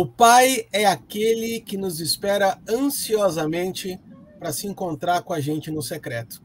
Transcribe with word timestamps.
O 0.00 0.06
Pai 0.06 0.66
é 0.72 0.86
aquele 0.86 1.60
que 1.60 1.76
nos 1.76 2.00
espera 2.00 2.58
ansiosamente 2.66 4.00
para 4.38 4.50
se 4.50 4.66
encontrar 4.66 5.20
com 5.20 5.34
a 5.34 5.40
gente 5.40 5.70
no 5.70 5.82
secreto. 5.82 6.42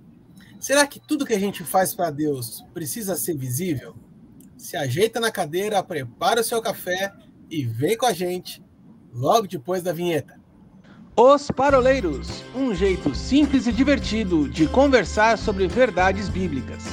Será 0.60 0.86
que 0.86 1.00
tudo 1.00 1.26
que 1.26 1.34
a 1.34 1.40
gente 1.40 1.64
faz 1.64 1.96
para 1.96 2.12
Deus 2.12 2.66
precisa 2.74 3.16
ser 3.16 3.38
visível? 3.38 3.96
Se 4.58 4.76
ajeita 4.76 5.22
na 5.22 5.32
cadeira, 5.32 5.82
prepara 5.82 6.42
o 6.42 6.44
seu 6.44 6.62
café 6.62 7.14
e 7.50 7.64
vem 7.64 7.98
com 7.98 8.06
a 8.06 8.12
gente 8.12 8.62
logo 9.14 9.48
depois 9.48 9.82
da 9.82 9.94
vinheta. 9.94 10.38
Os 11.16 11.50
Paroleiros 11.50 12.44
um 12.54 12.76
jeito 12.76 13.16
simples 13.16 13.68
e 13.68 13.72
divertido 13.72 14.50
de 14.50 14.68
conversar 14.68 15.38
sobre 15.38 15.66
verdades 15.66 16.28
bíblicas. 16.28 16.84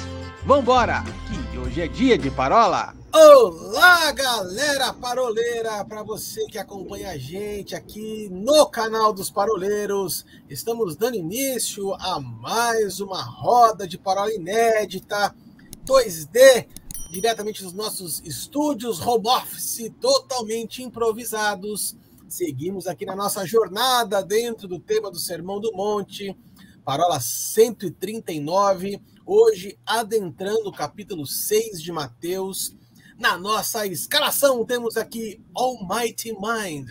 Vambora, 0.46 1.02
que 1.50 1.58
hoje 1.58 1.80
é 1.80 1.88
dia 1.88 2.16
de 2.16 2.30
parola! 2.30 3.01
Olá, 3.14 4.10
galera 4.12 4.90
paroleira! 4.94 5.84
Para 5.84 6.02
você 6.02 6.46
que 6.46 6.56
acompanha 6.56 7.10
a 7.10 7.18
gente 7.18 7.74
aqui 7.74 8.30
no 8.30 8.64
canal 8.64 9.12
dos 9.12 9.28
Paroleiros, 9.28 10.24
estamos 10.48 10.96
dando 10.96 11.18
início 11.18 11.92
a 11.96 12.18
mais 12.18 13.00
uma 13.00 13.22
roda 13.22 13.86
de 13.86 13.98
parola 13.98 14.32
inédita 14.32 15.36
2D, 15.84 16.66
diretamente 17.10 17.62
dos 17.62 17.74
nossos 17.74 18.22
estúdios 18.24 18.98
home 18.98 19.28
office, 19.28 19.92
totalmente 20.00 20.82
improvisados. 20.82 21.94
Seguimos 22.26 22.86
aqui 22.86 23.04
na 23.04 23.14
nossa 23.14 23.44
jornada 23.44 24.22
dentro 24.22 24.66
do 24.66 24.78
tema 24.78 25.10
do 25.10 25.18
Sermão 25.18 25.60
do 25.60 25.70
Monte, 25.74 26.34
parola 26.82 27.20
139, 27.20 29.02
hoje 29.26 29.78
adentrando 29.84 30.70
o 30.70 30.72
capítulo 30.72 31.26
6 31.26 31.82
de 31.82 31.92
Mateus 31.92 32.74
na 33.22 33.38
nossa 33.38 33.86
escalação 33.86 34.64
temos 34.64 34.96
aqui 34.96 35.40
Almighty 35.54 36.32
Mind 36.32 36.90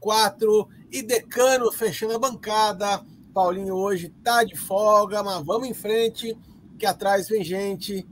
04 0.00 0.68
e 0.92 1.02
Decano 1.02 1.72
fechando 1.72 2.14
a 2.14 2.18
bancada. 2.20 3.04
Paulinho 3.34 3.74
hoje 3.74 4.14
tá 4.22 4.44
de 4.44 4.54
folga, 4.54 5.24
mas 5.24 5.44
vamos 5.44 5.66
em 5.66 5.74
frente, 5.74 6.38
que 6.78 6.86
atrás 6.86 7.28
vem 7.28 7.42
gente. 7.42 8.06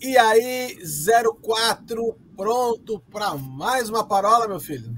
E 0.00 0.16
aí, 0.16 0.78
04, 1.42 2.16
pronto 2.34 2.98
para 3.10 3.36
mais 3.36 3.90
uma 3.90 4.02
parola, 4.02 4.48
meu 4.48 4.58
filho? 4.58 4.96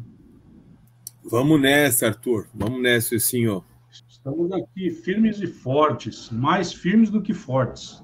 Vamos 1.24 1.60
nessa, 1.60 2.06
Arthur. 2.06 2.46
Vamos 2.54 2.80
nessa, 2.80 3.18
senhor. 3.18 3.64
Estamos 4.08 4.52
aqui 4.52 4.90
firmes 4.90 5.40
e 5.40 5.48
fortes, 5.48 6.30
mais 6.30 6.72
firmes 6.72 7.10
do 7.10 7.20
que 7.20 7.34
fortes. 7.34 8.03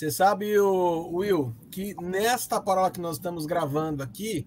Você 0.00 0.10
sabe, 0.10 0.58
o 0.58 1.16
Will, 1.16 1.54
que 1.70 1.94
nesta 2.00 2.58
parola 2.58 2.90
que 2.90 2.98
nós 2.98 3.16
estamos 3.16 3.44
gravando 3.44 4.02
aqui, 4.02 4.46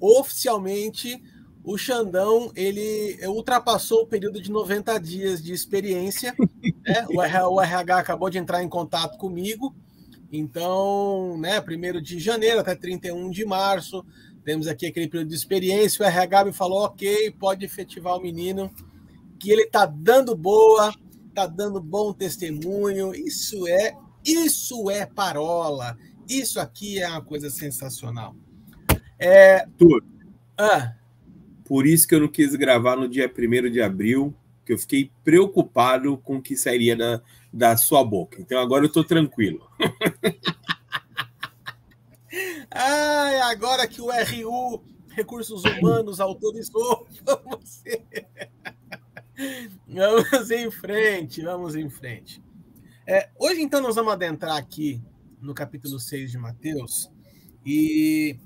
oficialmente 0.00 1.20
o 1.64 1.76
Xandão 1.76 2.52
ele 2.54 3.18
ultrapassou 3.26 4.02
o 4.02 4.06
período 4.06 4.40
de 4.40 4.52
90 4.52 4.96
dias 5.00 5.42
de 5.42 5.52
experiência. 5.52 6.32
Né? 6.86 7.06
O, 7.08 7.60
RH, 7.60 7.96
acabou 7.96 8.30
de 8.30 8.38
entrar 8.38 8.62
em 8.62 8.68
contato 8.68 9.18
comigo. 9.18 9.74
Então, 10.30 11.36
né, 11.38 11.58
1 11.58 12.00
de 12.00 12.20
janeiro 12.20 12.60
até 12.60 12.76
31 12.76 13.30
de 13.30 13.44
março, 13.44 14.04
temos 14.44 14.68
aqui 14.68 14.86
aquele 14.86 15.08
período 15.08 15.30
de 15.30 15.34
experiência. 15.34 16.04
O 16.04 16.06
RH 16.06 16.44
me 16.44 16.52
falou: 16.52 16.84
ok, 16.84 17.32
pode 17.32 17.64
efetivar 17.64 18.16
o 18.16 18.20
menino, 18.20 18.70
que 19.40 19.50
ele 19.50 19.62
está 19.62 19.86
dando 19.86 20.36
boa, 20.36 20.94
está 21.30 21.46
dando 21.46 21.80
bom 21.80 22.12
testemunho. 22.12 23.14
Isso 23.14 23.66
é 23.66 23.96
isso 24.24 24.90
é 24.90 25.06
parola. 25.06 25.96
Isso 26.28 26.58
aqui 26.58 27.00
é 27.00 27.08
uma 27.08 27.22
coisa 27.22 27.50
sensacional. 27.50 28.34
É... 29.18 29.66
Tudo. 29.78 30.04
Ah. 30.56 30.94
Por 31.64 31.86
isso 31.86 32.06
que 32.06 32.14
eu 32.14 32.20
não 32.20 32.28
quis 32.28 32.54
gravar 32.54 32.96
no 32.96 33.08
dia 33.08 33.30
1 33.30 33.70
de 33.70 33.80
abril, 33.80 34.34
que 34.64 34.72
eu 34.72 34.78
fiquei 34.78 35.10
preocupado 35.22 36.16
com 36.18 36.36
o 36.36 36.42
que 36.42 36.56
sairia 36.56 36.94
da, 36.96 37.22
da 37.52 37.76
sua 37.76 38.04
boca. 38.04 38.40
Então 38.40 38.58
agora 38.60 38.84
eu 38.84 38.88
estou 38.88 39.04
tranquilo. 39.04 39.68
Ai, 42.70 43.40
agora 43.42 43.86
que 43.86 44.00
o 44.00 44.10
RU, 44.10 44.82
Recursos 45.08 45.62
Humanos, 45.64 46.20
autorizou, 46.20 47.06
vamos, 47.24 47.82
vamos 49.86 50.50
em 50.50 50.70
frente, 50.70 51.40
vamos 51.42 51.76
em 51.76 51.88
frente. 51.88 52.43
É, 53.06 53.28
hoje, 53.38 53.60
então, 53.60 53.82
nós 53.82 53.96
vamos 53.96 54.14
adentrar 54.14 54.56
aqui 54.56 55.02
no 55.38 55.52
capítulo 55.52 56.00
6 56.00 56.30
de 56.30 56.38
Mateus. 56.38 57.10
E, 57.64 58.38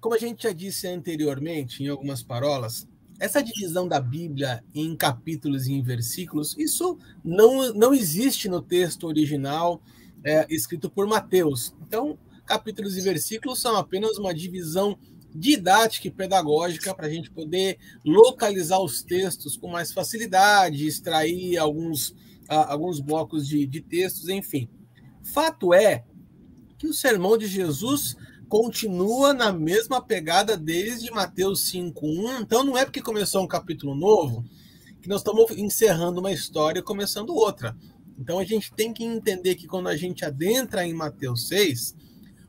como 0.00 0.14
a 0.14 0.18
gente 0.18 0.44
já 0.44 0.52
disse 0.52 0.86
anteriormente, 0.86 1.82
em 1.82 1.88
algumas 1.88 2.22
parolas, 2.22 2.86
essa 3.18 3.42
divisão 3.42 3.88
da 3.88 3.98
Bíblia 4.00 4.62
em 4.72 4.94
capítulos 4.94 5.66
e 5.66 5.72
em 5.72 5.82
versículos, 5.82 6.56
isso 6.56 6.96
não, 7.24 7.74
não 7.74 7.92
existe 7.92 8.48
no 8.48 8.62
texto 8.62 9.04
original 9.04 9.82
é, 10.22 10.46
escrito 10.48 10.88
por 10.88 11.08
Mateus. 11.08 11.74
Então, 11.84 12.16
capítulos 12.46 12.96
e 12.96 13.00
versículos 13.00 13.60
são 13.60 13.76
apenas 13.76 14.16
uma 14.16 14.32
divisão 14.32 14.96
didática 15.34 16.06
e 16.06 16.10
pedagógica 16.10 16.94
para 16.94 17.06
a 17.06 17.10
gente 17.10 17.32
poder 17.32 17.78
localizar 18.04 18.78
os 18.78 19.02
textos 19.02 19.56
com 19.56 19.66
mais 19.66 19.92
facilidade, 19.92 20.86
extrair 20.86 21.58
alguns 21.58 22.14
alguns 22.54 23.00
blocos 23.00 23.46
de, 23.46 23.66
de 23.66 23.80
textos, 23.80 24.28
enfim. 24.28 24.68
Fato 25.22 25.72
é 25.72 26.04
que 26.78 26.86
o 26.86 26.92
sermão 26.92 27.38
de 27.38 27.46
Jesus 27.46 28.16
continua 28.48 29.32
na 29.32 29.52
mesma 29.52 30.02
pegada 30.02 30.56
desde 30.56 31.10
Mateus 31.10 31.70
5:1. 31.72 32.42
Então 32.42 32.62
não 32.62 32.76
é 32.76 32.84
porque 32.84 33.00
começou 33.00 33.42
um 33.42 33.48
capítulo 33.48 33.94
novo 33.94 34.44
que 35.00 35.08
nós 35.08 35.20
estamos 35.20 35.50
encerrando 35.52 36.20
uma 36.20 36.30
história 36.30 36.80
e 36.80 36.82
começando 36.82 37.30
outra. 37.30 37.76
Então 38.18 38.38
a 38.38 38.44
gente 38.44 38.72
tem 38.72 38.92
que 38.92 39.04
entender 39.04 39.54
que 39.54 39.66
quando 39.66 39.88
a 39.88 39.96
gente 39.96 40.24
adentra 40.24 40.86
em 40.86 40.92
Mateus 40.92 41.48
6, 41.48 41.96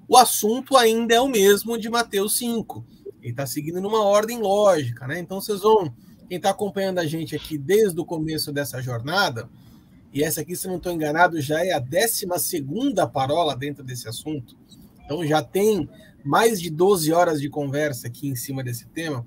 o 0.08 0.18
assunto 0.18 0.76
ainda 0.76 1.16
é 1.16 1.22
o 1.22 1.28
mesmo 1.28 1.78
de 1.78 1.90
Mateus 1.90 2.38
5. 2.38 2.86
Ele 3.22 3.32
está 3.32 3.46
seguindo 3.46 3.80
numa 3.80 4.04
ordem 4.04 4.40
lógica, 4.40 5.08
né? 5.08 5.20
Então 5.20 5.40
vocês 5.40 5.62
vão, 5.62 5.92
quem 6.28 6.38
está 6.38 6.50
acompanhando 6.50 7.00
a 7.00 7.06
gente 7.06 7.36
aqui 7.36 7.58
desde 7.58 8.00
o 8.00 8.06
começo 8.06 8.52
dessa 8.52 8.82
jornada, 8.82 9.50
e 10.14 10.24
essa 10.24 10.42
aqui, 10.42 10.56
se 10.56 10.68
não 10.68 10.78
estou 10.78 10.92
enganado, 10.92 11.42
já 11.42 11.66
é 11.66 11.72
a 11.72 11.80
12 11.80 12.28
parola 13.12 13.56
dentro 13.56 13.84
desse 13.84 14.08
assunto. 14.08 14.56
Então 15.04 15.26
já 15.26 15.42
tem 15.42 15.90
mais 16.24 16.62
de 16.62 16.70
12 16.70 17.12
horas 17.12 17.42
de 17.42 17.50
conversa 17.50 18.08
aqui 18.08 18.28
em 18.28 18.36
cima 18.36 18.64
desse 18.64 18.86
tema. 18.88 19.26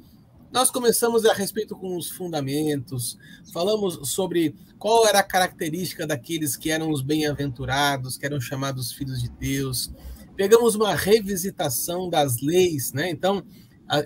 Nós 0.52 0.70
começamos 0.70 1.26
a 1.26 1.34
respeito 1.34 1.74
com 1.74 1.96
os 1.96 2.08
fundamentos, 2.08 3.18
falamos 3.52 4.08
sobre 4.08 4.54
qual 4.78 5.06
era 5.06 5.18
a 5.18 5.24
característica 5.24 6.06
daqueles 6.06 6.56
que 6.56 6.70
eram 6.70 6.90
os 6.90 7.02
bem-aventurados, 7.02 8.16
que 8.16 8.24
eram 8.24 8.40
chamados 8.40 8.92
filhos 8.92 9.20
de 9.20 9.28
Deus. 9.28 9.90
Pegamos 10.36 10.74
uma 10.76 10.94
revisitação 10.94 12.08
das 12.08 12.40
leis, 12.40 12.92
né? 12.92 13.10
Então, 13.10 13.44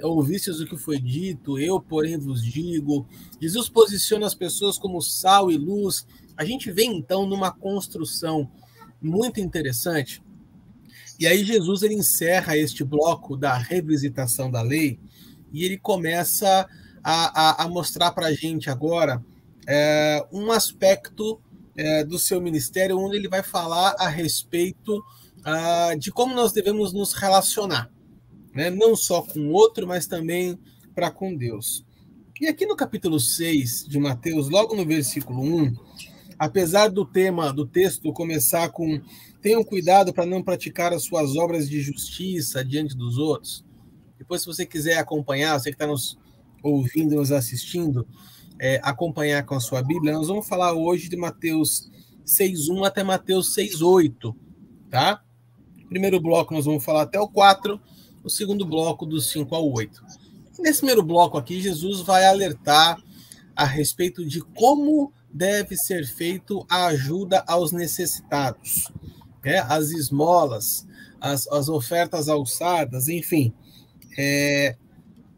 ouvistes 0.03 0.61
o 0.61 0.67
que 0.67 0.77
foi 0.77 0.99
dito, 0.99 1.59
eu, 1.59 1.81
porém, 1.81 2.19
vos 2.19 2.43
digo. 2.43 3.07
Jesus 3.41 3.69
posiciona 3.69 4.27
as 4.27 4.35
pessoas 4.35 4.79
como 4.79 5.01
sal 5.01 5.51
e 5.51 5.57
luz, 5.57 6.07
a 6.41 6.45
gente 6.47 6.73
vem 6.73 6.97
então 6.97 7.27
numa 7.27 7.51
construção 7.51 8.51
muito 8.99 9.39
interessante. 9.41 10.23
E 11.19 11.27
aí 11.27 11.45
Jesus 11.45 11.83
ele 11.83 11.93
encerra 11.93 12.57
este 12.57 12.83
bloco 12.83 13.37
da 13.37 13.59
revisitação 13.59 14.51
da 14.51 14.63
lei 14.63 14.99
e 15.53 15.67
ele 15.67 15.77
começa 15.77 16.67
a, 17.05 17.63
a, 17.63 17.65
a 17.65 17.69
mostrar 17.69 18.13
para 18.13 18.29
a 18.29 18.33
gente 18.33 18.71
agora 18.71 19.23
é, 19.67 20.27
um 20.33 20.51
aspecto 20.51 21.39
é, 21.77 22.05
do 22.05 22.19
seu 22.19 22.41
ministério 22.41 22.99
onde 22.99 23.17
ele 23.17 23.29
vai 23.29 23.43
falar 23.43 23.95
a 23.99 24.09
respeito 24.09 25.05
ah, 25.45 25.95
de 25.99 26.11
como 26.11 26.35
nós 26.35 26.53
devemos 26.53 26.95
nos 26.95 27.13
relacionar, 27.13 27.91
né? 28.55 28.71
não 28.71 28.97
só 28.97 29.21
com 29.21 29.41
o 29.41 29.53
outro, 29.53 29.87
mas 29.87 30.07
também 30.07 30.59
para 30.95 31.11
com 31.11 31.37
Deus. 31.37 31.85
E 32.41 32.49
aqui 32.49 32.65
no 32.65 32.75
capítulo 32.75 33.21
6 33.21 33.87
de 33.87 33.99
Mateus, 33.99 34.49
logo 34.49 34.75
no 34.75 34.87
versículo 34.87 35.43
1, 35.43 35.77
apesar 36.41 36.89
do 36.89 37.05
tema 37.05 37.53
do 37.53 37.67
texto 37.67 38.15
começar 38.15 38.71
com 38.71 38.99
tenham 39.43 39.63
cuidado 39.63 40.11
para 40.11 40.25
não 40.25 40.43
praticar 40.43 40.91
as 40.91 41.05
suas 41.05 41.37
obras 41.37 41.69
de 41.69 41.83
justiça 41.83 42.65
diante 42.65 42.97
dos 42.97 43.19
outros. 43.19 43.63
Depois, 44.17 44.41
se 44.41 44.47
você 44.47 44.65
quiser 44.65 44.97
acompanhar, 44.97 45.59
você 45.59 45.69
que 45.69 45.75
está 45.75 45.87
nos 45.87 46.19
ouvindo, 46.63 47.17
nos 47.17 47.31
assistindo, 47.31 48.09
é, 48.59 48.81
acompanhar 48.83 49.45
com 49.45 49.55
a 49.55 49.61
sua 49.61 49.83
Bíblia, 49.83 50.15
nós 50.15 50.29
vamos 50.29 50.49
falar 50.49 50.73
hoje 50.73 51.11
de 51.11 51.17
Mateus 51.17 51.91
6.1 52.25 52.87
até 52.87 53.03
Mateus 53.03 53.55
6.8, 53.55 54.35
tá? 54.89 55.23
Primeiro 55.91 56.19
bloco 56.21 56.55
nós 56.55 56.65
vamos 56.65 56.83
falar 56.83 57.03
até 57.03 57.21
o 57.21 57.29
4, 57.29 57.79
o 58.25 58.31
segundo 58.31 58.65
bloco 58.65 59.05
do 59.05 59.21
5 59.21 59.55
ao 59.55 59.71
8. 59.71 60.03
Nesse 60.59 60.79
primeiro 60.79 61.03
bloco 61.03 61.37
aqui, 61.37 61.61
Jesus 61.61 62.01
vai 62.01 62.25
alertar 62.25 63.03
a 63.55 63.67
respeito 63.67 64.25
de 64.25 64.41
como 64.41 65.13
deve 65.33 65.77
ser 65.77 66.07
feito 66.07 66.67
a 66.69 66.87
ajuda 66.87 67.45
aos 67.47 67.73
necessitados, 67.73 68.91
né? 69.45 69.59
as 69.69 69.91
esmolas, 69.91 70.87
as, 71.21 71.47
as 71.49 71.69
ofertas 71.69 72.29
alçadas, 72.29 73.09
enfim. 73.09 73.53
É, 74.19 74.77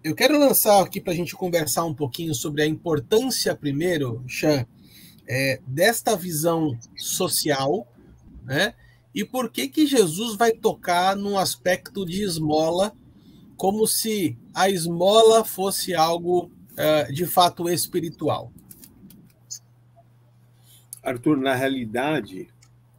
eu 0.03 0.15
quero 0.15 0.39
lançar 0.39 0.83
aqui 0.83 1.01
para 1.01 1.13
a 1.13 1.17
gente 1.17 1.35
conversar 1.37 1.85
um 1.85 1.95
pouquinho 1.95 2.35
sobre 2.35 2.63
a 2.63 2.67
importância, 2.67 3.55
primeiro, 3.55 4.25
Chan, 4.27 4.67
é, 5.29 5.61
desta 5.67 6.17
visão 6.17 6.77
social, 6.97 7.87
né? 8.45 8.75
E 9.15 9.25
por 9.25 9.51
que 9.51 9.69
que 9.69 9.87
Jesus 9.87 10.37
vai 10.37 10.53
tocar 10.53 11.15
no 11.15 11.39
aspecto 11.39 12.07
de 12.07 12.23
esmola, 12.23 12.93
como 13.57 13.87
se 13.87 14.39
a 14.55 14.71
esmola 14.71 15.45
fosse 15.45 15.95
algo 15.95 16.51
uh, 16.73 17.13
de 17.13 17.27
fato 17.27 17.69
espiritual? 17.69 18.51
Arthur, 21.03 21.37
na 21.37 21.55
realidade, 21.55 22.49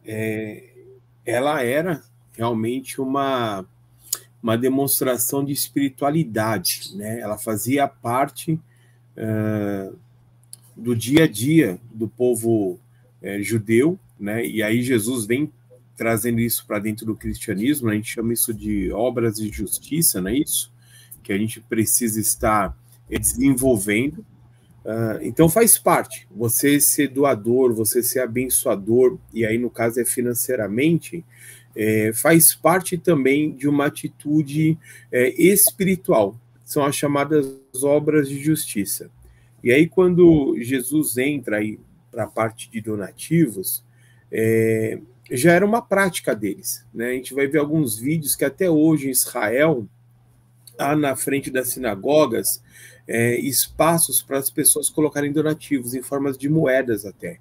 é, 0.04 0.64
ela 1.24 1.62
era 1.62 2.02
realmente 2.36 3.00
uma 3.00 3.66
uma 4.44 4.58
demonstração 4.58 5.42
de 5.42 5.54
espiritualidade, 5.54 6.94
né? 6.96 7.18
Ela 7.18 7.38
fazia 7.38 7.88
parte 7.88 8.60
uh, 9.16 9.96
do 10.76 10.94
dia 10.94 11.24
a 11.24 11.26
dia 11.26 11.80
do 11.90 12.06
povo 12.06 12.78
uh, 13.22 13.42
judeu, 13.42 13.98
né? 14.20 14.44
E 14.46 14.62
aí 14.62 14.82
Jesus 14.82 15.24
vem 15.24 15.50
trazendo 15.96 16.40
isso 16.40 16.66
para 16.66 16.78
dentro 16.78 17.06
do 17.06 17.16
cristianismo, 17.16 17.88
a 17.88 17.94
gente 17.94 18.12
chama 18.12 18.34
isso 18.34 18.52
de 18.52 18.92
obras 18.92 19.36
de 19.36 19.48
justiça, 19.48 20.20
não 20.20 20.28
é 20.28 20.36
isso? 20.36 20.70
Que 21.22 21.32
a 21.32 21.38
gente 21.38 21.62
precisa 21.62 22.20
estar 22.20 22.76
desenvolvendo. 23.08 24.26
Uh, 24.84 25.18
então 25.22 25.48
faz 25.48 25.78
parte, 25.78 26.28
você 26.30 26.78
ser 26.78 27.08
doador, 27.08 27.72
você 27.72 28.02
ser 28.02 28.20
abençoador, 28.20 29.18
e 29.32 29.46
aí 29.46 29.56
no 29.56 29.70
caso 29.70 29.98
é 29.98 30.04
financeiramente, 30.04 31.24
é, 31.76 32.12
faz 32.12 32.54
parte 32.54 32.96
também 32.96 33.52
de 33.52 33.68
uma 33.68 33.86
atitude 33.86 34.78
é, 35.10 35.28
espiritual, 35.40 36.38
são 36.64 36.84
as 36.84 36.94
chamadas 36.94 37.46
obras 37.82 38.28
de 38.28 38.38
justiça. 38.42 39.10
E 39.62 39.72
aí, 39.72 39.88
quando 39.88 40.56
Jesus 40.60 41.16
entra 41.16 41.58
para 42.10 42.24
a 42.24 42.28
parte 42.28 42.70
de 42.70 42.80
donativos, 42.80 43.82
é, 44.30 44.98
já 45.30 45.52
era 45.52 45.64
uma 45.64 45.80
prática 45.80 46.34
deles. 46.34 46.86
Né? 46.92 47.08
A 47.08 47.12
gente 47.12 47.34
vai 47.34 47.46
ver 47.46 47.58
alguns 47.58 47.98
vídeos 47.98 48.36
que 48.36 48.44
até 48.44 48.70
hoje 48.70 49.08
em 49.08 49.10
Israel, 49.10 49.86
há 50.78 50.94
na 50.94 51.16
frente 51.16 51.50
das 51.50 51.68
sinagogas, 51.68 52.62
é, 53.06 53.38
espaços 53.38 54.22
para 54.22 54.38
as 54.38 54.50
pessoas 54.50 54.88
colocarem 54.88 55.32
donativos 55.32 55.94
em 55.94 56.02
formas 56.02 56.38
de 56.38 56.48
moedas 56.48 57.04
até. 57.04 57.38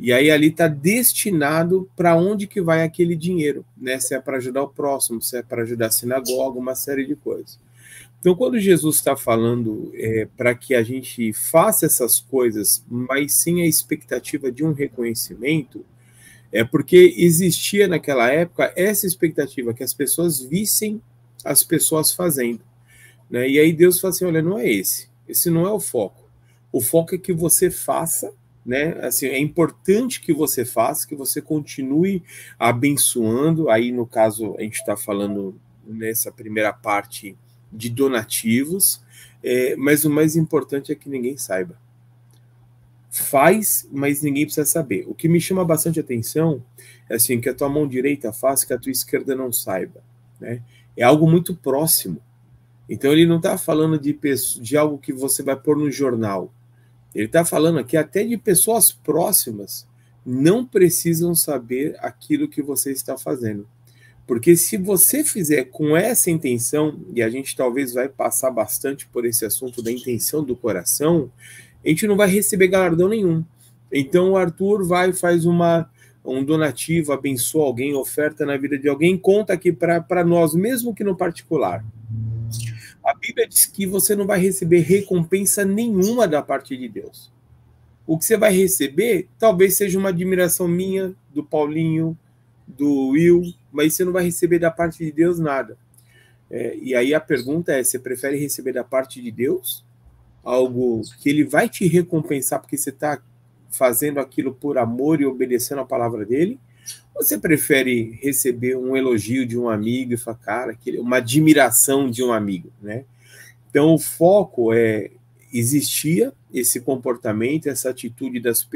E 0.00 0.12
aí 0.12 0.30
ali 0.30 0.48
está 0.48 0.68
destinado 0.68 1.90
para 1.96 2.14
onde 2.14 2.46
que 2.46 2.60
vai 2.60 2.84
aquele 2.84 3.16
dinheiro, 3.16 3.64
né? 3.76 3.98
Se 3.98 4.14
é 4.14 4.20
para 4.20 4.36
ajudar 4.36 4.62
o 4.62 4.68
próximo, 4.68 5.20
se 5.20 5.36
é 5.36 5.42
para 5.42 5.62
ajudar 5.62 5.86
a 5.86 5.90
sinagoga, 5.90 6.58
uma 6.58 6.76
série 6.76 7.04
de 7.04 7.16
coisas. 7.16 7.58
Então, 8.20 8.34
quando 8.34 8.58
Jesus 8.58 8.96
está 8.96 9.16
falando 9.16 9.90
é, 9.94 10.28
para 10.36 10.54
que 10.54 10.74
a 10.74 10.82
gente 10.82 11.32
faça 11.32 11.86
essas 11.86 12.20
coisas, 12.20 12.84
mas 12.88 13.34
sem 13.34 13.62
a 13.62 13.66
expectativa 13.66 14.50
de 14.50 14.64
um 14.64 14.72
reconhecimento, 14.72 15.84
é 16.52 16.64
porque 16.64 17.14
existia 17.16 17.86
naquela 17.86 18.28
época 18.28 18.72
essa 18.76 19.06
expectativa 19.06 19.74
que 19.74 19.84
as 19.84 19.94
pessoas 19.94 20.40
vissem 20.40 21.00
as 21.44 21.62
pessoas 21.62 22.10
fazendo. 22.10 22.60
Né? 23.30 23.48
E 23.48 23.58
aí 23.58 23.72
Deus 23.72 24.00
fala 24.00 24.12
assim: 24.12 24.24
olha, 24.24 24.42
não 24.42 24.58
é 24.58 24.68
esse, 24.68 25.08
esse 25.28 25.50
não 25.50 25.66
é 25.66 25.70
o 25.70 25.80
foco. 25.80 26.28
O 26.72 26.80
foco 26.80 27.14
é 27.14 27.18
que 27.18 27.32
você 27.32 27.70
faça 27.70 28.32
né? 28.68 28.98
Assim, 29.00 29.24
é 29.24 29.38
importante 29.38 30.20
que 30.20 30.30
você 30.30 30.62
faça, 30.62 31.08
que 31.08 31.16
você 31.16 31.40
continue 31.40 32.22
abençoando. 32.58 33.70
Aí, 33.70 33.90
no 33.90 34.06
caso, 34.06 34.54
a 34.58 34.62
gente 34.62 34.74
está 34.74 34.94
falando 34.94 35.58
nessa 35.86 36.30
primeira 36.30 36.70
parte 36.70 37.34
de 37.72 37.88
donativos, 37.88 39.02
é, 39.42 39.74
mas 39.76 40.04
o 40.04 40.10
mais 40.10 40.36
importante 40.36 40.92
é 40.92 40.94
que 40.94 41.08
ninguém 41.08 41.38
saiba. 41.38 41.80
Faz, 43.10 43.88
mas 43.90 44.20
ninguém 44.20 44.44
precisa 44.44 44.66
saber. 44.66 45.06
O 45.08 45.14
que 45.14 45.30
me 45.30 45.40
chama 45.40 45.64
bastante 45.64 45.98
atenção 45.98 46.62
é 47.08 47.14
assim 47.14 47.40
que 47.40 47.48
a 47.48 47.54
tua 47.54 47.70
mão 47.70 47.88
direita 47.88 48.34
faça, 48.34 48.66
que 48.66 48.74
a 48.74 48.78
tua 48.78 48.92
esquerda 48.92 49.34
não 49.34 49.50
saiba, 49.50 50.02
né? 50.38 50.62
É 50.94 51.04
algo 51.04 51.26
muito 51.26 51.56
próximo. 51.56 52.20
Então 52.88 53.12
ele 53.12 53.26
não 53.26 53.36
está 53.36 53.58
falando 53.58 53.98
de, 53.98 54.18
de 54.60 54.76
algo 54.76 54.98
que 54.98 55.12
você 55.12 55.42
vai 55.42 55.56
pôr 55.56 55.76
no 55.76 55.90
jornal. 55.90 56.52
Ele 57.14 57.26
está 57.26 57.44
falando 57.44 57.78
aqui 57.78 57.96
até 57.96 58.24
de 58.24 58.36
pessoas 58.36 58.92
próximas 58.92 59.86
não 60.30 60.62
precisam 60.62 61.34
saber 61.34 61.96
aquilo 62.00 62.48
que 62.48 62.60
você 62.60 62.92
está 62.92 63.16
fazendo. 63.16 63.66
Porque 64.26 64.56
se 64.56 64.76
você 64.76 65.24
fizer 65.24 65.64
com 65.64 65.96
essa 65.96 66.30
intenção, 66.30 67.00
e 67.14 67.22
a 67.22 67.30
gente 67.30 67.56
talvez 67.56 67.94
vai 67.94 68.10
passar 68.10 68.50
bastante 68.50 69.08
por 69.08 69.24
esse 69.24 69.46
assunto 69.46 69.82
da 69.82 69.90
intenção 69.90 70.44
do 70.44 70.54
coração, 70.54 71.32
a 71.82 71.88
gente 71.88 72.06
não 72.06 72.14
vai 72.14 72.28
receber 72.28 72.68
galardão 72.68 73.08
nenhum. 73.08 73.42
Então 73.90 74.32
o 74.32 74.36
Arthur 74.36 74.86
vai 74.86 75.14
faz 75.14 75.46
uma 75.46 75.90
um 76.22 76.44
donativo, 76.44 77.10
abençoa 77.10 77.64
alguém, 77.64 77.94
oferta 77.94 78.44
na 78.44 78.54
vida 78.58 78.76
de 78.76 78.86
alguém, 78.86 79.16
conta 79.16 79.54
aqui 79.54 79.72
para 79.72 80.22
nós, 80.22 80.52
mesmo 80.54 80.94
que 80.94 81.02
no 81.02 81.16
particular. 81.16 81.82
A 83.08 83.14
Bíblia 83.14 83.48
diz 83.48 83.64
que 83.64 83.86
você 83.86 84.14
não 84.14 84.26
vai 84.26 84.38
receber 84.38 84.80
recompensa 84.80 85.64
nenhuma 85.64 86.28
da 86.28 86.42
parte 86.42 86.76
de 86.76 86.86
Deus. 86.86 87.32
O 88.06 88.18
que 88.18 88.24
você 88.26 88.36
vai 88.36 88.52
receber 88.54 89.28
talvez 89.38 89.78
seja 89.78 89.98
uma 89.98 90.10
admiração 90.10 90.68
minha, 90.68 91.14
do 91.32 91.42
Paulinho, 91.42 92.18
do 92.66 93.08
Will, 93.08 93.54
mas 93.72 93.94
você 93.94 94.04
não 94.04 94.12
vai 94.12 94.24
receber 94.24 94.58
da 94.58 94.70
parte 94.70 95.02
de 95.02 95.10
Deus 95.10 95.38
nada. 95.38 95.78
É, 96.50 96.76
e 96.76 96.94
aí 96.94 97.14
a 97.14 97.20
pergunta 97.20 97.72
é: 97.72 97.82
você 97.82 97.98
prefere 97.98 98.38
receber 98.38 98.74
da 98.74 98.84
parte 98.84 99.22
de 99.22 99.30
Deus 99.30 99.82
algo 100.44 101.00
que 101.18 101.30
ele 101.30 101.44
vai 101.44 101.66
te 101.66 101.88
recompensar 101.88 102.60
porque 102.60 102.76
você 102.76 102.90
está 102.90 103.22
fazendo 103.70 104.20
aquilo 104.20 104.52
por 104.52 104.76
amor 104.76 105.18
e 105.18 105.24
obedecendo 105.24 105.80
a 105.80 105.86
palavra 105.86 106.26
dele? 106.26 106.60
Você 107.18 107.36
prefere 107.38 108.18
receber 108.22 108.76
um 108.76 108.96
elogio 108.96 109.44
de 109.44 109.58
um 109.58 109.68
amigo 109.68 110.14
e 110.14 110.16
falar, 110.16 110.38
cara, 110.38 110.78
uma 110.98 111.16
admiração 111.16 112.10
de 112.10 112.22
um 112.22 112.32
amigo, 112.32 112.70
né? 112.80 113.04
Então, 113.68 113.94
o 113.94 113.98
foco 113.98 114.72
é 114.72 115.10
existia 115.52 116.32
esse 116.52 116.80
comportamento, 116.80 117.68
essa 117.68 117.90
atitude 117.90 118.40
das 118.40 118.66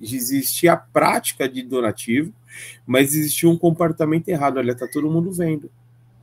existia 0.00 0.72
a 0.72 0.76
prática 0.76 1.48
de 1.48 1.62
donativo, 1.62 2.32
mas 2.86 3.14
existia 3.14 3.48
um 3.48 3.56
comportamento 3.56 4.28
errado. 4.28 4.58
Olha, 4.58 4.74
tá 4.74 4.86
todo 4.90 5.10
mundo 5.10 5.30
vendo. 5.32 5.70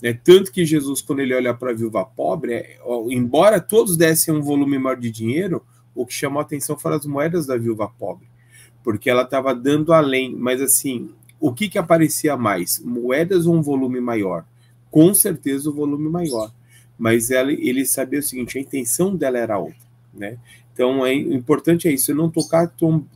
É 0.01 0.13
tanto 0.13 0.51
que 0.51 0.65
Jesus, 0.65 1.01
quando 1.01 1.19
ele 1.19 1.33
olha 1.33 1.53
para 1.53 1.71
a 1.71 1.73
viúva 1.73 2.05
pobre, 2.05 2.53
é, 2.53 2.77
embora 3.09 3.59
todos 3.59 3.97
dessem 3.97 4.33
um 4.33 4.41
volume 4.41 4.77
maior 4.79 4.95
de 4.95 5.11
dinheiro, 5.11 5.63
o 5.93 6.05
que 6.05 6.13
chamou 6.13 6.39
a 6.39 6.43
atenção 6.43 6.77
foram 6.77 6.95
as 6.95 7.05
moedas 7.05 7.45
da 7.45 7.57
viúva 7.57 7.87
pobre, 7.99 8.25
porque 8.83 9.09
ela 9.09 9.23
estava 9.23 9.53
dando 9.53 9.91
além. 9.91 10.33
Mas 10.35 10.61
assim, 10.61 11.13
o 11.39 11.53
que, 11.53 11.69
que 11.69 11.77
aparecia 11.77 12.35
mais? 12.35 12.79
Moedas 12.79 13.45
ou 13.45 13.55
um 13.55 13.61
volume 13.61 14.01
maior? 14.01 14.45
Com 14.91 15.13
certeza 15.13 15.69
o 15.69 15.73
volume 15.73 16.09
maior. 16.09 16.51
Mas 16.97 17.31
ela, 17.31 17.51
ele 17.51 17.85
sabia 17.85 18.19
o 18.19 18.23
seguinte: 18.23 18.57
a 18.57 18.61
intenção 18.61 19.15
dela 19.15 19.37
era 19.37 19.57
outra. 19.57 19.89
Né? 20.13 20.37
Então, 20.73 21.05
é, 21.05 21.13
o 21.13 21.33
importante 21.33 21.87
é 21.87 21.91
isso: 21.91 22.11
eu 22.11 22.15
não 22.15 22.29
tocar 22.29 22.73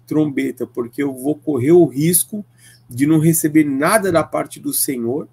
trombeta, 0.07 0.65
porque 0.65 1.03
eu 1.03 1.13
vou 1.13 1.35
correr 1.35 1.73
o 1.73 1.85
risco 1.85 2.45
de 2.89 3.05
não 3.05 3.19
receber 3.19 3.65
nada 3.65 4.11
da 4.11 4.23
parte 4.23 4.59
do 4.59 4.73
Senhor. 4.73 5.27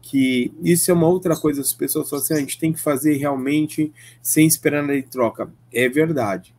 Que 0.00 0.52
isso 0.64 0.90
é 0.90 0.94
uma 0.94 1.06
outra 1.06 1.36
coisa. 1.36 1.60
As 1.60 1.72
pessoas 1.72 2.10
falam 2.10 2.24
assim: 2.24 2.34
ah, 2.34 2.38
a 2.38 2.40
gente 2.40 2.58
tem 2.58 2.72
que 2.72 2.80
fazer 2.80 3.16
realmente 3.16 3.92
sem 4.20 4.46
esperar 4.46 4.82
nada 4.82 5.00
de 5.00 5.06
troca. 5.06 5.48
É 5.72 5.88
verdade. 5.88 6.52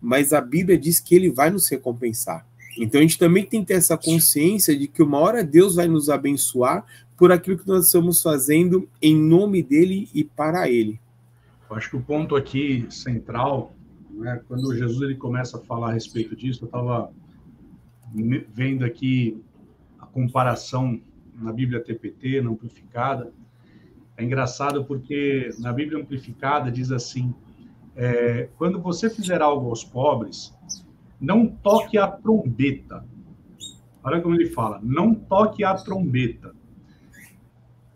Mas 0.00 0.32
a 0.32 0.40
Bíblia 0.40 0.78
diz 0.78 0.98
que 0.98 1.14
ele 1.14 1.30
vai 1.30 1.50
nos 1.50 1.68
recompensar. 1.68 2.46
Então 2.76 3.00
a 3.00 3.02
gente 3.02 3.18
também 3.18 3.44
tem 3.44 3.60
que 3.60 3.68
ter 3.68 3.74
essa 3.74 3.96
consciência 3.96 4.76
de 4.76 4.86
que 4.86 5.02
uma 5.02 5.18
hora 5.18 5.42
Deus 5.42 5.76
vai 5.76 5.88
nos 5.88 6.10
abençoar 6.10 6.84
por 7.16 7.32
aquilo 7.32 7.58
que 7.58 7.66
nós 7.66 7.86
estamos 7.86 8.22
fazendo 8.22 8.88
em 9.00 9.16
nome 9.16 9.62
dele 9.62 10.08
e 10.14 10.22
para 10.22 10.68
ele. 10.68 11.00
Eu 11.68 11.76
acho 11.76 11.90
que 11.90 11.96
o 11.96 12.02
ponto 12.02 12.36
aqui 12.36 12.86
central, 12.90 13.74
né, 14.10 14.40
quando 14.46 14.76
Jesus 14.76 15.00
ele 15.00 15.16
começa 15.16 15.56
a 15.56 15.60
falar 15.60 15.90
a 15.90 15.92
respeito 15.94 16.36
disso, 16.36 16.64
eu 16.64 16.66
estava 16.66 17.10
vendo 18.54 18.84
aqui 18.84 19.42
a 19.98 20.06
comparação 20.06 21.00
na 21.34 21.52
Bíblia 21.52 21.82
TPT, 21.82 22.40
na 22.40 22.50
Amplificada. 22.50 23.32
É 24.16 24.24
engraçado 24.24 24.84
porque 24.84 25.50
na 25.58 25.72
Bíblia 25.72 26.00
Amplificada 26.00 26.70
diz 26.70 26.92
assim: 26.92 27.34
é, 27.94 28.48
quando 28.56 28.80
você 28.80 29.10
fizer 29.10 29.42
algo 29.42 29.68
aos 29.68 29.84
pobres, 29.84 30.55
não 31.20 31.46
toque 31.46 31.98
a 31.98 32.06
trombeta. 32.06 33.04
Olha 34.02 34.20
como 34.20 34.34
ele 34.34 34.46
fala, 34.46 34.80
não 34.82 35.14
toque 35.14 35.64
a 35.64 35.74
trombeta. 35.74 36.54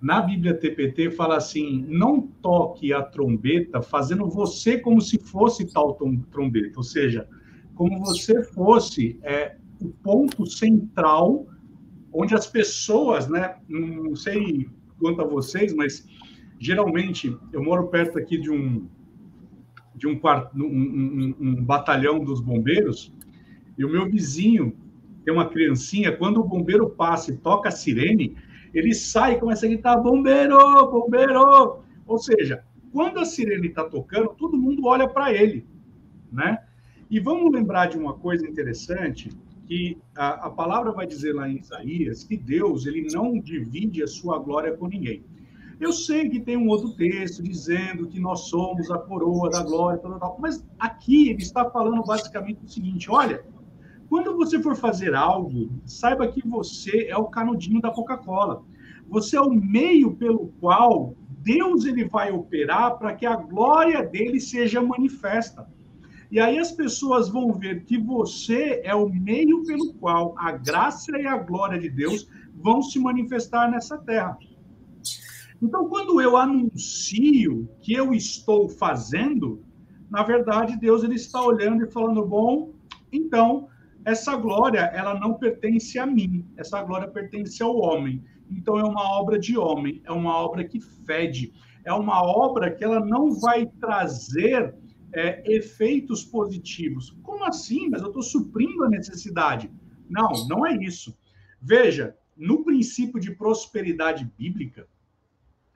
Na 0.01 0.23
Bíblia 0.23 0.55
TPT 0.55 1.11
fala 1.11 1.37
assim, 1.37 1.85
não 1.87 2.21
toque 2.21 2.93
a 2.93 3.03
trombeta 3.03 3.83
fazendo 3.83 4.27
você 4.27 4.79
como 4.79 5.01
se 5.01 5.19
fosse 5.19 5.71
tal 5.71 5.99
trombeta, 6.31 6.79
ou 6.79 6.83
seja, 6.83 7.29
como 7.75 7.99
você 8.01 8.43
fosse 8.43 9.19
é, 9.23 9.57
o 9.81 9.89
ponto 9.89 10.47
central 10.47 11.47
onde 12.13 12.35
as 12.35 12.47
pessoas, 12.47 13.29
né, 13.29 13.57
não 13.69 14.17
sei 14.17 14.69
quanto 14.99 15.21
a 15.21 15.27
vocês, 15.27 15.75
mas 15.75 16.07
geralmente 16.59 17.37
eu 17.53 17.63
moro 17.63 17.89
perto 17.89 18.19
aqui 18.19 18.39
de 18.39 18.51
um 18.51 18.89
de 20.01 20.07
um, 20.07 20.19
um, 20.55 20.65
um, 20.65 21.35
um 21.39 21.55
batalhão 21.63 22.25
dos 22.25 22.41
bombeiros, 22.41 23.13
e 23.77 23.85
o 23.85 23.91
meu 23.91 24.11
vizinho 24.11 24.75
tem 25.25 25.33
uma 25.33 25.49
criancinha, 25.49 26.17
quando 26.17 26.41
o 26.41 26.45
bombeiro 26.45 26.89
passa 26.89 27.31
e 27.31 27.37
toca 27.37 27.69
a 27.69 27.73
sirene, 27.73 28.35
ele 28.73 28.95
sai 28.95 29.35
e 29.35 29.39
começa 29.39 29.67
a 29.67 29.69
gritar: 29.69 29.97
bombeiro, 29.99 30.57
bombeiro! 30.91 31.81
Ou 32.07 32.19
seja, 32.19 32.65
quando 32.93 33.21
a 33.21 33.27
sirene 33.27 33.69
está 33.69 33.85
tocando, 33.85 34.31
todo 34.31 34.57
mundo 34.57 34.87
olha 34.87 35.07
para 35.07 35.35
ele, 35.35 35.67
né? 36.33 36.59
E 37.11 37.21
vamos 37.21 37.53
lembrar 37.53 37.87
de 37.87 37.99
uma 37.99 38.15
coisa 38.15 38.49
interessante, 38.49 39.31
que 39.67 39.99
a, 40.17 40.47
a, 40.47 40.51
palavra 40.51 40.93
vai 40.93 41.07
dizer 41.07 41.35
lá 41.35 41.49
em 41.49 41.59
Isaías 41.59 42.25
que 42.25 42.37
Deus 42.37 42.87
ele 42.87 43.07
não 43.13 43.39
divide 43.39 44.03
a 44.03 44.07
sua 44.07 44.39
glória 44.39 44.75
com 44.77 44.89
ninguém. 44.89 45.23
Eu 45.81 45.95
sei 45.95 46.29
que 46.29 46.39
tem 46.39 46.59
um 46.59 46.69
outro 46.69 46.91
texto 46.91 47.43
dizendo 47.43 48.07
que 48.07 48.21
nós 48.21 48.49
somos 48.51 48.91
a 48.91 48.99
coroa 48.99 49.49
da 49.49 49.63
glória, 49.63 49.99
tal, 49.99 50.19
tal, 50.19 50.37
mas 50.39 50.63
aqui 50.79 51.31
ele 51.31 51.43
está 51.43 51.71
falando 51.71 52.05
basicamente 52.05 52.63
o 52.63 52.69
seguinte: 52.69 53.11
olha, 53.11 53.43
quando 54.07 54.37
você 54.37 54.63
for 54.63 54.77
fazer 54.77 55.15
algo, 55.15 55.71
saiba 55.87 56.29
que 56.29 56.47
você 56.47 57.07
é 57.09 57.17
o 57.17 57.25
canudinho 57.25 57.81
da 57.81 57.91
Coca-Cola. 57.91 58.63
Você 59.09 59.37
é 59.37 59.41
o 59.41 59.51
meio 59.51 60.15
pelo 60.17 60.49
qual 60.61 61.15
Deus 61.39 61.87
ele 61.87 62.05
vai 62.05 62.31
operar 62.31 62.99
para 62.99 63.15
que 63.15 63.25
a 63.25 63.37
glória 63.37 64.03
dele 64.03 64.39
seja 64.39 64.83
manifesta. 64.83 65.67
E 66.31 66.39
aí 66.39 66.59
as 66.59 66.71
pessoas 66.71 67.29
vão 67.29 67.53
ver 67.53 67.85
que 67.85 67.97
você 67.97 68.83
é 68.85 68.95
o 68.95 69.09
meio 69.09 69.65
pelo 69.65 69.95
qual 69.95 70.35
a 70.37 70.53
graça 70.53 71.19
e 71.19 71.27
a 71.27 71.37
glória 71.39 71.81
de 71.81 71.89
Deus 71.89 72.29
vão 72.55 72.83
se 72.83 72.99
manifestar 73.01 73.71
nessa 73.71 73.97
terra. 73.97 74.39
Então, 75.63 75.89
quando 75.89 76.21
eu 76.21 76.37
anuncio 76.37 77.69
que 77.83 77.93
eu 77.93 78.15
estou 78.15 78.69
fazendo, 78.69 79.63
na 80.11 80.23
verdade, 80.23 80.79
Deus 80.79 81.05
ele 81.05 81.17
está 81.17 81.43
olhando 81.43 81.85
e 81.85 81.91
falando: 81.91 82.25
bom, 82.25 82.73
então 83.13 83.69
essa 84.05 84.35
glória 84.37 84.81
ela 84.95 85.19
não 85.19 85.35
pertence 85.35 85.99
a 85.99 86.07
mim, 86.07 86.47
essa 86.57 86.83
glória 86.83 87.09
pertence 87.09 87.63
ao 87.63 87.77
homem. 87.77 88.25
Então 88.51 88.79
é 88.79 88.83
uma 88.83 89.19
obra 89.19 89.39
de 89.39 89.57
homem, 89.57 90.01
é 90.05 90.11
uma 90.11 90.35
obra 90.37 90.65
que 90.65 90.81
fede, 90.81 91.53
é 91.85 91.93
uma 91.93 92.23
obra 92.23 92.71
que 92.71 92.83
ela 92.83 92.99
não 92.99 93.39
vai 93.39 93.67
trazer 93.67 94.75
é, 95.13 95.43
efeitos 95.53 96.25
positivos. 96.25 97.17
Como 97.23 97.45
assim? 97.45 97.89
Mas 97.89 98.01
eu 98.03 98.09
estou 98.09 98.23
suprindo 98.23 98.85
a 98.85 98.89
necessidade. 98.89 99.71
Não, 100.09 100.31
não 100.49 100.67
é 100.67 100.75
isso. 100.77 101.17
Veja, 101.61 102.17
no 102.37 102.65
princípio 102.65 103.21
de 103.21 103.31
prosperidade 103.33 104.29
bíblica, 104.37 104.89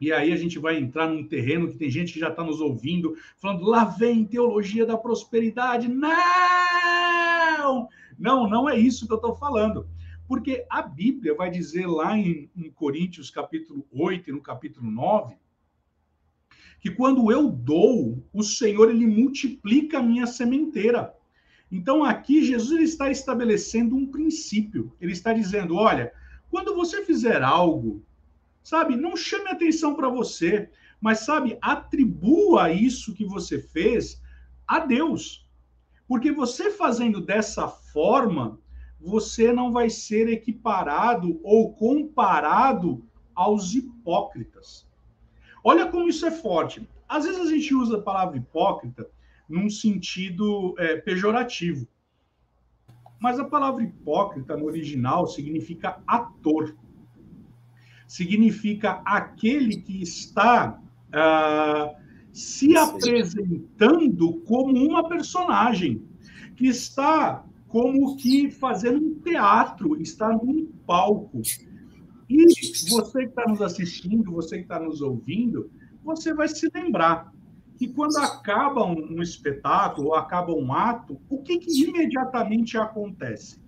e 0.00 0.12
aí 0.12 0.32
a 0.32 0.36
gente 0.36 0.58
vai 0.58 0.76
entrar 0.76 1.08
num 1.08 1.26
terreno 1.26 1.70
que 1.70 1.78
tem 1.78 1.90
gente 1.90 2.12
que 2.12 2.18
já 2.18 2.28
está 2.28 2.42
nos 2.42 2.60
ouvindo, 2.60 3.16
falando, 3.36 3.64
lá 3.64 3.84
vem 3.84 4.24
teologia 4.24 4.84
da 4.84 4.96
prosperidade. 4.96 5.88
Não! 5.88 6.14
Não, 8.18 8.48
não 8.48 8.68
é 8.68 8.76
isso 8.76 9.06
que 9.06 9.12
eu 9.12 9.16
estou 9.16 9.34
falando. 9.36 9.88
Porque 10.26 10.66
a 10.70 10.82
Bíblia 10.82 11.34
vai 11.34 11.50
dizer 11.50 11.86
lá 11.86 12.16
em, 12.18 12.50
em 12.56 12.70
Coríntios 12.70 13.30
capítulo 13.30 13.86
8 13.92 14.30
e 14.30 14.32
no 14.32 14.40
capítulo 14.40 14.90
9, 14.90 15.36
que 16.80 16.90
quando 16.90 17.30
eu 17.30 17.48
dou, 17.48 18.22
o 18.32 18.42
Senhor 18.42 18.90
ele 18.90 19.06
multiplica 19.06 19.98
a 19.98 20.02
minha 20.02 20.26
sementeira. 20.26 21.14
Então 21.70 22.04
aqui 22.04 22.44
Jesus 22.44 22.80
está 22.80 23.10
estabelecendo 23.10 23.96
um 23.96 24.06
princípio. 24.06 24.92
Ele 25.00 25.12
está 25.12 25.32
dizendo, 25.32 25.76
olha, 25.76 26.12
quando 26.50 26.74
você 26.74 27.04
fizer 27.04 27.42
algo, 27.42 28.02
sabe, 28.64 28.96
não 28.96 29.16
chame 29.16 29.48
atenção 29.50 29.94
para 29.94 30.08
você, 30.08 30.68
mas 31.00 31.20
sabe, 31.20 31.58
atribua 31.60 32.72
isso 32.72 33.14
que 33.14 33.24
você 33.24 33.60
fez 33.60 34.20
a 34.66 34.80
Deus. 34.80 35.46
Porque 36.08 36.32
você 36.32 36.70
fazendo 36.70 37.20
dessa 37.20 37.68
forma, 37.68 38.58
você 38.98 39.52
não 39.52 39.70
vai 39.70 39.90
ser 39.90 40.28
equiparado 40.28 41.38
ou 41.42 41.74
comparado 41.74 43.06
aos 43.34 43.74
hipócritas. 43.74 44.88
Olha 45.62 45.86
como 45.90 46.08
isso 46.08 46.24
é 46.24 46.30
forte. 46.30 46.88
Às 47.06 47.24
vezes 47.24 47.40
a 47.40 47.50
gente 47.50 47.74
usa 47.74 47.98
a 47.98 48.02
palavra 48.02 48.38
hipócrita 48.38 49.08
num 49.48 49.68
sentido 49.68 50.74
é, 50.78 50.96
pejorativo. 50.96 51.86
Mas 53.20 53.38
a 53.38 53.44
palavra 53.44 53.82
hipócrita 53.82 54.56
no 54.56 54.66
original 54.66 55.26
significa 55.26 56.02
ator. 56.06 56.76
Significa 58.14 59.02
aquele 59.04 59.78
que 59.78 60.00
está 60.00 60.80
uh, 61.08 61.96
se 62.32 62.76
apresentando 62.76 64.34
como 64.42 64.72
uma 64.86 65.08
personagem, 65.08 66.00
que 66.54 66.68
está 66.68 67.44
como 67.66 68.16
que 68.16 68.52
fazendo 68.52 69.04
um 69.04 69.14
teatro, 69.18 70.00
está 70.00 70.28
num 70.28 70.64
palco. 70.86 71.42
E 72.30 72.44
você 72.88 73.22
que 73.24 73.30
está 73.30 73.46
nos 73.48 73.60
assistindo, 73.60 74.30
você 74.30 74.58
que 74.58 74.62
está 74.62 74.78
nos 74.78 75.00
ouvindo, 75.00 75.68
você 76.04 76.32
vai 76.32 76.46
se 76.46 76.70
lembrar 76.72 77.32
que 77.76 77.88
quando 77.88 78.16
acaba 78.18 78.86
um, 78.86 79.16
um 79.16 79.22
espetáculo, 79.22 80.10
ou 80.10 80.14
acaba 80.14 80.54
um 80.54 80.72
ato, 80.72 81.20
o 81.28 81.42
que, 81.42 81.58
que 81.58 81.82
imediatamente 81.82 82.78
acontece? 82.78 83.58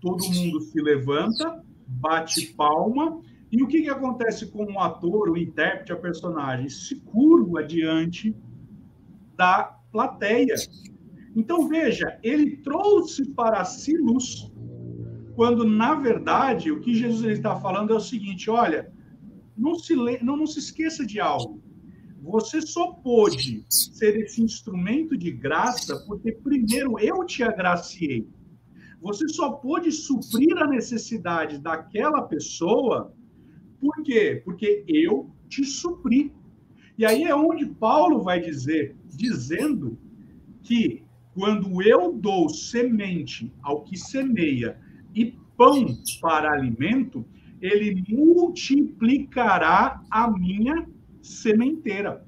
Todo 0.00 0.24
mundo 0.24 0.58
se 0.62 0.80
levanta, 0.80 1.62
bate 1.86 2.46
palma 2.54 3.20
e 3.50 3.62
o 3.62 3.66
que, 3.66 3.82
que 3.82 3.88
acontece 3.88 4.46
com 4.50 4.64
o 4.64 4.80
ator, 4.80 5.30
o 5.30 5.36
intérprete, 5.36 5.92
a 5.92 5.96
personagem? 5.96 6.68
Se 6.68 6.96
curva 6.96 7.64
diante 7.64 8.36
da 9.36 9.78
plateia. 9.90 10.54
Então, 11.34 11.66
veja, 11.68 12.18
ele 12.22 12.58
trouxe 12.58 13.26
para 13.30 13.64
si 13.64 13.96
luz, 13.96 14.52
quando, 15.34 15.64
na 15.64 15.94
verdade, 15.94 16.70
o 16.70 16.80
que 16.80 16.94
Jesus 16.94 17.38
está 17.38 17.56
falando 17.56 17.92
é 17.92 17.96
o 17.96 18.00
seguinte: 18.00 18.50
olha, 18.50 18.92
não 19.56 19.76
se, 19.76 19.94
não, 19.96 20.36
não 20.36 20.46
se 20.46 20.58
esqueça 20.58 21.06
de 21.06 21.18
algo. 21.18 21.62
Você 22.20 22.60
só 22.60 22.92
pôde 22.92 23.64
ser 23.68 24.18
esse 24.18 24.42
instrumento 24.42 25.16
de 25.16 25.30
graça 25.30 26.04
porque, 26.06 26.32
primeiro, 26.32 26.98
eu 26.98 27.24
te 27.24 27.42
agraciei. 27.42 28.28
Você 29.00 29.28
só 29.28 29.52
pôde 29.52 29.90
suprir 29.92 30.58
a 30.58 30.66
necessidade 30.66 31.58
daquela 31.58 32.22
pessoa 32.22 33.14
por 33.80 34.02
quê? 34.02 34.42
Porque 34.44 34.84
eu 34.86 35.30
te 35.48 35.64
supri. 35.64 36.32
E 36.96 37.06
aí 37.06 37.24
é 37.24 37.34
onde 37.34 37.66
Paulo 37.66 38.22
vai 38.22 38.40
dizer, 38.40 38.96
dizendo 39.08 39.98
que 40.62 41.04
quando 41.34 41.80
eu 41.82 42.12
dou 42.12 42.48
semente 42.48 43.52
ao 43.62 43.84
que 43.84 43.96
semeia 43.96 44.78
e 45.14 45.36
pão 45.56 45.86
para 46.20 46.52
alimento, 46.52 47.24
ele 47.60 48.04
multiplicará 48.08 50.02
a 50.10 50.30
minha 50.30 50.86
sementeira. 51.22 52.26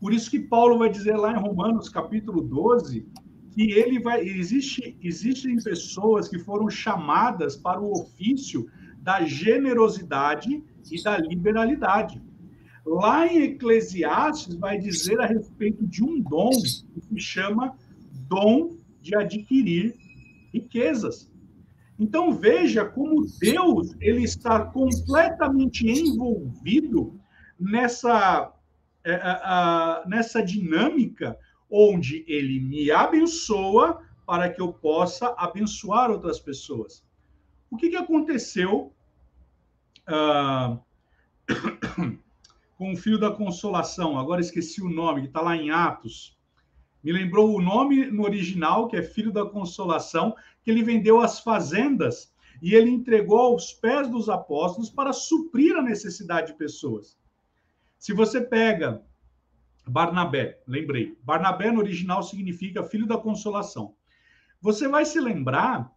Por 0.00 0.12
isso 0.12 0.30
que 0.30 0.40
Paulo 0.40 0.78
vai 0.78 0.88
dizer 0.88 1.16
lá 1.16 1.32
em 1.32 1.40
Romanos 1.40 1.88
capítulo 1.88 2.42
12 2.42 3.06
que 3.52 3.72
ele 3.72 3.98
vai 3.98 4.20
existe 4.20 4.96
existem 5.02 5.56
pessoas 5.56 6.28
que 6.28 6.38
foram 6.38 6.70
chamadas 6.70 7.56
para 7.56 7.80
o 7.80 7.90
ofício 7.90 8.66
da 9.00 9.24
generosidade 9.24 10.62
e 10.90 11.02
da 11.02 11.18
liberalidade. 11.18 12.20
Lá 12.84 13.26
em 13.26 13.42
Eclesiastes 13.42 14.54
vai 14.56 14.78
dizer 14.78 15.20
a 15.20 15.26
respeito 15.26 15.86
de 15.86 16.02
um 16.02 16.20
dom 16.20 16.50
que 16.50 17.00
se 17.00 17.18
chama 17.18 17.76
dom 18.28 18.76
de 19.00 19.14
adquirir 19.14 19.94
riquezas. 20.52 21.30
Então 21.98 22.32
veja 22.32 22.84
como 22.84 23.26
Deus 23.38 23.94
ele 24.00 24.22
está 24.22 24.64
completamente 24.64 25.86
envolvido 25.86 27.20
nessa 27.58 28.52
é, 29.04 30.08
nessa 30.08 30.42
dinâmica 30.42 31.38
onde 31.70 32.24
ele 32.26 32.60
me 32.60 32.90
abençoa 32.90 34.02
para 34.26 34.48
que 34.48 34.60
eu 34.60 34.72
possa 34.72 35.34
abençoar 35.36 36.10
outras 36.10 36.38
pessoas. 36.38 37.02
O 37.70 37.76
que, 37.76 37.90
que 37.90 37.96
aconteceu 37.96 38.92
uh, 40.08 40.78
com 42.76 42.92
o 42.92 42.96
Filho 42.96 43.18
da 43.18 43.30
Consolação? 43.30 44.18
Agora 44.18 44.40
esqueci 44.40 44.82
o 44.82 44.88
nome, 44.88 45.22
que 45.22 45.26
está 45.28 45.40
lá 45.40 45.56
em 45.56 45.70
Atos. 45.70 46.36
Me 47.02 47.12
lembrou 47.12 47.54
o 47.54 47.62
nome 47.62 48.06
no 48.06 48.24
original, 48.24 48.88
que 48.88 48.96
é 48.96 49.02
Filho 49.02 49.32
da 49.32 49.46
Consolação, 49.46 50.34
que 50.62 50.70
ele 50.70 50.82
vendeu 50.82 51.20
as 51.20 51.40
fazendas 51.40 52.34
e 52.60 52.74
ele 52.74 52.90
entregou 52.90 53.38
aos 53.38 53.72
pés 53.72 54.08
dos 54.08 54.28
apóstolos 54.28 54.90
para 54.90 55.12
suprir 55.12 55.76
a 55.76 55.82
necessidade 55.82 56.48
de 56.48 56.58
pessoas. 56.58 57.18
Se 57.98 58.12
você 58.12 58.40
pega 58.40 59.02
Barnabé, 59.86 60.60
lembrei, 60.66 61.18
Barnabé 61.22 61.70
no 61.70 61.80
original 61.80 62.22
significa 62.22 62.84
filho 62.84 63.06
da 63.06 63.16
consolação. 63.16 63.94
Você 64.60 64.86
vai 64.86 65.06
se 65.06 65.18
lembrar 65.18 65.90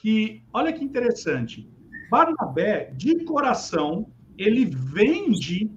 que, 0.00 0.42
olha 0.52 0.72
que 0.72 0.84
interessante, 0.84 1.68
Barnabé, 2.10 2.92
de 2.96 3.24
coração, 3.24 4.06
ele 4.36 4.64
vende 4.64 5.70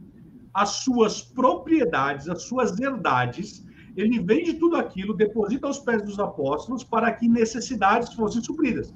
as 0.53 0.69
suas 0.83 1.21
propriedades, 1.21 2.29
as 2.29 2.43
suas 2.43 2.79
herdades, 2.79 3.65
ele 3.95 4.19
vende 4.19 4.53
tudo 4.53 4.75
aquilo, 4.75 5.13
deposita 5.13 5.67
aos 5.67 5.79
pés 5.79 6.01
dos 6.01 6.19
apóstolos 6.19 6.83
para 6.83 7.11
que 7.11 7.27
necessidades 7.27 8.13
fossem 8.13 8.41
supridas. 8.41 8.93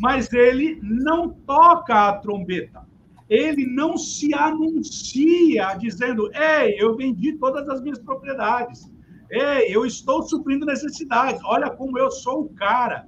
Mas 0.00 0.32
ele 0.32 0.80
não 0.82 1.28
toca 1.28 2.08
a 2.08 2.18
trombeta. 2.18 2.88
Ele 3.28 3.64
não 3.64 3.96
se 3.96 4.34
anuncia 4.34 5.74
dizendo: 5.74 6.28
Ei, 6.34 6.74
eu 6.78 6.96
vendi 6.96 7.34
todas 7.34 7.68
as 7.68 7.80
minhas 7.80 7.98
propriedades. 7.98 8.90
Ei, 9.30 9.74
eu 9.74 9.86
estou 9.86 10.22
suprindo 10.22 10.66
necessidades. 10.66 11.40
Olha 11.44 11.70
como 11.70 11.96
eu 11.96 12.10
sou 12.10 12.42
o 12.42 12.48
cara. 12.54 13.06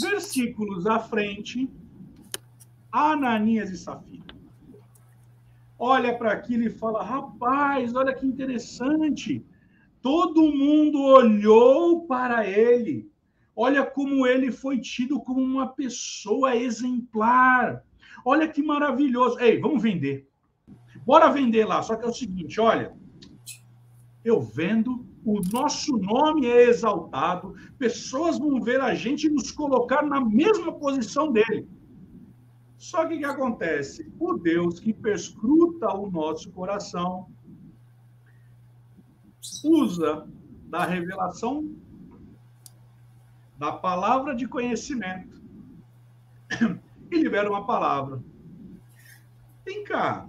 Versículos 0.00 0.86
à 0.86 0.98
frente, 0.98 1.68
Ananias 2.90 3.70
e 3.70 3.76
Safira. 3.76 4.24
Olha 5.78 6.16
para 6.16 6.32
aquilo 6.32 6.64
e 6.64 6.70
fala: 6.70 7.02
rapaz, 7.02 7.94
olha 7.94 8.14
que 8.14 8.26
interessante. 8.26 9.44
Todo 10.00 10.52
mundo 10.52 11.02
olhou 11.02 12.06
para 12.06 12.46
ele. 12.46 13.10
Olha 13.54 13.84
como 13.84 14.26
ele 14.26 14.52
foi 14.52 14.78
tido 14.78 15.20
como 15.20 15.40
uma 15.40 15.68
pessoa 15.68 16.54
exemplar. 16.54 17.82
Olha 18.24 18.48
que 18.48 18.62
maravilhoso. 18.62 19.38
Ei, 19.40 19.58
vamos 19.58 19.82
vender. 19.82 20.28
Bora 21.04 21.30
vender 21.30 21.64
lá. 21.64 21.82
Só 21.82 21.96
que 21.96 22.04
é 22.04 22.08
o 22.08 22.12
seguinte: 22.12 22.60
olha, 22.60 22.94
eu 24.24 24.40
vendo, 24.40 25.05
o 25.26 25.40
nosso 25.52 25.96
nome 25.96 26.46
é 26.46 26.68
exaltado, 26.68 27.56
pessoas 27.76 28.38
vão 28.38 28.60
ver 28.62 28.80
a 28.80 28.94
gente 28.94 29.28
nos 29.28 29.50
colocar 29.50 30.02
na 30.02 30.20
mesma 30.20 30.72
posição 30.72 31.32
dele. 31.32 31.68
Só 32.78 33.04
que 33.04 33.16
o 33.16 33.18
que 33.18 33.24
acontece? 33.24 34.08
O 34.20 34.34
Deus 34.34 34.78
que 34.78 34.92
perscruta 34.92 35.92
o 35.92 36.08
nosso 36.08 36.52
coração 36.52 37.26
usa 39.64 40.28
da 40.68 40.84
revelação 40.84 41.74
da 43.58 43.72
palavra 43.72 44.32
de 44.32 44.46
conhecimento 44.46 45.42
e 47.10 47.16
libera 47.16 47.50
uma 47.50 47.66
palavra. 47.66 48.22
Vem 49.64 49.82
cá. 49.82 50.28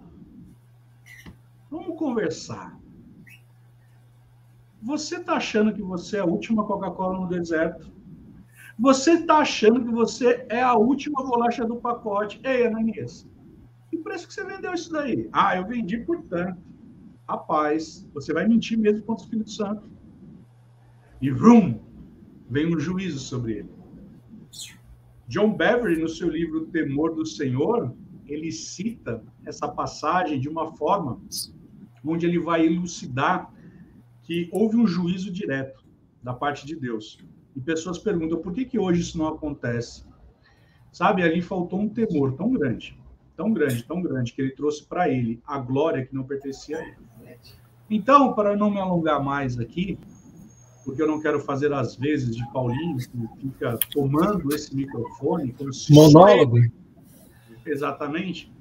Vamos 1.69 1.99
conversar. 1.99 2.86
Você 4.81 5.17
está 5.17 5.33
achando 5.33 5.73
que 5.73 5.81
você 5.81 6.17
é 6.17 6.19
a 6.19 6.25
última 6.25 6.63
Coca-Cola 6.65 7.19
no 7.19 7.27
deserto? 7.27 7.91
Você 8.79 9.13
está 9.13 9.37
achando 9.37 9.83
que 9.83 9.91
você 9.91 10.45
é 10.49 10.61
a 10.61 10.75
última 10.75 11.23
bolacha 11.23 11.65
do 11.65 11.77
pacote? 11.77 12.39
Ei, 12.43 12.67
Ananias, 12.67 13.27
que 13.89 13.97
preço 13.97 14.27
que 14.27 14.33
você 14.33 14.43
vendeu 14.43 14.73
isso 14.73 14.91
daí? 14.91 15.27
Ah, 15.33 15.57
eu 15.57 15.65
vendi 15.65 15.97
por 15.97 16.21
tanto. 16.23 16.61
Rapaz, 17.27 18.07
você 18.13 18.31
vai 18.31 18.47
mentir 18.47 18.77
mesmo 18.77 19.03
contra 19.03 19.23
o 19.23 19.25
Espírito 19.25 19.51
Santo. 19.51 19.89
E 21.19 21.31
vrum, 21.31 21.79
vem 22.47 22.73
um 22.73 22.79
juízo 22.79 23.19
sobre 23.19 23.53
ele. 23.53 23.69
John 25.27 25.53
Beverly, 25.53 25.99
no 25.99 26.07
seu 26.07 26.29
livro 26.29 26.67
Temor 26.67 27.15
do 27.15 27.25
Senhor, 27.25 27.93
ele 28.27 28.51
cita 28.51 29.23
essa 29.43 29.67
passagem 29.67 30.39
de 30.39 30.47
uma 30.47 30.71
forma 30.73 31.19
onde 32.05 32.27
ele 32.27 32.39
vai 32.39 32.65
elucidar 32.65 33.51
que 34.27 34.49
houve 34.51 34.75
um 34.75 34.85
juízo 34.85 35.31
direto 35.31 35.85
da 36.21 36.33
parte 36.33 36.67
de 36.67 36.75
Deus. 36.75 37.17
E 37.55 37.61
pessoas 37.61 37.97
perguntam 37.97 38.39
por 38.39 38.53
que, 38.53 38.65
que 38.65 38.77
hoje 38.77 38.99
isso 38.99 39.17
não 39.17 39.29
acontece. 39.29 40.05
Sabe, 40.91 41.23
ali 41.23 41.41
faltou 41.41 41.79
um 41.79 41.87
temor 41.87 42.33
tão 42.33 42.51
grande, 42.51 42.99
tão 43.37 43.53
grande, 43.53 43.83
tão 43.83 44.01
grande, 44.01 44.33
que 44.33 44.41
ele 44.41 44.51
trouxe 44.51 44.83
para 44.83 45.07
ele 45.07 45.41
a 45.47 45.57
glória 45.57 46.05
que 46.05 46.13
não 46.13 46.25
pertencia 46.25 46.77
a 46.77 46.83
ele. 46.83 47.39
Então, 47.89 48.33
para 48.33 48.57
não 48.57 48.69
me 48.69 48.79
alongar 48.79 49.23
mais 49.23 49.57
aqui, 49.57 49.97
porque 50.83 51.01
eu 51.01 51.07
não 51.07 51.21
quero 51.21 51.39
fazer 51.39 51.71
as 51.71 51.95
vezes 51.95 52.35
de 52.35 52.45
Paulinho, 52.51 52.97
que 52.97 53.27
fica 53.39 53.79
tomando 53.93 54.53
esse 54.53 54.75
microfone 54.75 55.53
como 55.53 55.71
se 55.71 55.93
monólogo. 55.93 56.59
Exatamente. 57.65 58.51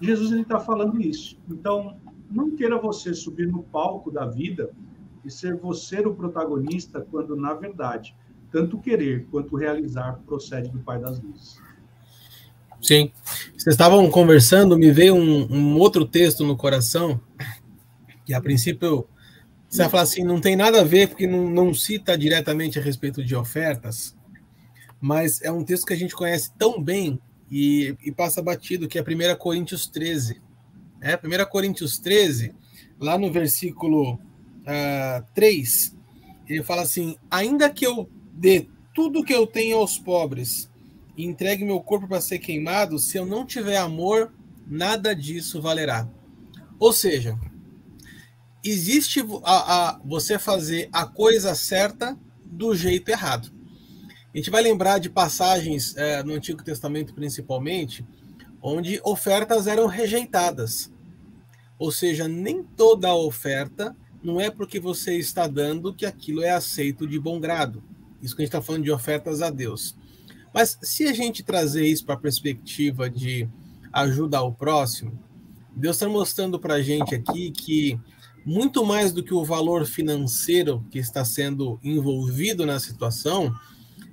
Jesus 0.00 0.32
ele 0.32 0.42
está 0.42 0.58
falando 0.58 0.98
isso. 1.00 1.38
Então, 1.50 1.98
não 2.30 2.54
queira 2.54 2.78
você 2.78 3.12
subir 3.14 3.48
no 3.48 3.62
palco 3.62 4.10
da 4.10 4.26
vida 4.26 4.70
e 5.24 5.30
ser 5.30 5.56
você 5.56 6.00
o 6.00 6.14
protagonista, 6.14 7.06
quando, 7.10 7.36
na 7.36 7.54
verdade, 7.54 8.14
tanto 8.50 8.78
querer 8.78 9.26
quanto 9.30 9.56
realizar 9.56 10.20
procede 10.26 10.70
do 10.70 10.78
Pai 10.78 10.98
das 10.98 11.20
Luzes. 11.20 11.58
Sim. 12.80 13.12
Vocês 13.56 13.74
estavam 13.74 14.10
conversando, 14.10 14.78
me 14.78 14.90
veio 14.90 15.14
um, 15.14 15.52
um 15.52 15.78
outro 15.78 16.06
texto 16.06 16.44
no 16.44 16.56
coração, 16.56 17.20
que 18.24 18.32
a 18.32 18.40
princípio 18.40 19.06
você 19.68 19.82
vai 19.82 19.90
falar 19.90 20.02
assim, 20.02 20.24
não 20.24 20.40
tem 20.40 20.56
nada 20.56 20.80
a 20.80 20.84
ver, 20.84 21.08
porque 21.08 21.28
não, 21.28 21.48
não 21.48 21.72
cita 21.72 22.18
diretamente 22.18 22.78
a 22.78 22.82
respeito 22.82 23.22
de 23.22 23.36
ofertas, 23.36 24.16
mas 25.00 25.40
é 25.42 25.52
um 25.52 25.62
texto 25.62 25.86
que 25.86 25.92
a 25.92 25.96
gente 25.96 26.14
conhece 26.14 26.50
tão 26.58 26.82
bem 26.82 27.20
e, 27.48 27.96
e 28.02 28.10
passa 28.10 28.42
batido, 28.42 28.88
que 28.88 28.98
é 28.98 29.02
1 29.02 29.36
Coríntios 29.38 29.86
13. 29.86 30.42
É, 31.02 31.16
1 31.16 31.50
Coríntios 31.50 31.98
13, 31.98 32.54
lá 32.98 33.16
no 33.16 33.32
versículo 33.32 34.14
uh, 34.14 34.20
ah, 34.66 35.24
3, 35.34 35.96
ele 36.48 36.62
fala 36.62 36.82
assim: 36.82 37.16
ainda 37.30 37.70
que 37.70 37.86
eu 37.86 38.08
dê 38.32 38.68
tudo 38.94 39.24
que 39.24 39.32
eu 39.32 39.46
tenho 39.46 39.78
aos 39.78 39.98
pobres 39.98 40.70
e 41.16 41.24
entregue 41.24 41.64
meu 41.64 41.80
corpo 41.80 42.08
para 42.08 42.20
ser 42.20 42.38
queimado, 42.38 42.98
se 42.98 43.16
eu 43.16 43.24
não 43.24 43.46
tiver 43.46 43.76
amor, 43.76 44.32
nada 44.66 45.14
disso 45.14 45.60
valerá. 45.60 46.08
Ou 46.78 46.92
seja, 46.92 47.38
existe 48.64 49.20
a, 49.44 49.90
a, 49.90 50.00
você 50.04 50.38
fazer 50.38 50.88
a 50.92 51.06
coisa 51.06 51.54
certa 51.54 52.18
do 52.44 52.74
jeito 52.74 53.10
errado. 53.10 53.50
A 54.32 54.36
gente 54.36 54.50
vai 54.50 54.62
lembrar 54.62 54.98
de 54.98 55.10
passagens 55.10 55.96
é, 55.96 56.22
no 56.22 56.34
Antigo 56.34 56.62
Testamento, 56.62 57.14
principalmente, 57.14 58.04
onde 58.62 59.00
ofertas 59.04 59.66
eram 59.66 59.86
rejeitadas. 59.86 60.92
Ou 61.78 61.90
seja, 61.90 62.28
nem 62.28 62.62
toda 62.62 63.14
oferta 63.14 63.96
não 64.22 64.40
é 64.40 64.50
porque 64.50 64.78
você 64.78 65.16
está 65.16 65.46
dando 65.46 65.94
que 65.94 66.04
aquilo 66.04 66.42
é 66.42 66.50
aceito 66.50 67.06
de 67.06 67.18
bom 67.18 67.40
grado. 67.40 67.82
Isso 68.22 68.36
que 68.36 68.42
a 68.42 68.44
gente 68.44 68.54
está 68.54 68.62
falando 68.62 68.84
de 68.84 68.90
ofertas 68.90 69.40
a 69.40 69.50
Deus. 69.50 69.96
Mas 70.52 70.78
se 70.82 71.06
a 71.06 71.12
gente 71.12 71.42
trazer 71.42 71.86
isso 71.86 72.04
para 72.04 72.16
a 72.16 72.18
perspectiva 72.18 73.08
de 73.08 73.48
ajuda 73.92 74.38
ao 74.38 74.52
próximo, 74.52 75.18
Deus 75.74 75.96
está 75.96 76.08
mostrando 76.08 76.58
para 76.58 76.74
a 76.74 76.82
gente 76.82 77.14
aqui 77.14 77.50
que 77.50 77.98
muito 78.44 78.84
mais 78.84 79.12
do 79.12 79.22
que 79.22 79.34
o 79.34 79.44
valor 79.44 79.86
financeiro 79.86 80.84
que 80.90 80.98
está 80.98 81.24
sendo 81.24 81.78
envolvido 81.82 82.66
na 82.66 82.78
situação, 82.80 83.54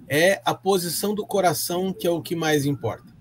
é 0.08 0.42
a 0.46 0.54
posição 0.54 1.14
do 1.14 1.26
coração 1.26 1.94
que 1.94 2.06
é 2.08 2.10
o 2.10 2.22
que 2.22 2.36
mais 2.36 2.66
importa. 2.66 3.17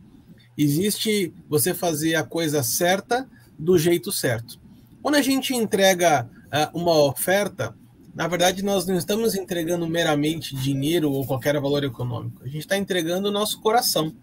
Existe 0.57 1.35
você 1.49 1.75
fazer 1.75 2.15
a 2.15 2.25
coisa 2.25 2.63
certa 2.63 3.29
do 3.59 3.79
jeito 3.79 4.11
certo. 4.11 4.59
Quando 5.03 5.17
a 5.17 5.23
gente 5.23 5.55
entrega 5.55 6.29
uh, 6.47 6.79
uma 6.79 7.05
oferta, 7.05 7.75
na 8.15 8.27
verdade 8.27 8.63
nós 8.63 8.87
não 8.87 8.97
estamos 8.97 9.35
entregando 9.35 9.87
meramente 9.87 10.55
dinheiro 10.57 11.13
ou 11.13 11.27
qualquer 11.27 11.61
valor 11.61 11.85
econômico. 11.85 12.43
A 12.43 12.47
gente 12.47 12.61
está 12.61 12.77
entregando 12.77 13.29
o 13.29 13.33
nosso 13.33 13.61
coração. 13.61 14.15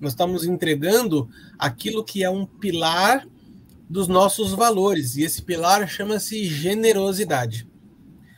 Nós 0.00 0.12
estamos 0.12 0.44
entregando 0.44 1.28
aquilo 1.58 2.02
que 2.02 2.24
é 2.24 2.30
um 2.30 2.44
pilar 2.44 3.26
dos 3.88 4.08
nossos 4.08 4.52
valores. 4.52 5.16
E 5.16 5.22
esse 5.22 5.42
pilar 5.42 5.86
chama-se 5.86 6.44
generosidade. 6.44 7.68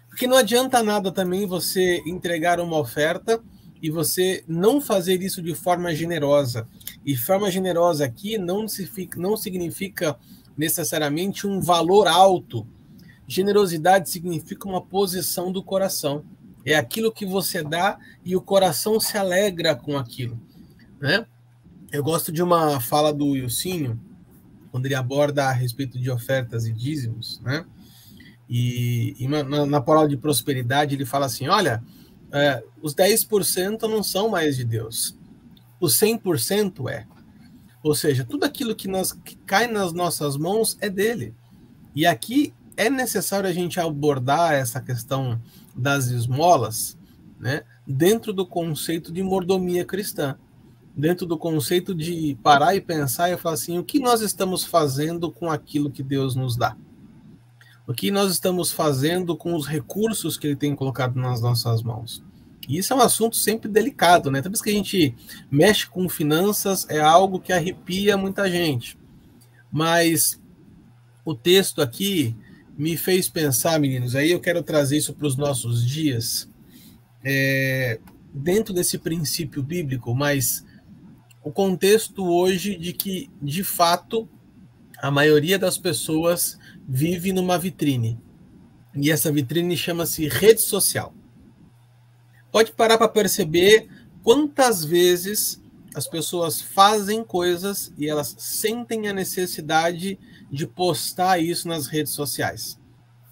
Porque 0.08 0.26
não 0.26 0.36
adianta 0.36 0.82
nada 0.82 1.10
também 1.10 1.46
você 1.46 2.02
entregar 2.06 2.60
uma 2.60 2.78
oferta 2.78 3.42
e 3.84 3.90
você 3.90 4.42
não 4.48 4.80
fazer 4.80 5.20
isso 5.20 5.42
de 5.42 5.54
forma 5.54 5.94
generosa. 5.94 6.66
E 7.04 7.14
forma 7.14 7.50
generosa 7.50 8.06
aqui 8.06 8.38
não, 8.38 8.64
não 9.18 9.36
significa 9.36 10.16
necessariamente 10.56 11.46
um 11.46 11.60
valor 11.60 12.08
alto. 12.08 12.66
Generosidade 13.28 14.08
significa 14.08 14.66
uma 14.66 14.80
posição 14.80 15.52
do 15.52 15.62
coração. 15.62 16.24
É 16.64 16.74
aquilo 16.74 17.12
que 17.12 17.26
você 17.26 17.62
dá 17.62 17.98
e 18.24 18.34
o 18.34 18.40
coração 18.40 18.98
se 18.98 19.18
alegra 19.18 19.76
com 19.76 19.98
aquilo. 19.98 20.40
Né? 20.98 21.26
Eu 21.92 22.02
gosto 22.02 22.32
de 22.32 22.42
uma 22.42 22.80
fala 22.80 23.12
do 23.12 23.32
Wilsinho, 23.32 24.00
quando 24.70 24.86
ele 24.86 24.94
aborda 24.94 25.44
a 25.44 25.52
respeito 25.52 25.98
de 25.98 26.10
ofertas 26.10 26.64
e 26.64 26.72
dízimos, 26.72 27.38
né? 27.44 27.66
E, 28.48 29.14
e 29.18 29.28
na, 29.28 29.66
na 29.66 29.80
palavra 29.82 30.08
de 30.08 30.16
prosperidade 30.16 30.94
ele 30.94 31.04
fala 31.04 31.26
assim: 31.26 31.48
olha, 31.48 31.82
é, 32.34 32.64
os 32.82 32.92
10% 32.96 33.82
não 33.82 34.02
são 34.02 34.28
mais 34.28 34.56
de 34.56 34.64
Deus, 34.64 35.16
o 35.80 35.86
100% 35.86 36.90
é. 36.90 37.06
Ou 37.80 37.94
seja, 37.94 38.24
tudo 38.24 38.42
aquilo 38.42 38.74
que, 38.74 38.88
nós, 38.88 39.12
que 39.12 39.36
cai 39.36 39.68
nas 39.68 39.92
nossas 39.92 40.36
mãos 40.36 40.76
é 40.80 40.90
dele. 40.90 41.32
E 41.94 42.04
aqui 42.04 42.52
é 42.76 42.90
necessário 42.90 43.48
a 43.48 43.52
gente 43.52 43.78
abordar 43.78 44.52
essa 44.52 44.80
questão 44.80 45.40
das 45.76 46.06
esmolas 46.06 46.98
né, 47.38 47.62
dentro 47.86 48.32
do 48.32 48.44
conceito 48.44 49.12
de 49.12 49.22
mordomia 49.22 49.84
cristã 49.84 50.36
dentro 50.96 51.26
do 51.26 51.36
conceito 51.36 51.92
de 51.92 52.38
parar 52.40 52.76
e 52.76 52.80
pensar 52.80 53.28
e 53.28 53.36
falar 53.36 53.54
assim: 53.54 53.78
o 53.78 53.84
que 53.84 53.98
nós 53.98 54.20
estamos 54.20 54.64
fazendo 54.64 55.30
com 55.30 55.50
aquilo 55.50 55.90
que 55.90 56.04
Deus 56.04 56.36
nos 56.36 56.56
dá? 56.56 56.76
o 57.86 57.92
que 57.92 58.10
nós 58.10 58.30
estamos 58.32 58.72
fazendo 58.72 59.36
com 59.36 59.54
os 59.54 59.66
recursos 59.66 60.38
que 60.38 60.46
ele 60.46 60.56
tem 60.56 60.74
colocado 60.74 61.16
nas 61.16 61.40
nossas 61.40 61.82
mãos. 61.82 62.23
E 62.68 62.78
isso 62.78 62.92
é 62.92 62.96
um 62.96 63.00
assunto 63.00 63.36
sempre 63.36 63.68
delicado, 63.68 64.30
né? 64.30 64.40
Toda 64.40 64.50
vez 64.50 64.62
que 64.62 64.70
a 64.70 64.74
gente 64.74 65.14
mexe 65.50 65.86
com 65.86 66.08
finanças, 66.08 66.86
é 66.88 67.00
algo 67.00 67.40
que 67.40 67.52
arrepia 67.52 68.16
muita 68.16 68.50
gente. 68.50 68.98
Mas 69.70 70.40
o 71.24 71.34
texto 71.34 71.80
aqui 71.80 72.36
me 72.76 72.96
fez 72.96 73.28
pensar, 73.28 73.78
meninos, 73.78 74.14
aí 74.14 74.30
eu 74.30 74.40
quero 74.40 74.62
trazer 74.62 74.96
isso 74.96 75.14
para 75.14 75.26
os 75.26 75.36
nossos 75.36 75.86
dias, 75.86 76.48
é, 77.24 78.00
dentro 78.32 78.74
desse 78.74 78.98
princípio 78.98 79.62
bíblico, 79.62 80.14
mas 80.14 80.64
o 81.42 81.52
contexto 81.52 82.26
hoje 82.26 82.76
de 82.76 82.92
que, 82.92 83.30
de 83.40 83.62
fato, 83.62 84.28
a 84.98 85.10
maioria 85.10 85.58
das 85.58 85.78
pessoas 85.78 86.58
vive 86.88 87.32
numa 87.32 87.58
vitrine. 87.58 88.18
E 88.94 89.10
essa 89.10 89.30
vitrine 89.30 89.76
chama-se 89.76 90.28
rede 90.28 90.60
social. 90.60 91.14
Pode 92.54 92.70
parar 92.70 92.96
para 92.98 93.08
perceber 93.08 93.88
quantas 94.22 94.84
vezes 94.84 95.60
as 95.92 96.06
pessoas 96.06 96.60
fazem 96.60 97.24
coisas 97.24 97.92
e 97.98 98.08
elas 98.08 98.32
sentem 98.38 99.08
a 99.08 99.12
necessidade 99.12 100.16
de 100.52 100.64
postar 100.64 101.40
isso 101.40 101.66
nas 101.66 101.88
redes 101.88 102.12
sociais. 102.12 102.78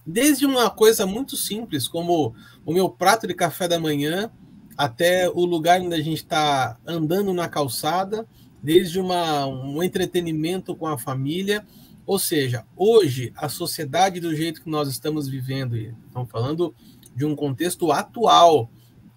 Desde 0.04 0.44
uma 0.44 0.68
coisa 0.70 1.06
muito 1.06 1.36
simples, 1.36 1.86
como 1.86 2.34
o 2.66 2.72
meu 2.72 2.90
prato 2.90 3.28
de 3.28 3.32
café 3.32 3.68
da 3.68 3.78
manhã, 3.78 4.28
até 4.76 5.30
o 5.30 5.44
lugar 5.44 5.80
onde 5.80 5.94
a 5.94 6.02
gente 6.02 6.24
está 6.24 6.76
andando 6.84 7.32
na 7.32 7.48
calçada, 7.48 8.26
desde 8.60 8.98
uma, 8.98 9.46
um 9.46 9.80
entretenimento 9.84 10.74
com 10.74 10.88
a 10.88 10.98
família, 10.98 11.64
ou 12.04 12.18
seja, 12.18 12.66
hoje, 12.76 13.32
a 13.36 13.48
sociedade 13.48 14.18
do 14.18 14.34
jeito 14.34 14.64
que 14.64 14.68
nós 14.68 14.88
estamos 14.88 15.28
vivendo, 15.28 15.76
estamos 15.76 16.28
falando 16.28 16.74
de 17.14 17.24
um 17.24 17.36
contexto 17.36 17.92
atual, 17.92 18.68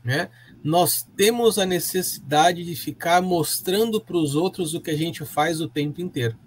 né? 0.06 0.30
Nós 0.64 1.06
temos 1.18 1.58
a 1.58 1.66
necessidade 1.66 2.64
de 2.64 2.76
ficar 2.76 3.22
mostrando 3.22 4.00
para 4.00 4.16
os 4.16 4.36
outros 4.36 4.76
o 4.76 4.80
que 4.80 4.92
a 4.92 4.98
gente 4.98 5.26
faz 5.26 5.60
o 5.60 5.68
tempo 5.68 6.00
inteiro. 6.00 6.38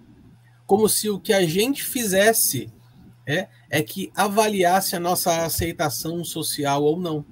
Como 0.65 0.87
se 0.87 1.09
o 1.09 1.19
que 1.19 1.33
a 1.33 1.45
gente 1.45 1.83
fizesse 1.83 2.71
é, 3.27 3.47
é 3.69 3.83
que 3.83 4.11
avaliasse 4.15 4.95
a 4.95 4.99
nossa 4.99 5.43
aceitação 5.43 6.23
social 6.23 6.83
ou 6.83 6.99
não. 6.99 7.25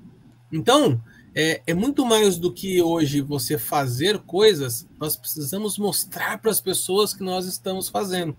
Então, 0.52 1.02
é, 1.34 1.62
é, 1.66 1.74
muito 1.74 2.06
mais 2.06 2.38
do 2.38 2.52
que 2.52 2.82
hoje 2.82 3.22
você 3.22 3.58
fazer 3.58 4.20
coisas, 4.20 4.88
nós 5.00 5.16
precisamos 5.16 5.78
mostrar 5.78 6.40
para 6.40 6.52
as 6.52 6.60
pessoas 6.60 7.14
que 7.14 7.24
nós 7.24 7.46
estamos 7.46 7.90
fazendo. 7.90 8.36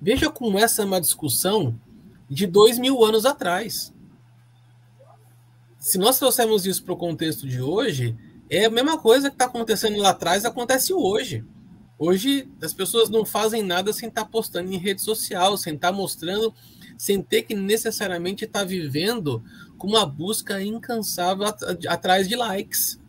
Veja 0.00 0.30
como 0.30 0.58
essa 0.58 0.82
é 0.82 0.84
uma 0.84 1.00
discussão 1.00 1.78
de 2.28 2.46
dois 2.46 2.78
mil 2.78 3.04
anos 3.04 3.26
atrás. 3.26 3.92
Se 5.78 5.96
nós 5.96 6.18
trouxermos 6.18 6.66
isso 6.66 6.82
para 6.82 6.94
o 6.94 6.96
contexto 6.96 7.46
de 7.46 7.62
hoje, 7.62 8.16
é 8.50 8.64
a 8.64 8.70
mesma 8.70 8.98
coisa 8.98 9.30
que 9.30 9.36
está 9.36 9.44
acontecendo 9.44 9.98
lá 9.98 10.10
atrás, 10.10 10.44
acontece 10.44 10.92
hoje. 10.92 11.44
Hoje 11.98 12.48
as 12.62 12.72
pessoas 12.72 13.08
não 13.08 13.24
fazem 13.24 13.62
nada 13.62 13.92
sem 13.92 14.08
estar 14.08 14.24
tá 14.24 14.30
postando 14.30 14.72
em 14.72 14.76
rede 14.76 15.02
social, 15.02 15.56
sem 15.56 15.74
estar 15.74 15.90
tá 15.90 15.96
mostrando, 15.96 16.52
sem 16.96 17.22
ter 17.22 17.42
que 17.42 17.54
necessariamente 17.54 18.44
estar 18.44 18.60
tá 18.60 18.64
vivendo 18.64 19.42
com 19.76 19.86
uma 19.86 20.04
busca 20.04 20.60
incansável 20.60 21.46
at 21.46 21.62
atrás 21.86 22.28
de 22.28 22.34
likes. 22.34 23.00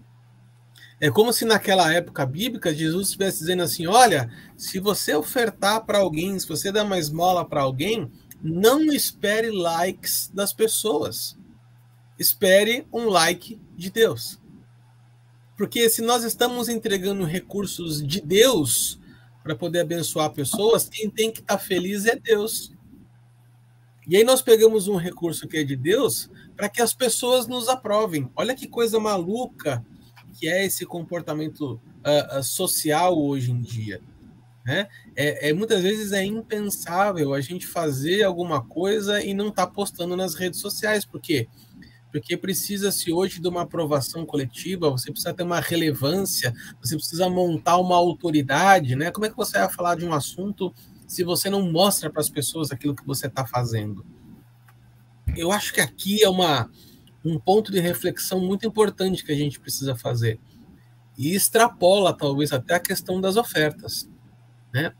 É 1.01 1.09
como 1.09 1.31
se 1.31 1.45
naquela 1.45 1.91
época 1.93 2.25
bíblica 2.25 2.73
Jesus 2.73 3.07
estivesse 3.07 3.39
dizendo 3.39 3.63
assim: 3.63 3.87
olha, 3.87 4.29
se 4.57 4.79
você 4.79 5.15
ofertar 5.15 5.85
para 5.85 5.99
alguém, 5.99 6.37
se 6.37 6.47
você 6.47 6.71
dar 6.71 6.83
uma 6.83 6.99
esmola 6.99 7.45
para 7.45 7.61
alguém, 7.61 8.11
não 8.41 8.83
espere 8.91 9.49
likes 9.49 10.29
das 10.33 10.51
pessoas. 10.53 11.38
Espere 12.19 12.85
um 12.91 13.05
like 13.05 13.59
de 13.75 13.89
Deus. 13.89 14.39
Porque 15.57 15.89
se 15.89 16.01
nós 16.01 16.23
estamos 16.23 16.69
entregando 16.69 17.23
recursos 17.23 18.05
de 18.05 18.21
Deus 18.21 18.99
para 19.43 19.55
poder 19.55 19.79
abençoar 19.79 20.31
pessoas, 20.31 20.87
quem 20.89 21.09
tem 21.09 21.31
que 21.31 21.39
estar 21.39 21.57
tá 21.57 21.63
feliz 21.63 22.05
é 22.05 22.15
Deus. 22.15 22.73
E 24.07 24.17
aí 24.17 24.23
nós 24.23 24.41
pegamos 24.41 24.87
um 24.87 24.95
recurso 24.95 25.47
que 25.47 25.57
é 25.57 25.63
de 25.63 25.75
Deus 25.75 26.29
para 26.55 26.67
que 26.67 26.81
as 26.81 26.93
pessoas 26.93 27.47
nos 27.47 27.69
aprovem. 27.69 28.29
Olha 28.35 28.55
que 28.55 28.67
coisa 28.67 28.99
maluca 28.99 29.85
que 30.39 30.47
é 30.47 30.65
esse 30.65 30.85
comportamento 30.85 31.73
uh, 32.05 32.39
uh, 32.39 32.43
social 32.43 33.17
hoje 33.19 33.51
em 33.51 33.61
dia. 33.61 34.01
Né? 34.65 34.87
É, 35.15 35.49
é, 35.49 35.53
muitas 35.53 35.81
vezes 35.81 36.11
é 36.11 36.23
impensável 36.23 37.33
a 37.33 37.41
gente 37.41 37.65
fazer 37.65 38.23
alguma 38.23 38.63
coisa 38.63 39.21
e 39.23 39.33
não 39.33 39.49
estar 39.49 39.67
tá 39.67 39.73
postando 39.73 40.15
nas 40.15 40.35
redes 40.35 40.59
sociais. 40.59 41.05
Por 41.05 41.19
quê? 41.19 41.47
Porque 42.11 42.35
precisa-se 42.35 43.11
hoje 43.11 43.39
de 43.39 43.47
uma 43.47 43.61
aprovação 43.61 44.25
coletiva, 44.25 44.89
você 44.89 45.11
precisa 45.11 45.33
ter 45.33 45.43
uma 45.43 45.59
relevância, 45.59 46.53
você 46.81 46.95
precisa 46.95 47.29
montar 47.29 47.77
uma 47.77 47.95
autoridade. 47.95 48.95
Né? 48.95 49.11
Como 49.11 49.25
é 49.25 49.29
que 49.29 49.37
você 49.37 49.59
vai 49.59 49.69
falar 49.69 49.95
de 49.95 50.05
um 50.05 50.13
assunto 50.13 50.73
se 51.07 51.23
você 51.23 51.49
não 51.49 51.71
mostra 51.71 52.09
para 52.09 52.21
as 52.21 52.29
pessoas 52.29 52.71
aquilo 52.71 52.95
que 52.95 53.05
você 53.05 53.27
está 53.27 53.45
fazendo? 53.45 54.05
Eu 55.37 55.51
acho 55.51 55.71
que 55.71 55.81
aqui 55.81 56.23
é 56.23 56.29
uma, 56.29 56.69
um 57.23 57.39
ponto 57.39 57.71
de 57.71 57.79
reflexão 57.79 58.39
muito 58.39 58.65
importante 58.65 59.23
que 59.23 59.31
a 59.31 59.35
gente 59.35 59.59
precisa 59.59 59.95
fazer. 59.95 60.39
E 61.15 61.35
extrapola, 61.35 62.13
talvez, 62.13 62.51
até 62.51 62.75
a 62.75 62.79
questão 62.79 63.21
das 63.21 63.35
ofertas. 63.35 64.09
Né? 64.73 64.93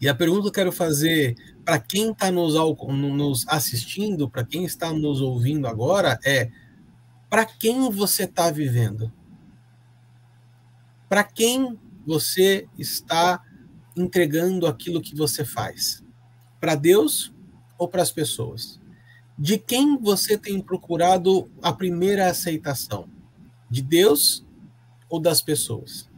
E 0.00 0.08
a 0.08 0.14
pergunta 0.14 0.42
que 0.42 0.48
eu 0.48 0.52
quero 0.52 0.72
fazer 0.72 1.36
para 1.64 1.78
quem 1.78 2.12
está 2.12 2.30
nos, 2.30 2.54
nos 2.54 3.46
assistindo, 3.48 4.28
para 4.28 4.44
quem 4.44 4.64
está 4.64 4.92
nos 4.92 5.20
ouvindo 5.20 5.66
agora, 5.66 6.18
é: 6.24 6.50
para 7.28 7.44
quem 7.44 7.90
você 7.90 8.24
está 8.24 8.50
vivendo? 8.50 9.12
Para 11.08 11.24
quem 11.24 11.78
você 12.06 12.66
está 12.78 13.42
entregando 13.96 14.66
aquilo 14.66 15.02
que 15.02 15.14
você 15.14 15.44
faz? 15.44 16.02
Para 16.60 16.74
Deus 16.74 17.32
ou 17.78 17.88
para 17.88 18.02
as 18.02 18.10
pessoas? 18.10 18.80
de 19.38 19.58
quem 19.58 19.98
você 19.98 20.36
tem 20.38 20.60
procurado 20.60 21.50
a 21.60 21.72
primeira 21.72 22.30
aceitação? 22.30 23.08
De 23.68 23.82
Deus 23.82 24.44
ou 25.08 25.18
das 25.18 25.42
pessoas? 25.42 26.08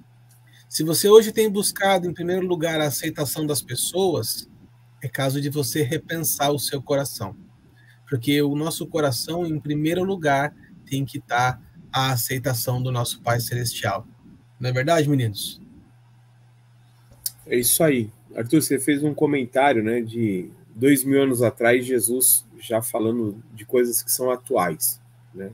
Se 0.69 0.83
você 0.83 1.09
hoje 1.09 1.33
tem 1.33 1.49
buscado, 1.49 2.07
em 2.07 2.13
primeiro 2.13 2.47
lugar, 2.47 2.81
a 2.81 2.89
aceitação 2.89 3.47
das 3.47 3.63
pessoas, 3.63 4.47
é 5.05 5.09
caso 5.09 5.38
de 5.38 5.51
você 5.51 5.83
repensar 5.83 6.51
o 6.51 6.59
seu 6.59 6.81
coração. 6.81 7.37
Porque 8.09 8.40
o 8.40 8.57
nosso 8.57 8.87
coração, 8.87 9.45
em 9.45 9.61
primeiro 9.61 10.03
lugar, 10.03 10.57
tem 10.87 11.05
que 11.05 11.19
estar 11.19 11.61
a 11.93 12.12
aceitação 12.12 12.83
do 12.83 12.90
nosso 12.90 13.21
Pai 13.21 13.38
Celestial. 13.38 14.07
Não 14.59 14.71
é 14.71 14.73
verdade, 14.73 15.07
meninos? 15.07 15.61
É 17.47 17.59
isso 17.59 17.85
aí. 17.85 18.11
Arthur, 18.35 18.62
você 18.62 18.81
fez 18.81 19.05
um 19.05 19.12
comentário, 19.12 19.83
né, 19.83 20.01
de 20.01 20.51
dois 20.75 21.05
mil 21.05 21.23
anos 21.23 21.43
atrás, 21.43 21.85
Jesus 21.85 22.47
já 22.59 22.81
falando 22.81 23.45
de 23.55 23.67
coisas 23.67 24.03
que 24.03 24.11
são 24.11 24.31
atuais, 24.31 25.03
né? 25.35 25.51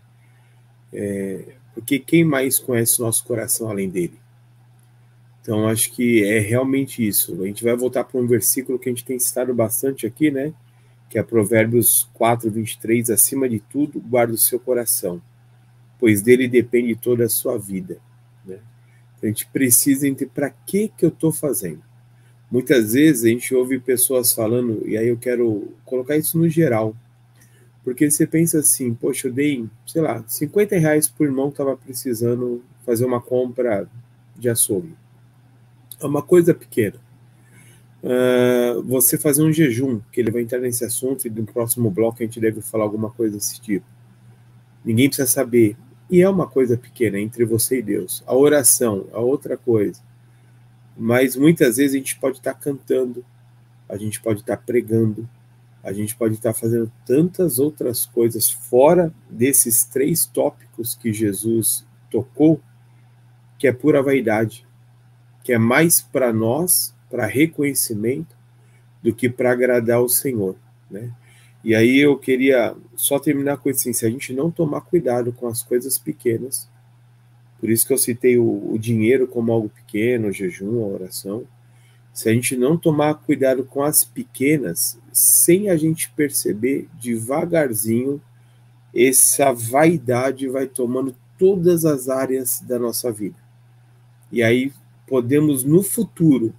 É, 0.93 1.57
porque 1.75 1.99
quem 1.99 2.23
mais 2.23 2.57
conhece 2.57 3.03
o 3.03 3.05
nosso 3.05 3.25
coração 3.25 3.69
além 3.69 3.91
dele? 3.91 4.17
Então, 5.43 5.67
acho 5.67 5.93
que 5.93 6.23
é 6.25 6.39
realmente 6.39 7.07
isso. 7.07 7.43
A 7.43 7.47
gente 7.47 7.65
vai 7.65 7.75
voltar 7.75 8.05
para 8.05 8.21
um 8.21 8.27
versículo 8.27 8.79
que 8.79 8.89
a 8.89 8.93
gente 8.93 9.05
tem 9.05 9.19
citado 9.19 9.55
bastante 9.55 10.07
aqui, 10.07 10.31
né? 10.31 10.53
Que 11.09 11.19
é 11.19 11.23
Provérbios 11.23 12.09
4, 12.15 12.51
23. 12.51 13.11
Acima 13.11 13.49
de 13.49 13.59
tudo, 13.59 14.01
guarda 14.01 14.35
o 14.35 14.39
seu 14.39 14.61
coração, 14.61 15.21
pois 15.99 16.21
dele 16.21 16.47
depende 16.47 16.95
toda 16.95 17.25
a 17.25 17.29
sua 17.29 17.59
vida. 17.59 17.99
Né? 18.45 18.59
Então, 19.17 19.25
a 19.25 19.27
gente 19.27 19.47
precisa 19.47 20.07
entender 20.07 20.31
para 20.33 20.51
que, 20.51 20.89
que 20.97 21.05
eu 21.05 21.09
estou 21.09 21.33
fazendo. 21.33 21.83
Muitas 22.51 22.93
vezes 22.93 23.25
a 23.25 23.29
gente 23.29 23.55
ouve 23.55 23.79
pessoas 23.79 24.33
falando, 24.33 24.83
e 24.87 24.99
aí 24.99 25.09
eu 25.09 25.17
quero 25.17 25.73
colocar 25.85 26.17
isso 26.17 26.37
no 26.37 26.49
geral, 26.49 26.97
porque 27.85 28.11
você 28.11 28.27
pensa 28.27 28.59
assim, 28.59 28.93
poxa, 28.93 29.29
eu 29.29 29.33
dei, 29.33 29.67
sei 29.87 30.03
lá, 30.03 30.23
50 30.27 30.77
reais 30.77 31.09
por 31.09 31.27
irmão 31.27 31.47
que 31.47 31.55
estava 31.55 31.77
precisando 31.77 32.63
fazer 32.85 33.05
uma 33.05 33.21
compra 33.21 33.89
de 34.37 34.49
açougue. 34.49 35.00
É 36.01 36.07
uma 36.07 36.23
coisa 36.23 36.55
pequena. 36.55 36.97
Uh, 38.03 38.83
você 38.83 39.19
fazer 39.19 39.43
um 39.43 39.53
jejum, 39.53 40.01
que 40.11 40.21
ele 40.21 40.31
vai 40.31 40.43
entrar 40.43 40.59
nesse 40.59 40.85
assunto, 40.85 41.27
e 41.27 41.31
no 41.31 41.45
próximo 41.45 41.91
bloco 41.91 42.23
a 42.23 42.27
gente 42.27 42.41
deve 42.41 42.63
falar 42.63 42.85
alguma 42.85 43.11
coisa 43.11 43.37
desse 43.37 43.61
tipo. 43.61 43.87
Ninguém 44.85 45.09
precisa 45.09 45.29
saber. 45.29 45.77
E 46.11 46.23
é 46.23 46.29
uma 46.29 46.47
coisa 46.47 46.77
pequena 46.77 47.21
entre 47.21 47.45
você 47.45 47.79
e 47.79 47.83
Deus. 47.83 48.25
A 48.27 48.35
oração, 48.35 49.07
a 49.13 49.21
outra 49.21 49.57
coisa. 49.57 50.03
Mas 50.97 51.37
muitas 51.37 51.77
vezes 51.77 51.95
a 51.95 51.99
gente 51.99 52.19
pode 52.19 52.39
estar 52.39 52.55
tá 52.55 52.59
cantando, 52.59 53.25
a 53.89 53.97
gente 53.97 54.21
pode 54.21 54.41
estar 54.41 54.57
tá 54.57 54.63
pregando, 54.65 55.29
a 55.83 55.93
gente 55.93 56.17
pode 56.17 56.35
estar 56.35 56.53
tá 56.53 56.59
fazendo 56.59 56.91
tantas 57.07 57.59
outras 57.59 58.07
coisas 58.07 58.51
fora 58.51 59.13
desses 59.31 59.85
três 59.85 60.27
tópicos 60.27 60.95
que 60.95 61.13
Jesus 61.13 61.87
tocou, 62.11 62.61
que 63.59 63.67
é 63.67 63.73
pura 63.73 64.03
vaidade, 64.03 64.67
que 65.43 65.53
é 65.53 65.59
mais 65.59 66.01
para 66.01 66.33
nós, 66.33 66.95
para 67.11 67.27
reconhecimento, 67.27 68.37
do 69.03 69.15
que 69.15 69.29
para 69.29 69.53
agradar 69.53 70.03
o 70.03 70.09
Senhor, 70.09 70.57
né? 70.91 71.11
E 71.63 71.75
aí 71.75 71.99
eu 71.99 72.17
queria 72.17 72.75
só 72.97 73.19
terminar 73.19 73.59
com 73.59 73.69
isso 73.69 73.81
assim, 73.81 73.93
se 73.93 74.07
a 74.07 74.11
gente 74.11 74.33
não 74.33 74.51
tomar 74.51 74.81
cuidado 74.81 75.33
com 75.33 75.47
as 75.47 75.63
coisas 75.63 75.99
pequenas, 75.99 76.69
por 77.59 77.69
isso 77.69 77.87
que 77.87 77.93
eu 77.93 77.99
citei 77.99 78.39
o, 78.39 78.73
o 78.73 78.79
dinheiro 78.79 79.27
como 79.27 79.53
algo 79.53 79.69
pequeno, 79.69 80.29
o 80.29 80.33
jejum, 80.33 80.83
a 80.83 80.87
oração, 80.87 81.47
se 82.13 82.29
a 82.29 82.33
gente 82.33 82.57
não 82.57 82.77
tomar 82.77 83.15
cuidado 83.15 83.65
com 83.65 83.83
as 83.83 84.05
pequenas, 84.05 84.99
sem 85.13 85.69
a 85.69 85.77
gente 85.77 86.11
perceber, 86.11 86.89
devagarzinho, 86.99 88.21
essa 88.95 89.53
vaidade 89.53 90.49
vai 90.49 90.67
tomando 90.67 91.15
todas 91.39 91.85
as 91.85 92.09
áreas 92.09 92.61
da 92.61 92.79
nossa 92.79 93.13
vida. 93.13 93.37
E 94.33 94.43
aí 94.43 94.73
podemos, 95.11 95.65
no 95.65 95.83
futuro, 95.83 96.55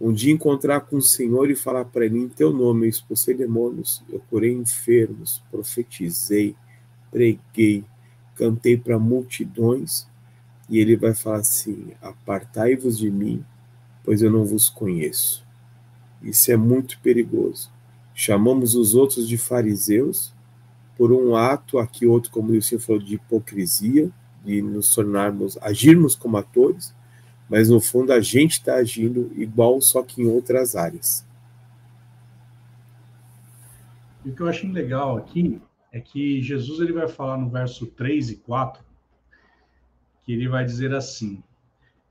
um 0.00 0.14
dia 0.14 0.32
encontrar 0.32 0.80
com 0.80 0.96
o 0.96 1.02
Senhor 1.02 1.50
e 1.50 1.54
falar 1.54 1.84
para 1.84 2.06
ele: 2.06 2.18
em 2.18 2.28
teu 2.28 2.50
nome 2.50 2.86
eu 2.86 2.90
expulsei 2.90 3.34
demônios, 3.34 4.02
eu 4.10 4.18
curei 4.30 4.50
enfermos, 4.50 5.42
profetizei, 5.50 6.56
preguei, 7.10 7.84
cantei 8.34 8.78
para 8.78 8.98
multidões. 8.98 10.10
E 10.70 10.78
ele 10.78 10.96
vai 10.96 11.12
falar 11.12 11.40
assim: 11.40 11.92
apartai-vos 12.00 12.96
de 12.96 13.10
mim, 13.10 13.44
pois 14.02 14.22
eu 14.22 14.30
não 14.30 14.46
vos 14.46 14.70
conheço. 14.70 15.46
Isso 16.22 16.50
é 16.50 16.56
muito 16.56 16.98
perigoso. 17.00 17.70
Chamamos 18.14 18.74
os 18.74 18.94
outros 18.94 19.28
de 19.28 19.36
fariseus 19.36 20.32
por 20.96 21.12
um 21.12 21.36
ato, 21.36 21.78
aqui 21.78 22.06
outro, 22.06 22.30
como 22.30 22.52
o 22.52 22.62
senhor 22.62 22.80
falou, 22.80 23.02
de 23.02 23.16
hipocrisia, 23.16 24.10
de 24.44 24.62
nos 24.62 24.94
tornarmos, 24.94 25.58
agirmos 25.60 26.14
como 26.14 26.36
atores, 26.36 26.94
mas 27.52 27.68
no 27.68 27.82
fundo 27.82 28.14
a 28.14 28.20
gente 28.20 28.52
está 28.52 28.76
agindo 28.76 29.30
igual, 29.36 29.78
só 29.82 30.02
que 30.02 30.22
em 30.22 30.26
outras 30.26 30.74
áreas. 30.74 31.22
E 34.24 34.30
o 34.30 34.34
que 34.34 34.40
eu 34.40 34.48
acho 34.48 34.66
legal 34.66 35.18
aqui 35.18 35.60
é 35.92 36.00
que 36.00 36.40
Jesus 36.40 36.80
ele 36.80 36.94
vai 36.94 37.06
falar 37.06 37.36
no 37.36 37.50
verso 37.50 37.84
3 37.88 38.30
e 38.30 38.36
4, 38.36 38.82
que 40.24 40.32
ele 40.32 40.48
vai 40.48 40.64
dizer 40.64 40.94
assim: 40.94 41.42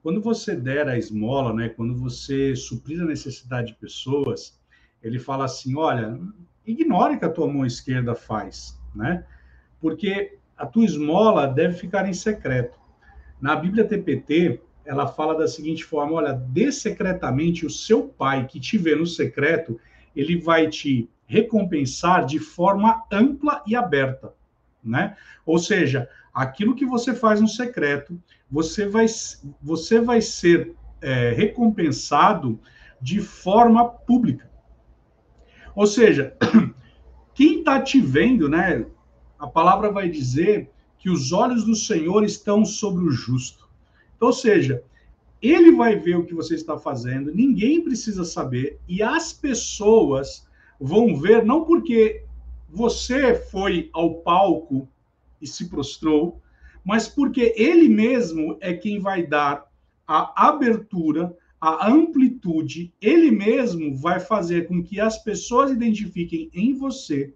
quando 0.04 0.22
você 0.22 0.56
der 0.56 0.88
a 0.88 0.96
esmola, 0.96 1.52
né, 1.52 1.70
quando 1.70 1.98
você 1.98 2.56
suprir 2.56 3.02
a 3.02 3.06
necessidade 3.06 3.70
de 3.70 3.80
pessoas, 3.80 4.56
ele 5.02 5.18
fala 5.18 5.46
assim: 5.46 5.76
olha, 5.76 6.22
ignore 6.68 7.16
o 7.16 7.20
que 7.20 7.26
a 7.26 7.32
tua 7.32 7.52
mão 7.52 7.66
esquerda 7.66 8.14
faz, 8.14 8.80
né? 8.94 9.26
Porque 9.80 10.38
a 10.56 10.68
tua 10.68 10.86
esmola 10.86 11.48
deve 11.48 11.74
ficar 11.74 12.08
em 12.08 12.14
secreto. 12.14 12.80
Na 13.42 13.56
Bíblia 13.56 13.88
TPT, 13.88 14.62
ela 14.86 15.08
fala 15.08 15.38
da 15.38 15.48
seguinte 15.48 15.84
forma: 15.84 16.14
olha, 16.14 16.34
dê 16.34 16.72
secretamente 16.72 17.66
o 17.66 17.70
seu 17.70 18.08
pai 18.08 18.46
que 18.48 18.60
te 18.60 18.78
vê 18.78 18.96
no 18.96 19.06
secreto, 19.06 19.80
ele 20.16 20.38
vai 20.38 20.68
te 20.68 21.10
recompensar 21.26 22.26
de 22.26 22.40
forma 22.40 23.04
ampla 23.12 23.64
e 23.66 23.76
aberta, 23.76 24.34
né? 24.84 25.16
Ou 25.46 25.58
seja, 25.58 26.10
aquilo 26.34 26.76
que 26.76 26.86
você 26.86 27.14
faz 27.14 27.40
no 27.40 27.48
secreto, 27.48 28.22
você 28.50 28.86
vai, 28.88 29.06
você 29.62 30.02
vai 30.02 30.22
ser 30.22 30.76
é, 31.02 31.32
recompensado 31.32 32.60
de 33.02 33.20
forma 33.22 33.88
pública. 33.88 34.52
Ou 35.76 35.88
seja, 35.88 36.36
quem 37.34 37.60
está 37.60 37.82
te 37.82 38.00
vendo, 38.00 38.50
né? 38.50 38.86
A 39.40 39.48
palavra 39.48 39.92
vai 39.92 40.10
dizer 40.10 40.70
que 41.00 41.10
os 41.10 41.32
olhos 41.32 41.64
do 41.64 41.76
Senhor 41.76 42.24
estão 42.24 42.64
sobre 42.64 43.04
o 43.04 43.10
justo. 43.10 43.61
Então, 44.22 44.30
ou 44.30 44.36
seja, 44.36 44.84
ele 45.42 45.72
vai 45.72 45.96
ver 45.96 46.16
o 46.16 46.24
que 46.24 46.36
você 46.36 46.54
está 46.54 46.78
fazendo, 46.78 47.34
ninguém 47.34 47.82
precisa 47.82 48.24
saber, 48.24 48.80
e 48.88 49.02
as 49.02 49.34
pessoas 49.34 50.48
vão 50.80 51.16
ver, 51.20 51.44
não 51.44 51.66
porque 51.66 52.24
você 52.70 53.34
foi 53.34 53.90
ao 53.92 54.22
palco 54.22 54.88
e 55.42 55.48
se 55.48 55.68
prostrou, 55.70 56.40
mas 56.86 57.08
porque 57.08 57.56
ele 57.58 57.90
mesmo 57.90 58.60
é 58.62 58.76
quem 58.76 59.00
vai 59.00 59.26
dar 59.26 59.66
a 60.08 60.50
abertura, 60.50 61.36
a 61.60 61.90
amplitude, 61.92 62.94
ele 63.02 63.32
mesmo 63.32 63.96
vai 63.96 64.20
fazer 64.20 64.68
com 64.68 64.84
que 64.84 65.00
as 65.00 65.18
pessoas 65.24 65.72
identifiquem 65.72 66.48
em 66.54 66.76
você 66.76 67.34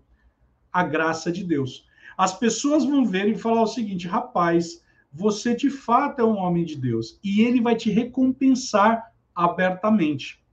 a 0.72 0.84
graça 0.84 1.32
de 1.32 1.44
Deus. 1.44 1.88
As 2.16 2.38
pessoas 2.38 2.86
vão 2.86 3.08
ver 3.08 3.28
e 3.28 3.36
falar 3.36 3.64
o 3.64 3.68
seguinte: 3.68 4.08
rapaz, 4.08 4.85
você 5.16 5.56
de 5.56 5.70
fato 5.70 6.20
é 6.20 6.26
um 6.26 6.38
homem 6.38 6.66
de 6.66 6.76
Deus, 6.76 7.18
e 7.24 7.42
ele 7.42 7.62
vai 7.62 7.76
te 7.76 7.90
recompensar 7.90 9.14
abertamente. 9.34 10.44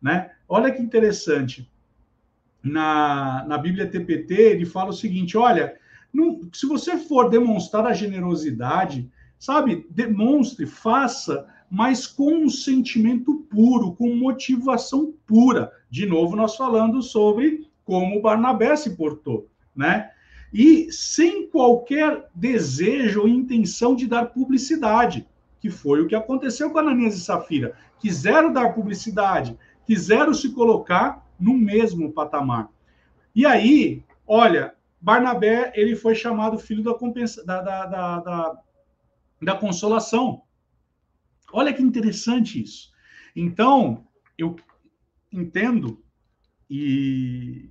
Né? 0.00 0.30
Olha 0.46 0.70
que 0.70 0.82
interessante. 0.82 1.70
Na, 2.62 3.44
na 3.46 3.58
Bíblia 3.58 3.86
TPT, 3.86 4.34
ele 4.34 4.66
fala 4.66 4.90
o 4.90 4.94
seguinte: 4.94 5.36
olha, 5.36 5.76
não, 6.12 6.40
se 6.52 6.66
você 6.66 6.98
for 6.98 7.30
demonstrar 7.30 7.86
a 7.86 7.94
generosidade, 7.94 9.10
sabe, 9.38 9.86
demonstre, 9.90 10.66
faça, 10.66 11.46
mas 11.70 12.06
com 12.06 12.44
um 12.44 12.48
sentimento 12.48 13.46
puro, 13.50 13.94
com 13.94 14.14
motivação 14.14 15.14
pura. 15.26 15.72
De 15.90 16.06
novo, 16.06 16.36
nós 16.36 16.56
falando 16.56 17.02
sobre 17.02 17.66
como 17.84 18.20
Barnabé 18.20 18.76
se 18.76 18.96
portou, 18.96 19.48
né? 19.74 20.10
E 20.54 20.92
sem 20.92 21.48
qualquer 21.50 22.30
desejo 22.32 23.22
ou 23.22 23.28
intenção 23.28 23.96
de 23.96 24.06
dar 24.06 24.26
publicidade, 24.26 25.26
que 25.58 25.68
foi 25.68 26.00
o 26.00 26.06
que 26.06 26.14
aconteceu 26.14 26.70
com 26.70 26.78
Ananias 26.78 27.16
e 27.16 27.20
Safira. 27.20 27.76
Quiseram 27.98 28.52
dar 28.52 28.72
publicidade, 28.72 29.58
quiseram 29.84 30.32
se 30.32 30.54
colocar 30.54 31.26
no 31.40 31.54
mesmo 31.54 32.12
patamar. 32.12 32.70
E 33.34 33.44
aí, 33.44 34.04
olha, 34.24 34.74
Barnabé 35.00 35.72
ele 35.74 35.96
foi 35.96 36.14
chamado 36.14 36.56
filho 36.56 36.84
da, 36.84 36.94
compensa, 36.94 37.44
da, 37.44 37.60
da, 37.60 37.86
da, 37.86 38.20
da, 38.20 38.58
da 39.42 39.54
consolação. 39.56 40.42
Olha 41.52 41.72
que 41.72 41.82
interessante 41.82 42.62
isso. 42.62 42.92
Então, 43.34 44.06
eu 44.38 44.54
entendo 45.32 46.00
e 46.70 47.70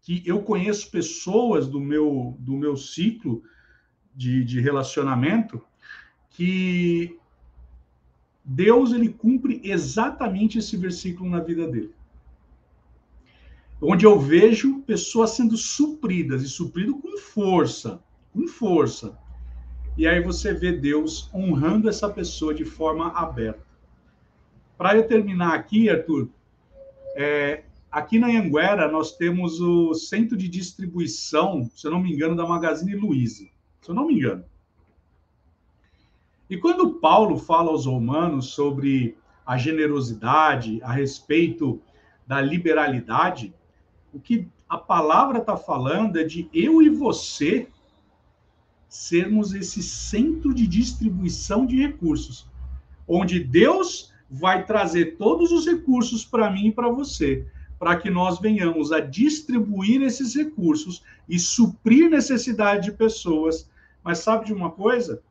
que 0.00 0.22
eu 0.24 0.42
conheço 0.42 0.90
pessoas 0.90 1.68
do 1.68 1.80
meu, 1.80 2.36
do 2.38 2.56
meu 2.56 2.76
ciclo 2.76 3.42
de, 4.14 4.44
de 4.44 4.60
relacionamento 4.60 5.62
que 6.30 7.18
Deus 8.44 8.92
ele 8.92 9.10
cumpre 9.10 9.60
exatamente 9.64 10.58
esse 10.58 10.76
versículo 10.76 11.28
na 11.28 11.40
vida 11.40 11.68
dele 11.68 11.92
onde 13.80 14.04
eu 14.04 14.18
vejo 14.18 14.82
pessoas 14.82 15.30
sendo 15.30 15.56
supridas 15.56 16.42
e 16.42 16.48
suprido 16.48 16.96
com 16.98 17.16
força, 17.18 18.00
com 18.32 18.46
força. 18.46 19.16
E 19.96 20.06
aí 20.06 20.20
você 20.20 20.52
vê 20.52 20.72
Deus 20.72 21.30
honrando 21.34 21.88
essa 21.88 22.08
pessoa 22.08 22.54
de 22.54 22.64
forma 22.64 23.08
aberta. 23.12 23.66
Para 24.76 24.96
eu 24.96 25.06
terminar 25.06 25.54
aqui, 25.54 25.88
Arthur, 25.88 26.28
é, 27.16 27.64
aqui 27.90 28.18
na 28.18 28.28
Anguera 28.28 28.90
nós 28.90 29.16
temos 29.16 29.60
o 29.60 29.94
centro 29.94 30.36
de 30.36 30.48
distribuição, 30.48 31.70
se 31.74 31.86
eu 31.86 31.90
não 31.90 32.00
me 32.00 32.12
engano, 32.12 32.36
da 32.36 32.46
Magazine 32.46 32.94
Luiza. 32.94 33.46
Se 33.80 33.90
eu 33.90 33.94
não 33.94 34.06
me 34.06 34.14
engano. 34.14 34.44
E 36.48 36.56
quando 36.56 36.94
Paulo 36.94 37.36
fala 37.36 37.70
aos 37.70 37.86
romanos 37.86 38.50
sobre 38.50 39.16
a 39.44 39.56
generosidade, 39.56 40.80
a 40.82 40.92
respeito 40.92 41.80
da 42.26 42.40
liberalidade, 42.40 43.54
o 44.12 44.20
que 44.20 44.48
a 44.68 44.76
palavra 44.76 45.38
está 45.38 45.56
falando 45.56 46.18
é 46.18 46.24
de 46.24 46.48
eu 46.52 46.82
e 46.82 46.90
você 46.90 47.68
sermos 48.88 49.54
esse 49.54 49.82
centro 49.82 50.54
de 50.54 50.66
distribuição 50.66 51.66
de 51.66 51.76
recursos, 51.76 52.46
onde 53.06 53.40
Deus 53.40 54.12
vai 54.30 54.64
trazer 54.64 55.16
todos 55.16 55.52
os 55.52 55.66
recursos 55.66 56.24
para 56.24 56.50
mim 56.50 56.68
e 56.68 56.72
para 56.72 56.90
você, 56.90 57.46
para 57.78 57.96
que 57.96 58.10
nós 58.10 58.40
venhamos 58.40 58.92
a 58.92 59.00
distribuir 59.00 60.02
esses 60.02 60.34
recursos 60.34 61.02
e 61.28 61.38
suprir 61.38 62.10
necessidade 62.10 62.90
de 62.90 62.96
pessoas. 62.96 63.70
Mas 64.02 64.18
sabe 64.18 64.46
de 64.46 64.52
uma 64.52 64.70
coisa? 64.70 65.22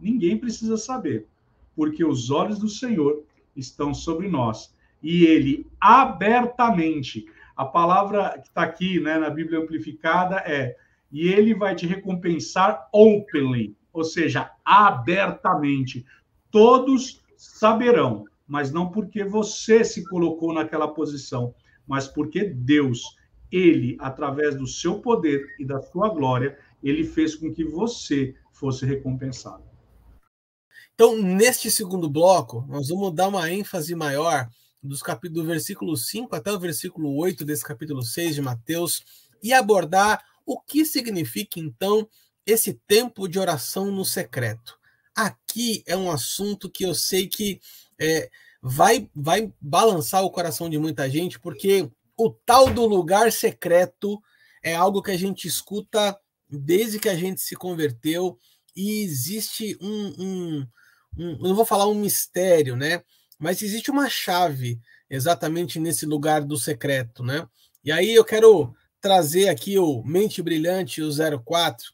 Ninguém 0.00 0.36
precisa 0.36 0.76
saber, 0.76 1.26
porque 1.74 2.04
os 2.04 2.30
olhos 2.30 2.58
do 2.58 2.68
Senhor 2.68 3.22
estão 3.56 3.92
sobre 3.92 4.28
nós 4.28 4.72
e 5.02 5.24
ele 5.24 5.66
abertamente 5.80 7.26
a 7.56 7.64
palavra 7.64 8.38
que 8.38 8.48
está 8.48 8.62
aqui 8.62 9.00
né, 9.00 9.18
na 9.18 9.28
Bíblia 9.28 9.58
Amplificada 9.58 10.36
é: 10.46 10.76
e 11.10 11.28
ele 11.28 11.54
vai 11.54 11.74
te 11.74 11.86
recompensar 11.86 12.88
openly, 12.92 13.76
ou 13.92 14.04
seja, 14.04 14.50
abertamente. 14.64 16.06
Todos 16.50 17.22
saberão, 17.36 18.24
mas 18.46 18.72
não 18.72 18.90
porque 18.90 19.24
você 19.24 19.84
se 19.84 20.08
colocou 20.08 20.52
naquela 20.52 20.88
posição, 20.88 21.54
mas 21.86 22.06
porque 22.06 22.44
Deus, 22.44 23.16
ele, 23.50 23.96
através 24.00 24.56
do 24.56 24.66
seu 24.66 25.00
poder 25.00 25.46
e 25.58 25.64
da 25.64 25.80
sua 25.80 26.08
glória, 26.08 26.58
ele 26.82 27.04
fez 27.04 27.34
com 27.34 27.52
que 27.52 27.64
você 27.64 28.34
fosse 28.52 28.84
recompensado. 28.86 29.64
Então, 30.94 31.20
neste 31.20 31.70
segundo 31.70 32.08
bloco, 32.08 32.64
nós 32.68 32.88
vamos 32.88 33.14
dar 33.14 33.28
uma 33.28 33.50
ênfase 33.50 33.94
maior 33.94 34.48
dos 34.82 35.02
capítulos, 35.02 35.42
do 35.42 35.48
versículo 35.48 35.96
5 35.96 36.34
até 36.34 36.52
o 36.52 36.58
versículo 36.58 37.14
8 37.16 37.44
desse 37.44 37.64
capítulo 37.64 38.02
6 38.02 38.34
de 38.34 38.42
Mateus, 38.42 39.02
e 39.42 39.52
abordar 39.52 40.22
o 40.44 40.60
que 40.60 40.84
significa, 40.84 41.58
então, 41.58 42.08
esse 42.46 42.74
tempo 42.86 43.28
de 43.28 43.38
oração 43.38 43.90
no 43.90 44.04
secreto. 44.04 44.78
Aqui 45.14 45.82
é 45.86 45.96
um 45.96 46.10
assunto 46.10 46.70
que 46.70 46.84
eu 46.84 46.94
sei 46.94 47.28
que 47.28 47.60
é, 47.98 48.30
vai, 48.62 49.10
vai 49.14 49.52
balançar 49.60 50.22
o 50.22 50.30
coração 50.30 50.70
de 50.70 50.78
muita 50.78 51.10
gente, 51.10 51.40
porque 51.40 51.90
o 52.16 52.30
tal 52.30 52.72
do 52.72 52.86
lugar 52.86 53.32
secreto 53.32 54.22
é 54.62 54.74
algo 54.74 55.02
que 55.02 55.10
a 55.10 55.16
gente 55.16 55.48
escuta 55.48 56.16
desde 56.48 57.00
que 57.00 57.08
a 57.08 57.16
gente 57.16 57.40
se 57.40 57.56
converteu 57.56 58.38
e 58.76 59.02
existe 59.02 59.76
um, 59.80 60.14
um, 60.18 60.66
um 61.18 61.38
não 61.38 61.54
vou 61.54 61.64
falar 61.64 61.88
um 61.88 61.94
mistério, 61.94 62.76
né? 62.76 63.02
Mas 63.38 63.60
existe 63.60 63.90
uma 63.90 64.08
chave 64.08 64.78
exatamente 65.10 65.80
nesse 65.80 66.06
lugar 66.06 66.42
do 66.42 66.56
secreto, 66.56 67.24
né? 67.24 67.46
E 67.84 67.90
aí 67.90 68.14
eu 68.14 68.24
quero 68.24 68.72
trazer 69.00 69.48
aqui 69.48 69.78
o 69.78 70.02
Mente 70.04 70.40
Brilhante, 70.40 71.02
o 71.02 71.10
04, 71.44 71.92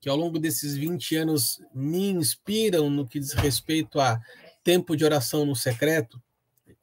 que 0.00 0.08
ao 0.08 0.16
longo 0.16 0.38
desses 0.38 0.76
20 0.76 1.16
anos 1.16 1.58
me 1.74 2.10
inspiram 2.10 2.90
no 2.90 3.08
que 3.08 3.18
diz 3.18 3.32
respeito 3.32 3.98
a 3.98 4.20
tempo 4.62 4.96
de 4.96 5.04
oração 5.04 5.44
no 5.44 5.56
secreto. 5.56 6.20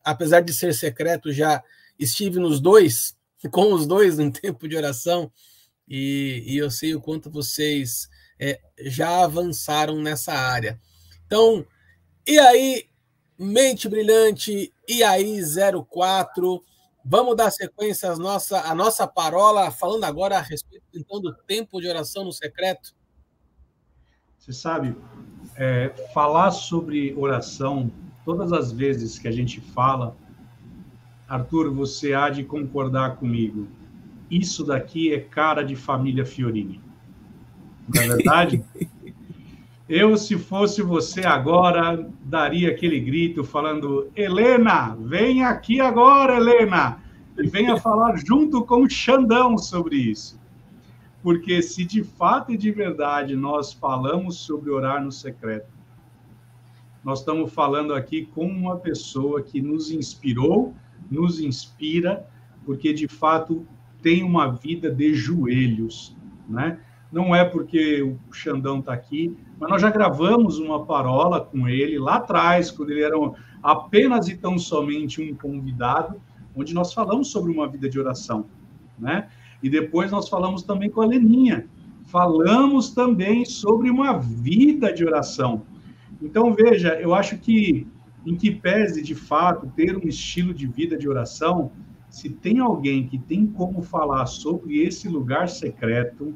Apesar 0.04 0.42
de 0.42 0.54
ser 0.54 0.74
secreto, 0.74 1.32
já 1.32 1.64
estive 2.00 2.40
nos 2.40 2.60
dois, 2.60 3.18
com 3.52 3.74
os 3.74 3.86
dois 3.86 4.20
em 4.20 4.32
tempo 4.32 4.68
de 4.68 4.76
oração, 4.76 5.32
e, 5.88 6.44
e 6.46 6.58
eu 6.58 6.70
sei 6.70 6.94
o 6.96 7.02
quanto 7.02 7.30
vocês 7.30 8.10
é, 8.40 8.60
já 8.80 9.24
avançaram 9.24 10.02
nessa 10.02 10.34
área. 10.34 10.80
Então, 11.26 11.66
e 12.26 12.38
aí, 12.40 12.90
Mente 13.38 13.88
Brilhante, 13.88 14.74
e 14.88 15.04
aí 15.04 15.40
04, 15.90 16.64
vamos 17.04 17.36
dar 17.38 17.52
sequência 17.52 18.12
à 18.12 18.18
nossa, 18.18 18.62
à 18.62 18.76
nossa 18.76 19.08
parola, 19.08 19.72
falando 19.72 20.04
agora 20.04 20.38
a 20.38 20.42
respeito 20.42 20.86
então 20.94 21.22
do 21.22 21.34
tempo 21.34 21.80
de 21.80 21.88
oração 21.88 22.26
no 22.26 22.34
secreto. 22.34 22.96
Você 24.38 24.52
sabe, 24.54 24.96
é, 25.58 25.92
falar 26.14 26.52
sobre 26.52 27.14
oração, 27.18 27.92
todas 28.24 28.54
as 28.54 28.72
vezes 28.72 29.18
que 29.18 29.28
a 29.28 29.32
gente 29.32 29.60
fala, 29.60 30.16
Arthur, 31.28 31.74
você 31.74 32.14
há 32.14 32.30
de 32.30 32.44
concordar 32.44 33.18
comigo. 33.18 33.68
Isso 34.30 34.64
daqui 34.64 35.14
é 35.14 35.20
cara 35.20 35.64
de 35.64 35.76
família 35.76 36.26
Fiorini. 36.26 36.82
Não 37.94 38.02
é 38.02 38.08
verdade? 38.08 38.64
Eu, 39.90 40.18
se 40.18 40.38
fosse 40.38 40.82
você 40.82 41.22
agora, 41.22 42.10
daria 42.22 42.72
aquele 42.72 43.00
grito 43.00 43.42
falando: 43.42 44.12
Helena, 44.14 44.98
vem 45.00 45.46
aqui 45.46 45.80
agora, 45.80 46.36
Helena! 46.36 47.00
E 47.38 47.48
venha 47.48 47.78
falar 47.78 48.18
junto 48.18 48.66
com 48.66 48.84
o 48.84 48.90
Xandão 48.90 49.58
sobre 49.58 49.96
isso. 49.96 50.38
Porque 51.28 51.62
se 51.62 51.84
de 51.84 52.06
fato 52.06 52.54
e 52.54 52.58
de 52.58 52.72
verdade 52.72 53.36
nós 53.36 53.74
falamos 53.74 54.38
sobre 54.38 54.70
orar 54.70 55.04
no 55.04 55.12
secreto, 55.12 55.68
nós 57.04 57.20
estamos 57.20 57.52
falando 57.52 57.94
aqui 57.94 58.26
com 58.28 58.48
uma 58.48 58.78
pessoa 58.78 59.42
que 59.42 59.62
nos 59.62 59.92
inspirou, 59.92 60.74
nos 61.12 61.42
inspira, 61.42 62.26
porque 62.66 62.94
de 62.94 63.10
fato 63.10 63.68
tem 64.02 64.24
uma 64.24 64.54
vida 64.54 64.90
de 64.90 65.14
joelhos, 65.14 66.16
né? 66.48 66.80
Não 67.12 67.36
é 67.36 67.44
porque 67.44 68.02
o 68.02 68.18
Xandão 68.34 68.80
está 68.80 68.94
aqui, 68.94 69.38
mas 69.60 69.70
nós 69.70 69.82
já 69.82 69.92
gravamos 69.92 70.60
uma 70.60 70.86
parola 70.86 71.42
com 71.42 71.68
ele 71.68 72.00
lá 72.00 72.16
atrás, 72.16 72.72
quando 72.72 72.92
ele 72.92 73.04
era 73.04 73.18
apenas 73.62 74.30
e 74.30 74.38
tão 74.38 74.58
somente 74.58 75.22
um 75.22 75.36
convidado, 75.36 76.22
onde 76.56 76.74
nós 76.74 76.94
falamos 76.94 77.28
sobre 77.28 77.52
uma 77.52 77.68
vida 77.68 77.90
de 77.90 78.00
oração, 78.00 78.46
né? 78.98 79.28
E 79.62 79.70
depois 79.70 80.12
nós 80.12 80.30
falamos 80.30 80.64
também 80.64 80.90
com 80.90 81.02
a 81.02 81.06
Leninha, 81.06 81.68
falamos 82.06 82.92
também 82.92 83.46
sobre 83.46 83.90
uma 83.90 84.18
vida 84.18 84.94
de 84.94 85.06
oração. 85.06 85.64
Então, 86.22 86.54
veja, 86.54 87.00
eu 87.00 87.14
acho 87.14 87.38
que, 87.38 87.88
em 88.26 88.36
que 88.36 88.52
pese, 88.52 89.02
de 89.02 89.16
fato, 89.16 89.72
ter 89.76 89.98
um 89.98 90.08
estilo 90.08 90.54
de 90.54 90.68
vida 90.68 90.98
de 90.98 91.08
oração, 91.08 91.72
se 92.10 92.30
tem 92.30 92.60
alguém 92.60 93.08
que 93.08 93.18
tem 93.18 93.46
como 93.46 93.82
falar 93.82 94.26
sobre 94.26 94.82
esse 94.82 95.08
lugar 95.08 95.50
secreto, 95.50 96.34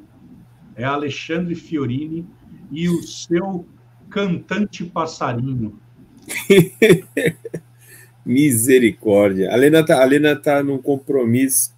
é 0.76 0.84
Alexandre 0.84 1.56
Fiorini 1.56 2.26
e 2.72 2.90
o 2.90 3.02
seu 3.04 3.66
cantante 4.10 4.84
passarinho. 4.84 5.80
Misericórdia. 8.26 9.52
A 9.52 9.56
Lena 9.56 9.80
está 9.80 10.08
tá 10.44 10.64
num 10.64 10.78
compromisso 10.78 11.74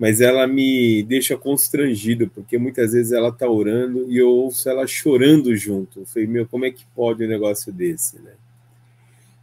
mas 0.00 0.22
ela 0.22 0.46
me 0.46 1.02
deixa 1.02 1.36
constrangido, 1.36 2.26
porque 2.30 2.56
muitas 2.56 2.94
vezes 2.94 3.12
ela 3.12 3.28
está 3.28 3.46
orando 3.46 4.10
e 4.10 4.16
eu 4.16 4.30
ouço 4.30 4.66
ela 4.66 4.86
chorando 4.86 5.54
junto. 5.54 6.00
Eu 6.00 6.06
falei, 6.06 6.26
meu, 6.26 6.48
como 6.48 6.64
é 6.64 6.70
que 6.70 6.86
pode 6.94 7.22
um 7.22 7.28
negócio 7.28 7.70
desse, 7.70 8.18
né? 8.18 8.32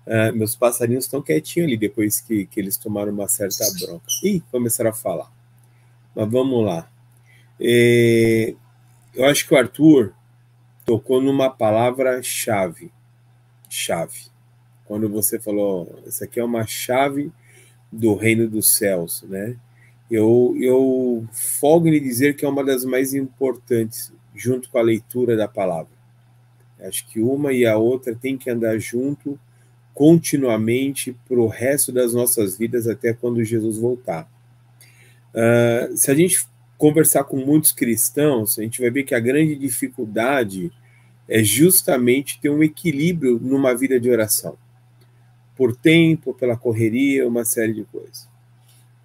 Ah, 0.08 0.32
meus 0.32 0.56
passarinhos 0.56 1.06
estão 1.06 1.22
quietinhos 1.22 1.67
ali 1.67 1.78
depois 1.78 2.20
que, 2.20 2.48
que 2.48 2.60
eles 2.60 2.76
tomaram 2.76 3.12
uma 3.12 3.28
certa 3.28 3.65
bronca. 3.80 4.06
Ih, 4.24 4.41
começaram 4.52 4.89
a 4.89 4.93
falar. 4.93 5.32
Mas 6.15 6.28
vamos 6.28 6.65
lá. 6.65 6.89
É, 7.62 8.56
eu 9.13 9.26
acho 9.26 9.48
que 9.48 9.54
o 9.54 9.58
Arthur 9.58 10.12
tocou 10.88 11.22
numa 11.22 11.52
palavra-chave. 11.52 12.91
Chave. 13.70 14.22
Quando 14.86 15.08
você 15.08 15.39
falou, 15.39 16.02
essa 16.08 16.26
aqui 16.26 16.39
é 16.39 16.43
uma 16.43 16.65
chave 16.65 17.32
do 17.91 18.15
reino 18.15 18.50
dos 18.50 18.76
céus, 18.76 19.22
né? 19.22 19.56
Eu, 20.10 20.56
eu 20.60 21.28
folgo 21.32 21.88
em 21.88 22.02
dizer 22.02 22.36
que 22.36 22.46
é 22.46 22.50
uma 22.50 22.63
das 22.63 22.86
mais 22.86 23.13
importantes, 23.13 24.13
junto 24.34 24.70
com 24.70 24.78
a 24.78 24.84
leitura 24.84 25.36
da 25.36 25.48
palavra. 25.48 25.91
Acho 26.80 27.08
que 27.08 27.20
uma 27.20 27.52
e 27.52 27.65
a 27.65 27.78
outra 27.78 28.15
tem 28.15 28.38
que 28.38 28.50
andar 28.50 28.78
junto 28.80 29.39
continuamente 29.93 31.17
para 31.28 31.39
o 31.39 31.48
resto 31.48 31.91
das 31.91 32.13
nossas 32.13 32.58
vidas 32.58 32.88
até 32.88 33.13
quando 33.13 33.43
Jesus 33.43 33.80
voltar. 33.80 34.30
Uh, 35.34 35.98
se 35.98 36.12
a 36.12 36.15
gente 36.15 36.46
conversar 36.78 37.24
com 37.24 37.38
muitos 37.38 37.72
cristãos, 37.72 38.60
a 38.60 38.62
gente 38.62 38.80
vai 38.80 38.91
ver 38.91 39.04
que 39.04 39.15
a 39.15 39.20
grande 39.20 39.56
dificuldade 39.56 40.72
é 41.28 41.43
justamente 41.43 42.39
ter 42.39 42.50
um 42.50 42.63
equilíbrio 42.63 43.39
numa 43.41 43.76
vida 43.76 44.00
de 44.00 44.10
oração. 44.10 44.56
Por 45.56 45.76
tempo, 45.76 46.34
pela 46.34 46.56
correria, 46.56 47.28
uma 47.28 47.43
série 47.43 47.74
de 47.74 47.84
coisas. 47.86 48.30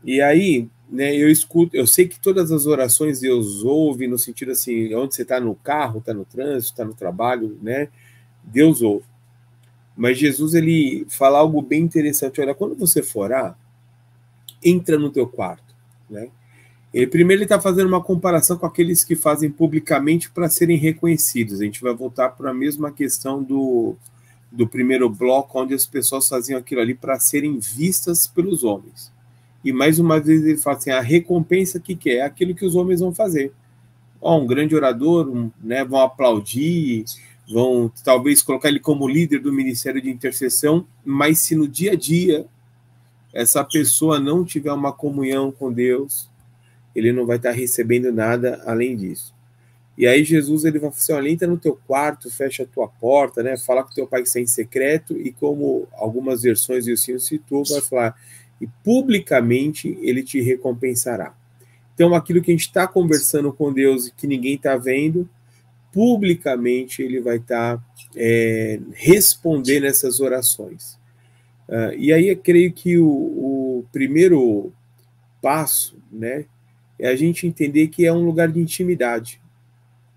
E 0.05 0.21
aí, 0.21 0.69
né, 0.93 1.17
eu 1.17 1.31
escuto, 1.31 1.75
eu 1.75 1.87
sei 1.87 2.07
que 2.07 2.21
todas 2.21 2.53
as 2.53 2.67
orações 2.67 3.21
Deus 3.21 3.65
ouve, 3.65 4.07
no 4.07 4.19
sentido 4.19 4.53
assim, 4.53 4.95
onde 4.95 5.15
você 5.15 5.23
está 5.23 5.41
no 5.41 5.55
carro, 5.55 6.01
está 6.01 6.13
no 6.13 6.27
trânsito, 6.27 6.73
está 6.73 6.85
no 6.85 6.93
trabalho, 6.93 7.59
né? 7.63 7.89
Deus 8.45 8.83
ouve. 8.83 9.07
Mas 9.97 10.19
Jesus, 10.19 10.53
ele 10.53 11.07
fala 11.09 11.39
algo 11.39 11.63
bem 11.63 11.83
interessante. 11.83 12.41
Olha, 12.41 12.55
quando 12.55 12.75
você 12.77 13.03
for 13.03 13.31
entra 14.63 14.99
no 14.99 15.11
teu 15.11 15.27
quarto, 15.27 15.75
né? 16.11 16.29
Ele, 16.93 17.07
primeiro 17.07 17.39
ele 17.39 17.47
está 17.47 17.59
fazendo 17.59 17.89
uma 17.89 18.03
comparação 18.03 18.59
com 18.59 18.67
aqueles 18.67 19.03
que 19.03 19.17
fazem 19.17 19.51
publicamente 19.51 20.31
para 20.31 20.51
serem 20.51 20.77
reconhecidos. 20.77 21.61
A 21.61 21.65
gente 21.65 21.81
vai 21.81 21.95
voltar 21.95 22.31
para 22.31 22.51
a 22.51 22.55
mesma 22.55 22.93
questão 22.93 23.43
do, 23.43 23.97
do 24.51 24.69
primeiro 24.69 25.09
bloco, 25.09 25.59
onde 25.59 25.73
as 25.73 25.87
pessoas 25.87 26.29
faziam 26.29 26.59
aquilo 26.59 26.83
ali 26.83 26.95
para 26.95 27.19
serem 27.19 27.59
vistas 27.59 28.27
pelos 28.27 28.63
homens. 28.63 29.12
E 29.65 29.73
mais 29.73 29.99
uma 29.99 30.21
vez 30.21 30.45
ele 30.45 30.57
fala 30.57 30.77
assim: 30.77 30.91
a 30.91 31.01
recompensa 31.01 31.81
que, 31.81 31.95
que 31.95 32.11
é? 32.11 32.23
aquilo 32.23 32.55
que 32.55 32.65
os 32.65 32.75
homens 32.75 33.01
vão 33.01 33.15
fazer. 33.15 33.53
Ó, 34.21 34.39
um 34.41 34.47
grande 34.47 34.75
orador, 34.75 35.29
um, 35.29 35.51
né, 35.63 35.85
vão 35.85 36.01
aplaudir, 36.01 37.05
vão 37.49 37.93
talvez 38.05 38.41
colocar 38.41 38.69
ele 38.69 38.81
como 38.81 39.09
líder 39.09 39.41
do 39.41 39.53
ministério 39.53 40.01
de 40.01 40.11
intercessão, 40.11 40.87
mas 41.05 41.41
se 41.41 41.57
no 41.57 41.67
dia 41.67 41.93
a 41.93 41.97
dia 41.97 42.47
essa 43.33 43.65
pessoa 43.65 44.21
não 44.21 44.45
tiver 44.45 44.73
uma 44.73 44.93
comunhão 44.93 45.51
com 45.51 45.73
Deus, 45.73 46.31
ele 46.95 47.13
não 47.13 47.27
vai 47.27 47.37
estar 47.37 47.51
recebendo 47.51 48.13
nada 48.13 48.63
além 48.67 48.97
disso. 48.97 49.35
E 49.97 50.07
aí 50.07 50.25
Jesus 50.25 50.65
ele 50.65 50.79
vai 50.79 50.91
falar 50.91 50.99
assim, 50.99 51.13
olha, 51.13 51.29
entra 51.29 51.49
no 51.49 51.59
teu 51.59 51.79
quarto, 51.87 52.31
fecha 52.31 52.63
a 52.63 52.67
tua 52.67 52.89
porta, 52.89 53.43
né? 53.43 53.57
Fala 53.59 53.83
com 53.83 53.93
teu 53.93 54.07
pai 54.07 54.23
que 54.23 54.29
está 54.29 54.41
em 54.41 54.47
secreto 54.47 55.17
e 55.19 55.33
como 55.33 55.87
algumas 55.93 56.43
versões 56.43 56.87
do 56.87 56.97
Senhor 56.97 57.19
citou, 57.19 57.65
vai 57.65 57.81
falar 57.81 58.17
e 58.63 58.69
publicamente 58.85 59.99
ele 60.01 60.23
te 60.23 60.41
recompensará. 60.41 61.35
Então, 61.95 62.15
aquilo 62.15 62.41
que 62.41 62.51
a 62.51 62.55
gente 62.55 62.69
está 62.69 62.87
conversando 62.87 63.53
com 63.53 63.73
Deus 63.73 64.07
e 64.07 64.13
que 64.13 64.27
ninguém 64.27 64.55
está 64.55 64.77
vendo, 64.77 65.29
publicamente 65.93 67.03
ele 67.03 67.21
vai 67.21 67.37
estar 67.37 67.77
tá, 67.77 67.85
é, 68.17 68.81
respondendo 68.93 69.85
essas 69.85 70.21
orações. 70.21 70.99
Uh, 71.69 71.93
e 71.97 72.13
aí 72.13 72.29
eu 72.29 72.37
creio 72.37 72.73
que 72.73 72.99
o, 72.99 73.09
o, 73.09 73.85
primeiro 73.93 74.73
passo, 75.41 75.99
né, 76.11 76.47
é 76.99 77.09
a 77.09 77.17
gente 77.17 77.47
entender 77.47 77.89
que 77.89 78.07
é 78.07 78.13
um 78.13 78.25
lugar 78.25 78.49
de 78.49 78.61
intimidade. 78.61 79.41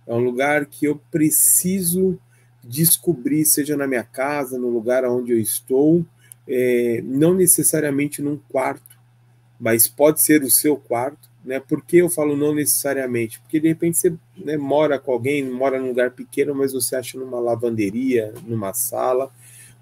É 0.07 0.13
um 0.13 0.19
lugar 0.19 0.65
que 0.65 0.85
eu 0.85 1.01
preciso 1.09 2.19
descobrir, 2.63 3.43
seja 3.45 3.75
na 3.75 3.87
minha 3.87 4.03
casa, 4.03 4.57
no 4.57 4.69
lugar 4.69 5.03
onde 5.05 5.31
eu 5.31 5.39
estou, 5.39 6.05
é, 6.47 7.01
não 7.03 7.33
necessariamente 7.33 8.21
num 8.21 8.37
quarto, 8.49 8.97
mas 9.59 9.87
pode 9.87 10.21
ser 10.21 10.43
o 10.43 10.49
seu 10.49 10.77
quarto. 10.77 11.29
Né? 11.43 11.59
Por 11.59 11.83
que 11.83 11.97
eu 11.97 12.09
falo 12.09 12.35
não 12.35 12.53
necessariamente? 12.53 13.39
Porque 13.39 13.59
de 13.59 13.67
repente 13.67 13.97
você 13.97 14.13
né, 14.37 14.57
mora 14.57 14.99
com 14.99 15.11
alguém, 15.11 15.43
mora 15.43 15.79
num 15.79 15.89
lugar 15.89 16.11
pequeno, 16.11 16.55
mas 16.55 16.73
você 16.73 16.95
acha 16.95 17.17
numa 17.17 17.39
lavanderia, 17.39 18.33
numa 18.45 18.73
sala. 18.73 19.31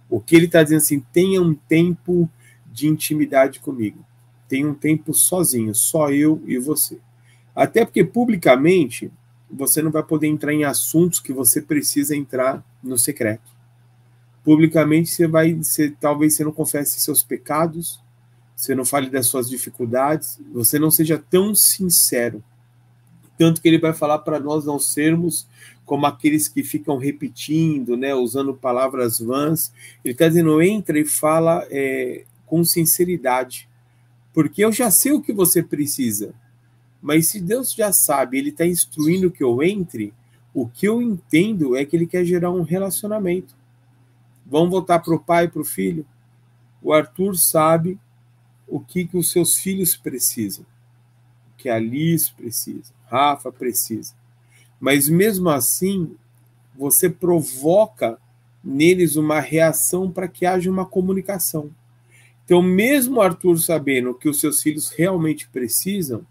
O 0.09 0.19
que 0.19 0.35
ele 0.35 0.45
está 0.45 0.61
dizendo 0.61 0.79
assim, 0.79 0.99
tenha 1.11 1.41
um 1.41 1.53
tempo 1.53 2.29
de 2.71 2.87
intimidade 2.87 3.59
comigo. 3.59 4.05
Tenha 4.47 4.67
um 4.67 4.73
tempo 4.73 5.13
sozinho, 5.13 5.73
só 5.73 6.11
eu 6.11 6.41
e 6.45 6.57
você. 6.57 6.99
Até 7.55 7.85
porque 7.85 8.03
publicamente 8.03 9.11
você 9.49 9.81
não 9.81 9.91
vai 9.91 10.03
poder 10.03 10.27
entrar 10.27 10.53
em 10.53 10.63
assuntos 10.63 11.19
que 11.19 11.31
você 11.31 11.61
precisa 11.61 12.15
entrar 12.15 12.63
no 12.83 12.97
secreto. 12.97 13.52
Publicamente 14.43 15.09
você 15.09 15.27
vai, 15.27 15.53
você, 15.53 15.89
talvez 15.89 16.35
você 16.35 16.43
não 16.43 16.51
confesse 16.51 16.99
seus 16.99 17.23
pecados, 17.23 17.99
você 18.55 18.75
não 18.75 18.85
fale 18.85 19.09
das 19.09 19.27
suas 19.27 19.49
dificuldades, 19.49 20.39
você 20.51 20.77
não 20.77 20.91
seja 20.91 21.17
tão 21.17 21.55
sincero. 21.55 22.43
Tanto 23.37 23.61
que 23.61 23.67
ele 23.67 23.79
vai 23.79 23.93
falar 23.93 24.19
para 24.19 24.39
nós 24.39 24.65
não 24.65 24.79
sermos 24.79 25.47
como 25.85 26.05
aqueles 26.05 26.47
que 26.47 26.63
ficam 26.63 26.97
repetindo, 26.97 27.97
né, 27.97 28.13
usando 28.13 28.53
palavras 28.53 29.19
vãs. 29.19 29.73
Ele 30.03 30.13
está 30.13 30.27
dizendo, 30.27 30.61
entra 30.61 30.99
e 30.99 31.05
fala 31.05 31.65
é, 31.69 32.23
com 32.45 32.63
sinceridade, 32.63 33.67
porque 34.33 34.63
eu 34.63 34.71
já 34.71 34.89
sei 34.91 35.11
o 35.11 35.21
que 35.21 35.33
você 35.33 35.61
precisa. 35.61 36.33
Mas 37.01 37.27
se 37.27 37.41
Deus 37.41 37.73
já 37.73 37.91
sabe, 37.91 38.37
Ele 38.37 38.49
está 38.49 38.65
instruindo 38.65 39.31
que 39.31 39.43
eu 39.43 39.61
entre, 39.61 40.13
o 40.53 40.67
que 40.67 40.87
eu 40.87 41.01
entendo 41.01 41.75
é 41.75 41.83
que 41.83 41.95
Ele 41.95 42.07
quer 42.07 42.23
gerar 42.23 42.51
um 42.51 42.61
relacionamento. 42.61 43.53
Vamos 44.45 44.69
voltar 44.69 44.99
para 44.99 45.15
o 45.15 45.19
pai 45.19 45.45
e 45.45 45.47
para 45.47 45.61
o 45.61 45.65
filho? 45.65 46.05
O 46.81 46.91
Arthur 46.93 47.35
sabe 47.35 47.99
o 48.67 48.79
que, 48.79 49.05
que 49.05 49.17
os 49.17 49.31
seus 49.31 49.57
filhos 49.57 49.95
precisam, 49.95 50.65
o 51.53 51.57
que 51.57 51.69
a 51.69 51.79
Liz 51.79 52.29
precisa, 52.29 52.93
Rafa 53.05 53.51
precisa. 53.51 54.13
Mas 54.79 55.07
mesmo 55.07 55.49
assim, 55.49 56.15
você 56.75 57.09
provoca 57.09 58.17
neles 58.63 59.15
uma 59.15 59.39
reação 59.39 60.11
para 60.11 60.27
que 60.27 60.45
haja 60.45 60.69
uma 60.69 60.85
comunicação. 60.85 61.69
Então, 62.45 62.61
mesmo 62.61 63.21
Arthur 63.21 63.57
sabendo 63.57 64.11
o 64.11 64.13
que 64.13 64.27
os 64.27 64.39
seus 64.39 64.61
filhos 64.61 64.89
realmente 64.89 65.47
precisam, 65.47 66.25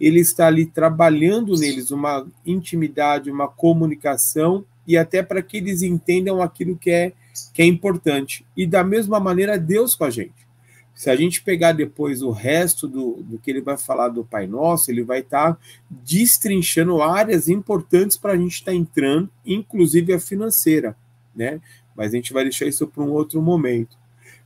ele 0.00 0.20
está 0.20 0.46
ali 0.46 0.66
trabalhando 0.66 1.56
neles 1.56 1.90
uma 1.90 2.26
intimidade, 2.44 3.30
uma 3.30 3.48
comunicação 3.48 4.64
e 4.86 4.96
até 4.96 5.22
para 5.22 5.42
que 5.42 5.56
eles 5.56 5.82
entendam 5.82 6.40
aquilo 6.42 6.76
que 6.76 6.90
é 6.90 7.12
que 7.52 7.62
é 7.62 7.64
importante. 7.64 8.44
E 8.56 8.66
da 8.66 8.84
mesma 8.84 9.18
maneira 9.20 9.58
Deus 9.58 9.94
com 9.94 10.04
a 10.04 10.10
gente. 10.10 10.46
Se 10.94 11.10
a 11.10 11.16
gente 11.16 11.42
pegar 11.42 11.72
depois 11.72 12.22
o 12.22 12.30
resto 12.30 12.88
do, 12.88 13.22
do 13.22 13.38
que 13.38 13.50
ele 13.50 13.60
vai 13.60 13.76
falar 13.76 14.08
do 14.08 14.24
Pai 14.24 14.46
Nosso, 14.46 14.90
ele 14.90 15.02
vai 15.02 15.20
estar 15.20 15.52
tá 15.54 15.60
destrinchando 15.90 17.02
áreas 17.02 17.48
importantes 17.48 18.16
para 18.16 18.32
a 18.32 18.36
gente 18.36 18.54
estar 18.54 18.72
tá 18.72 18.76
entrando, 18.76 19.30
inclusive 19.44 20.14
a 20.14 20.18
financeira, 20.18 20.96
né? 21.34 21.60
Mas 21.94 22.12
a 22.12 22.16
gente 22.16 22.32
vai 22.32 22.44
deixar 22.44 22.66
isso 22.66 22.86
para 22.86 23.02
um 23.02 23.12
outro 23.12 23.42
momento. 23.42 23.98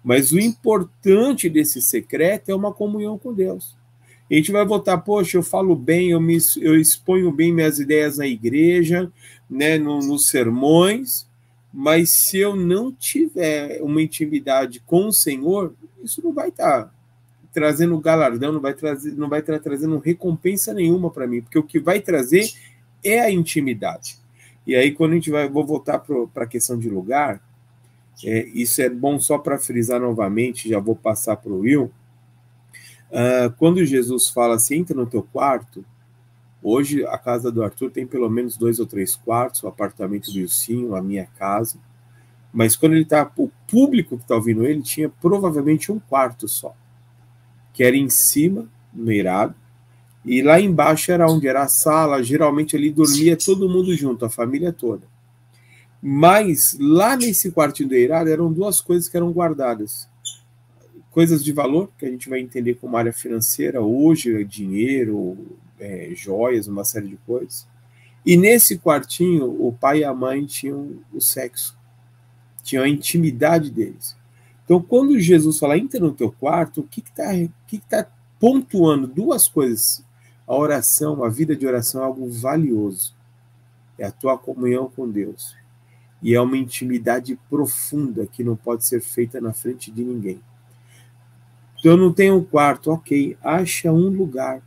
Mas 0.02 0.32
o 0.32 0.40
importante 0.40 1.48
desse 1.48 1.80
secreto 1.80 2.50
é 2.50 2.54
uma 2.54 2.72
comunhão 2.72 3.16
com 3.16 3.32
Deus. 3.32 3.76
A 4.28 4.34
gente 4.34 4.50
vai 4.50 4.64
votar, 4.64 5.02
poxa, 5.02 5.36
eu 5.36 5.42
falo 5.42 5.76
bem, 5.76 6.10
eu, 6.10 6.20
me, 6.20 6.38
eu 6.60 6.76
exponho 6.76 7.30
bem 7.30 7.52
minhas 7.52 7.78
ideias 7.78 8.18
na 8.18 8.26
igreja, 8.26 9.10
né, 9.48 9.76
no, 9.76 9.98
nos 9.98 10.28
sermões, 10.28 11.28
mas 11.72 12.10
se 12.10 12.38
eu 12.38 12.56
não 12.56 12.92
tiver 12.92 13.80
uma 13.82 14.02
intimidade 14.02 14.80
com 14.80 15.06
o 15.06 15.12
Senhor, 15.12 15.74
isso 16.02 16.22
não 16.22 16.32
vai 16.32 16.48
estar 16.48 16.84
tá 16.84 16.90
trazendo 17.52 17.98
galardão, 17.98 18.52
não 18.52 18.60
vai 18.60 18.74
trazer, 18.74 19.12
não 19.12 19.28
vai 19.28 19.40
estar 19.40 19.54
tá 19.54 19.58
trazendo 19.58 19.98
recompensa 19.98 20.74
nenhuma 20.74 21.10
para 21.10 21.26
mim, 21.26 21.40
porque 21.40 21.58
o 21.58 21.62
que 21.62 21.78
vai 21.78 22.00
trazer 22.00 22.50
é 23.04 23.20
a 23.20 23.30
intimidade. 23.30 24.18
E 24.66 24.74
aí, 24.74 24.92
quando 24.92 25.12
a 25.12 25.14
gente 25.14 25.30
vai, 25.30 25.48
vou 25.48 25.64
voltar 25.64 25.98
para 26.00 26.44
a 26.44 26.46
questão 26.46 26.78
de 26.78 26.88
lugar, 26.88 27.40
é, 28.24 28.46
isso 28.48 28.82
é 28.82 28.88
bom 28.88 29.18
só 29.18 29.38
para 29.38 29.58
frisar 29.58 30.00
novamente, 30.00 30.68
já 30.68 30.78
vou 30.78 30.94
passar 30.94 31.36
para 31.36 31.52
o 31.52 31.60
Will. 31.60 31.90
Uh, 33.10 33.50
quando 33.58 33.84
Jesus 33.84 34.28
fala 34.28 34.56
assim, 34.56 34.76
entra 34.76 34.94
no 34.94 35.06
teu 35.06 35.22
quarto, 35.22 35.84
hoje 36.62 37.04
a 37.04 37.18
casa 37.18 37.50
do 37.50 37.62
Arthur 37.62 37.90
tem 37.90 38.06
pelo 38.06 38.28
menos 38.28 38.56
dois 38.56 38.78
ou 38.78 38.86
três 38.86 39.16
quartos, 39.16 39.62
o 39.62 39.68
apartamento 39.68 40.30
do 40.32 40.38
Ilcinho, 40.38 40.94
a 40.94 41.02
minha 41.02 41.26
casa. 41.26 41.78
Mas 42.52 42.76
quando 42.76 42.92
ele 42.92 43.02
está, 43.02 43.30
o 43.36 43.50
público 43.68 44.16
que 44.16 44.22
está 44.22 44.34
ouvindo 44.34 44.66
ele 44.66 44.82
tinha 44.82 45.08
provavelmente 45.08 45.92
um 45.92 45.98
quarto 45.98 46.48
só, 46.48 46.74
que 47.72 47.84
era 47.84 47.96
em 47.96 48.08
cima, 48.08 48.68
no 48.92 49.10
eirado, 49.10 49.54
e 50.24 50.42
lá 50.42 50.60
embaixo 50.60 51.12
era 51.12 51.30
onde 51.30 51.48
era 51.48 51.62
a 51.62 51.68
sala, 51.68 52.22
geralmente 52.22 52.76
ali 52.76 52.90
dormia 52.90 53.36
todo 53.36 53.68
mundo 53.68 53.94
junto, 53.96 54.24
a 54.24 54.30
família 54.30 54.72
toda. 54.72 55.06
Mas 56.02 56.76
lá 56.80 57.16
nesse 57.16 57.52
quartinho 57.52 57.88
do 57.88 57.94
eirado 57.94 58.28
eram 58.28 58.52
duas 58.52 58.80
coisas 58.80 59.08
que 59.08 59.16
eram 59.16 59.32
guardadas 59.32 60.10
coisas 61.10 61.42
de 61.44 61.52
valor 61.52 61.90
que 61.98 62.06
a 62.06 62.10
gente 62.10 62.28
vai 62.28 62.40
entender 62.40 62.74
como 62.76 62.96
área 62.96 63.12
financeira 63.12 63.80
hoje, 63.82 64.44
dinheiro, 64.44 65.36
é, 65.80 66.10
joias, 66.14 66.68
uma 66.68 66.84
série 66.84 67.08
de 67.08 67.16
coisas. 67.18 67.66
E 68.24 68.36
nesse 68.36 68.78
quartinho, 68.78 69.46
o 69.66 69.72
pai 69.72 70.00
e 70.00 70.04
a 70.04 70.12
mãe 70.12 70.44
tinham 70.44 70.98
o 71.12 71.20
sexo, 71.20 71.76
tinham 72.62 72.84
a 72.84 72.88
intimidade 72.88 73.70
deles. 73.70 74.16
Então, 74.64 74.80
quando 74.80 75.18
Jesus 75.18 75.58
fala, 75.58 75.76
entra 75.76 75.98
no 75.98 76.12
teu 76.12 76.30
quarto, 76.30 76.82
o 76.82 76.86
que 76.86 77.00
está 77.00 77.32
que 77.66 77.78
que 77.78 77.80
tá 77.80 78.06
pontuando? 78.38 79.06
Duas 79.06 79.48
coisas. 79.48 80.04
A 80.46 80.54
oração, 80.54 81.24
a 81.24 81.28
vida 81.28 81.56
de 81.56 81.66
oração 81.66 82.02
é 82.02 82.04
algo 82.04 82.30
valioso. 82.30 83.14
É 83.98 84.06
a 84.06 84.12
tua 84.12 84.38
comunhão 84.38 84.90
com 84.94 85.08
Deus. 85.08 85.56
E 86.22 86.34
é 86.34 86.40
uma 86.40 86.56
intimidade 86.56 87.38
profunda 87.48 88.26
que 88.26 88.44
não 88.44 88.54
pode 88.54 88.86
ser 88.86 89.00
feita 89.00 89.40
na 89.40 89.52
frente 89.52 89.90
de 89.90 90.04
ninguém. 90.04 90.40
Então, 91.78 91.92
eu 91.92 91.96
não 91.96 92.12
tenho 92.12 92.36
um 92.36 92.44
quarto, 92.44 92.92
ok. 92.92 93.36
Acha 93.42 93.90
um 93.90 94.08
lugar. 94.08 94.62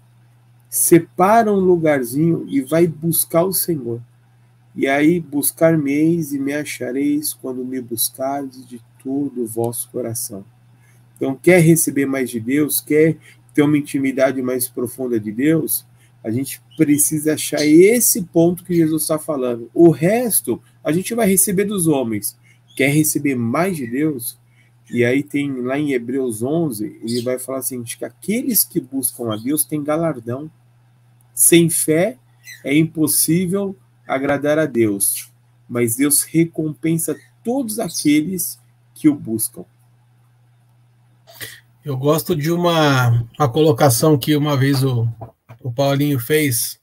Separa 0.75 1.53
um 1.53 1.59
lugarzinho 1.59 2.47
e 2.49 2.59
vai 2.59 2.87
buscar 2.87 3.43
o 3.43 3.53
Senhor. 3.53 4.01
E 4.75 4.87
aí 4.87 5.19
buscar-me-eis 5.19 6.33
e 6.33 6.39
me 6.39 6.51
achareis 6.51 7.31
quando 7.31 7.63
me 7.63 7.79
buscardes 7.79 8.67
de 8.67 8.81
todo 9.03 9.43
o 9.43 9.45
vosso 9.45 9.87
coração. 9.91 10.43
Então, 11.15 11.35
quer 11.35 11.59
receber 11.59 12.07
mais 12.07 12.31
de 12.31 12.39
Deus, 12.39 12.81
quer 12.81 13.17
ter 13.53 13.61
uma 13.61 13.77
intimidade 13.77 14.41
mais 14.41 14.67
profunda 14.67 15.19
de 15.19 15.31
Deus, 15.31 15.85
a 16.23 16.31
gente 16.31 16.59
precisa 16.75 17.35
achar 17.35 17.63
esse 17.63 18.23
ponto 18.23 18.63
que 18.63 18.73
Jesus 18.73 19.03
está 19.03 19.19
falando. 19.19 19.69
O 19.75 19.91
resto, 19.91 20.59
a 20.83 20.91
gente 20.91 21.13
vai 21.13 21.27
receber 21.27 21.65
dos 21.65 21.85
homens. 21.85 22.35
Quer 22.75 22.89
receber 22.89 23.35
mais 23.35 23.77
de 23.77 23.85
Deus? 23.85 24.39
E 24.89 25.05
aí 25.05 25.21
tem 25.21 25.51
lá 25.61 25.77
em 25.77 25.91
Hebreus 25.93 26.41
11, 26.41 26.99
ele 27.03 27.21
vai 27.21 27.37
falar 27.37 27.59
assim, 27.59 27.83
que 27.83 28.03
aqueles 28.03 28.63
que 28.63 28.81
buscam 28.81 29.31
a 29.31 29.37
Deus 29.37 29.63
têm 29.63 29.83
galardão. 29.83 30.49
Sem 31.33 31.69
fé 31.69 32.17
é 32.63 32.75
impossível 32.75 33.75
agradar 34.07 34.59
a 34.59 34.65
Deus, 34.65 35.31
mas 35.67 35.95
Deus 35.95 36.21
recompensa 36.21 37.15
todos 37.43 37.79
aqueles 37.79 38.59
que 38.93 39.09
o 39.09 39.15
buscam. 39.15 39.65
Eu 41.83 41.97
gosto 41.97 42.35
de 42.35 42.51
uma, 42.51 43.27
uma 43.37 43.49
colocação 43.49 44.17
que 44.17 44.35
uma 44.35 44.55
vez 44.55 44.83
o, 44.83 45.07
o 45.61 45.71
Paulinho 45.71 46.19
fez. 46.19 46.79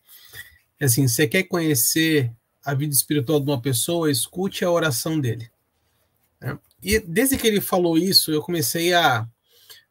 É 0.78 0.84
assim, 0.84 1.08
você 1.08 1.26
quer 1.26 1.44
conhecer 1.44 2.30
a 2.64 2.74
vida 2.74 2.92
espiritual 2.92 3.40
de 3.40 3.50
uma 3.50 3.60
pessoa, 3.60 4.10
escute 4.10 4.64
a 4.64 4.70
oração 4.70 5.18
dele. 5.18 5.50
Né? 6.40 6.58
E 6.82 6.98
desde 6.98 7.38
que 7.38 7.46
ele 7.46 7.60
falou 7.60 7.96
isso, 7.96 8.30
eu 8.30 8.42
comecei 8.42 8.92
a, 8.92 9.26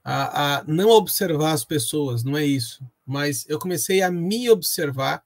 a, 0.03 0.57
a, 0.57 0.63
não 0.63 0.89
observar 0.89 1.51
as 1.51 1.63
pessoas, 1.65 2.23
não 2.23 2.37
é 2.37 2.45
isso, 2.45 2.83
mas 3.05 3.45
eu 3.49 3.59
comecei 3.59 4.01
a 4.01 4.11
me 4.11 4.49
observar 4.49 5.23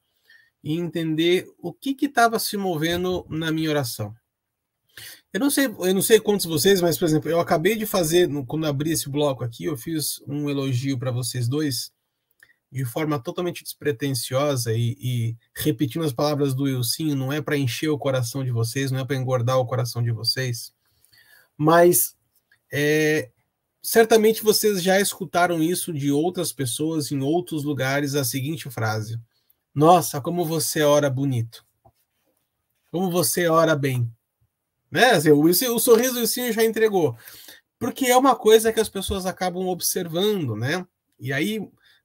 e 0.63 0.74
entender 0.74 1.47
o 1.59 1.74
que 1.74 1.95
estava 2.01 2.39
se 2.39 2.57
movendo 2.57 3.26
na 3.30 3.51
minha 3.51 3.69
oração. 3.69 4.13
Eu 5.32 5.39
não 5.39 5.49
sei, 5.49 5.65
eu 5.65 5.93
não 5.93 6.01
sei 6.01 6.19
quantos 6.19 6.45
vocês, 6.45 6.80
mas 6.80 6.97
por 6.97 7.05
exemplo, 7.05 7.30
eu 7.30 7.39
acabei 7.39 7.76
de 7.76 7.86
fazer 7.86 8.30
quando 8.45 8.67
abri 8.67 8.91
esse 8.91 9.09
bloco 9.09 9.43
aqui, 9.43 9.65
eu 9.65 9.76
fiz 9.76 10.21
um 10.28 10.49
elogio 10.49 10.97
para 10.97 11.11
vocês 11.11 11.47
dois 11.47 11.91
de 12.71 12.86
forma 12.86 13.19
totalmente 13.19 13.63
despretensiosa 13.63 14.74
e, 14.74 14.97
e 14.99 15.38
repetindo 15.55 16.03
as 16.03 16.13
palavras 16.13 16.55
do 16.55 16.63
Wilson, 16.63 17.15
não 17.15 17.32
é 17.32 17.39
para 17.39 17.57
encher 17.57 17.89
o 17.89 17.99
coração 17.99 18.43
de 18.43 18.49
vocês, 18.49 18.89
não 18.89 18.99
é 18.99 19.05
para 19.05 19.15
engordar 19.15 19.59
o 19.59 19.65
coração 19.65 20.01
de 20.01 20.11
vocês 20.11 20.74
mas 21.57 22.15
é, 22.71 23.30
certamente 23.84 24.41
vocês 24.41 24.81
já 24.81 24.99
escutaram 24.99 25.61
isso 25.61 25.91
de 25.91 26.09
outras 26.09 26.53
pessoas 26.53 27.11
em 27.11 27.19
outros 27.19 27.63
lugares, 27.63 28.15
a 28.15 28.23
seguinte 28.23 28.69
frase: 28.69 29.19
Nossa, 29.75 30.21
como 30.21 30.45
você 30.45 30.81
ora 30.81 31.09
bonito. 31.09 31.65
Como 32.89 33.11
você 33.11 33.47
ora 33.47 33.75
bem. 33.75 34.09
Né? 34.89 35.11
Assim, 35.11 35.31
o, 35.31 35.41
o 35.41 35.79
sorriso 35.79 36.13
do 36.13 36.19
Wilson 36.19 36.51
já 36.51 36.63
entregou. 36.63 37.17
porque 37.79 38.05
é 38.05 38.15
uma 38.15 38.36
coisa 38.36 38.71
que 38.71 38.79
as 38.79 38.88
pessoas 38.88 39.25
acabam 39.25 39.67
observando, 39.67 40.55
né? 40.55 40.86
E 41.19 41.34
aí, 41.34 41.59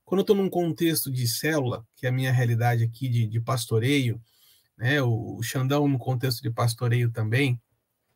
quando 0.05 0.21
eu 0.21 0.23
estou 0.23 0.37
num 0.37 0.51
contexto 0.51 1.11
de 1.11 1.27
célula, 1.29 1.87
que 1.95 2.07
é 2.07 2.09
a 2.09 2.13
minha 2.13 2.33
realidade 2.33 2.85
aqui 2.85 3.09
de, 3.09 3.27
de 3.27 3.41
pastoreio, 3.41 4.21
né? 4.77 5.01
O, 5.03 5.37
o 5.37 5.43
Xandão 5.43 5.87
no 5.87 5.99
contexto 5.99 6.43
de 6.43 6.51
pastoreio 6.51 7.11
também, 7.13 7.61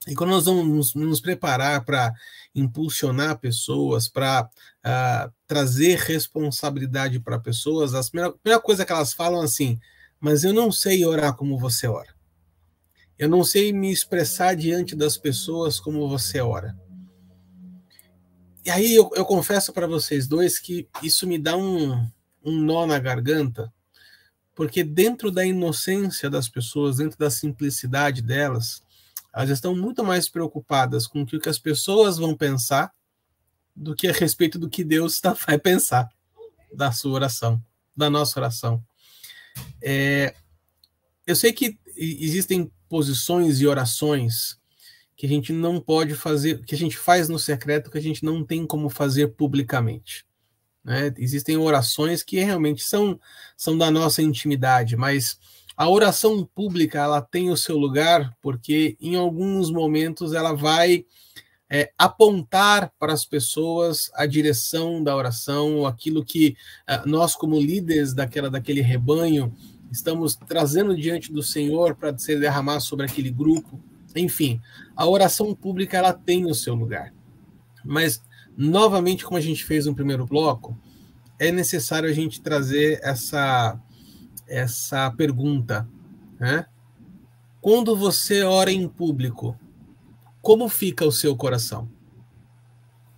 e 0.07 0.15
quando 0.15 0.31
nós 0.31 0.47
vamos 0.47 0.95
nos, 0.95 1.21
preparar 1.21 1.85
para 1.85 2.13
impulsionar 2.55 3.39
pessoas, 3.39 4.09
para 4.09 4.43
uh, 4.45 4.49
ah, 4.83 5.31
trazer 5.47 5.99
responsabilidade 5.99 7.21
para 7.21 7.39
pessoas, 7.39 7.95
a 7.95 8.03
primeira, 8.03 8.33
primeira 8.33 8.61
coisa 8.61 8.85
que 8.85 8.93
elas 8.93 9.13
falam 9.13 9.41
assim, 9.41 9.79
mas 10.19 10.43
eu 10.45 10.53
não 10.53 10.73
sei 10.73 11.05
orar 11.05 11.35
como 11.35 11.59
você 11.59 11.87
ora. 11.87 12.15
Eu 13.19 13.29
não 13.29 13.45
sei 13.45 13.73
me 13.73 13.93
expressar 13.93 14.57
diante 14.57 14.97
das 14.97 15.17
pessoas 15.17 15.79
como 15.79 16.09
você 16.09 16.41
ora. 16.41 16.77
E 18.65 18.71
aí 18.71 18.95
eu, 18.95 19.11
eu 19.15 19.25
confesso 19.25 19.73
para 19.73 19.87
vocês 19.87 20.27
dois 20.27 20.59
que 20.59 20.89
isso 21.03 21.27
me 21.27 21.39
dá 21.39 21.57
um, 21.57 22.09
um 22.45 22.61
nó 22.61 22.87
na 22.87 22.99
garganta, 22.99 23.73
porque 24.55 24.83
dentro 24.83 25.31
da 25.31 25.45
inocência 25.45 26.29
das 26.29 26.49
pessoas, 26.49 26.97
dentro 26.97 27.19
da 27.19 27.31
simplicidade 27.31 28.21
delas, 28.21 28.83
elas 29.33 29.51
estão 29.51 29.75
muito 29.75 30.05
mais 30.05 30.29
preocupadas 30.29 31.07
com 31.07 31.23
o 31.23 31.27
que 31.27 31.49
as 31.49 31.59
pessoas 31.59 32.19
vão 32.19 32.37
pensar 32.37 32.93
do 33.75 33.95
que 33.95 34.07
a 34.09 34.13
respeito 34.13 34.59
do 34.59 34.69
que 34.69 34.85
Deus 34.85 35.15
está, 35.15 35.33
vai 35.47 35.59
pensar 35.59 36.09
da 36.73 36.93
sua 36.93 37.13
oração, 37.13 37.63
da 37.97 38.11
nossa 38.11 38.39
oração. 38.39 38.83
É, 39.83 40.35
eu 41.27 41.37
sei 41.37 41.53
que 41.53 41.79
existem 41.97 42.71
posições 42.89 43.61
e 43.61 43.67
orações 43.67 44.59
que 45.17 45.27
a 45.27 45.29
gente 45.29 45.53
não 45.53 45.81
pode 45.81 46.15
fazer, 46.15 46.65
que 46.65 46.75
a 46.75 46.79
gente 46.79 46.97
faz 46.97 47.29
no 47.29 47.39
secreto, 47.39 47.91
que 47.91 47.99
a 47.99 48.03
gente 48.03 48.25
não 48.25 48.45
tem 48.45 48.67
como 48.67 48.91
fazer 48.91 49.29
publicamente. 49.29 50.27
Né? 50.83 51.15
Existem 51.17 51.57
orações 51.57 52.23
que 52.23 52.41
realmente 52.41 52.83
são, 52.83 53.21
são 53.57 53.79
da 53.79 53.91
nossa 53.91 54.21
intimidade, 54.21 54.97
mas 54.97 55.39
a 55.83 55.89
oração 55.89 56.49
pública 56.55 57.01
ela 57.01 57.21
tem 57.21 57.51
o 57.51 57.57
seu 57.57 57.77
lugar 57.77 58.33
porque 58.41 58.97
em 59.01 59.17
alguns 59.17 59.69
momentos 59.69 60.33
ela 60.33 60.53
vai 60.53 61.05
é, 61.69 61.91
apontar 61.99 62.93
para 63.01 63.13
as 63.13 63.25
pessoas 63.25 64.09
a 64.15 64.25
direção 64.25 65.03
da 65.03 65.17
oração, 65.17 65.85
aquilo 65.85 66.25
que 66.25 66.57
uh, 66.89 67.09
nós 67.09 67.35
como 67.35 67.61
líderes 67.61 68.15
daquela 68.15 68.49
daquele 68.49 68.81
rebanho 68.81 69.53
estamos 69.91 70.37
trazendo 70.37 70.97
diante 70.97 71.33
do 71.33 71.43
Senhor 71.43 71.97
para 71.97 72.17
ser 72.17 72.39
derramar 72.39 72.79
sobre 72.79 73.07
aquele 73.07 73.33
grupo. 73.33 73.81
Enfim, 74.15 74.61
a 74.95 75.05
oração 75.05 75.53
pública 75.53 75.97
ela 75.97 76.13
tem 76.13 76.47
o 76.47 76.55
seu 76.55 76.77
lugar. 76.77 77.13
Mas 77.85 78.23
novamente, 78.57 79.25
como 79.25 79.37
a 79.37 79.41
gente 79.41 79.65
fez 79.65 79.87
no 79.87 79.97
primeiro 79.97 80.27
bloco, 80.27 80.79
é 81.41 81.51
necessário 81.51 82.09
a 82.09 82.13
gente 82.13 82.41
trazer 82.41 83.01
essa 83.03 83.83
essa 84.53 85.11
pergunta, 85.11 85.89
né? 86.39 86.67
Quando 87.61 87.97
você 87.97 88.43
ora 88.43 88.71
em 88.71 88.87
público, 88.87 89.59
como 90.43 90.69
fica 90.69 91.07
o 91.07 91.13
seu 91.13 91.35
coração? 91.35 91.89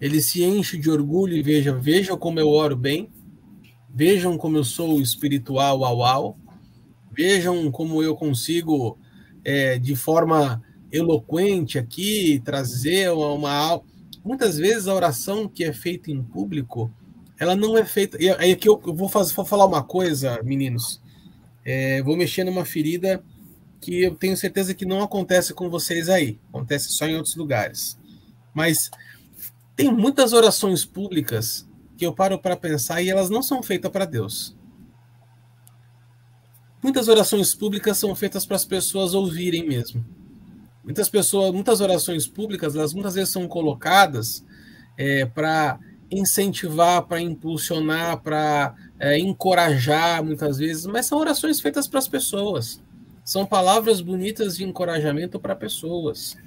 Ele 0.01 0.21
se 0.21 0.45
enche 0.45 0.79
de 0.79 0.89
orgulho 0.89 1.37
e 1.37 1.43
veja, 1.43 1.75
vejam 1.75 2.17
como 2.17 2.39
eu 2.39 2.49
oro 2.49 2.77
bem, 2.77 3.11
vejam 3.89 4.39
como 4.39 4.57
eu 4.57 4.65
sou 4.65 5.01
espiritual 5.01 5.85
ao 5.85 6.05
ao, 6.05 6.39
vejam 7.11 7.71
como 7.71 8.03
eu 8.03 8.15
consigo 8.15 8.97
é, 9.45 9.79
de 9.79 9.97
forma 9.97 10.63
eloquente 10.93 11.79
aqui 11.79 12.41
trazer 12.45 13.11
uma, 13.11 13.81
muitas 14.25 14.57
vezes 14.57 14.87
a 14.87 14.95
oração 14.95 15.49
que 15.49 15.65
é 15.65 15.73
feita 15.73 16.11
em 16.11 16.23
público 16.23 16.93
ela 17.39 17.57
não 17.57 17.77
é 17.77 17.85
feita 17.85 18.17
e 18.23 18.31
aí 18.31 18.53
aqui 18.53 18.69
eu, 18.69 18.81
eu 18.87 18.95
vou, 18.95 19.09
fazer, 19.09 19.35
vou 19.35 19.45
falar 19.45 19.67
uma 19.67 19.83
coisa 19.83 20.41
meninos 20.45 21.03
é, 21.65 22.03
vou 22.03 22.17
mexer 22.17 22.45
numa 22.45 22.65
ferida 22.65 23.25
que 23.81 24.03
eu 24.03 24.15
tenho 24.15 24.37
certeza 24.37 24.75
que 24.75 24.87
não 24.87 25.03
acontece 25.03 25.53
com 25.53 25.69
vocês 25.69 26.09
aí, 26.09 26.39
acontece 26.49 26.91
só 26.91 27.07
em 27.07 27.17
outros 27.17 27.37
lugares. 27.37 27.99
Mas 28.53 28.91
tem 29.77 29.93
muitas 29.93 30.33
orações 30.33 30.85
públicas 30.85 31.67
que 31.97 32.07
eu 32.07 32.13
paro 32.13 32.39
para 32.39 32.57
pensar 32.57 33.03
e 33.03 33.11
elas 33.11 33.31
não 33.31 33.43
são 33.43 33.63
feitas 33.63 33.91
para 33.91 34.05
Deus. 34.05 34.57
Muitas 36.83 37.09
orações 37.09 37.55
públicas 37.55 37.97
são 37.97 38.15
feitas 38.15 38.45
para 38.45 38.57
as 38.57 38.65
pessoas 38.65 39.15
ouvirem 39.15 39.67
mesmo. 39.67 40.05
Muitas 40.85 41.09
pessoas, 41.09 41.51
muitas 41.53 41.81
orações 41.81 42.27
públicas, 42.27 42.77
elas 42.77 42.93
muitas 42.93 43.15
vezes 43.15 43.33
são 43.33 43.49
colocadas 43.49 44.45
é, 44.99 45.25
para 45.25 45.79
incentivar, 46.11 47.03
para 47.07 47.21
impulsionar, 47.21 48.21
para 48.21 48.75
é, 49.05 49.19
encorajar 49.19 50.25
muitas 50.25 50.57
vezes, 50.57 50.87
mas 50.87 51.05
são 51.05 51.19
orações 51.19 51.61
feitas 51.61 51.87
para 51.87 51.99
as 51.99 52.09
pessoas. 52.09 52.83
São 53.23 53.45
palavras 53.45 54.01
bonitas 54.01 54.57
de 54.57 54.65
encorajamento 54.65 55.39
para 55.39 55.55
pessoas. 55.55 56.39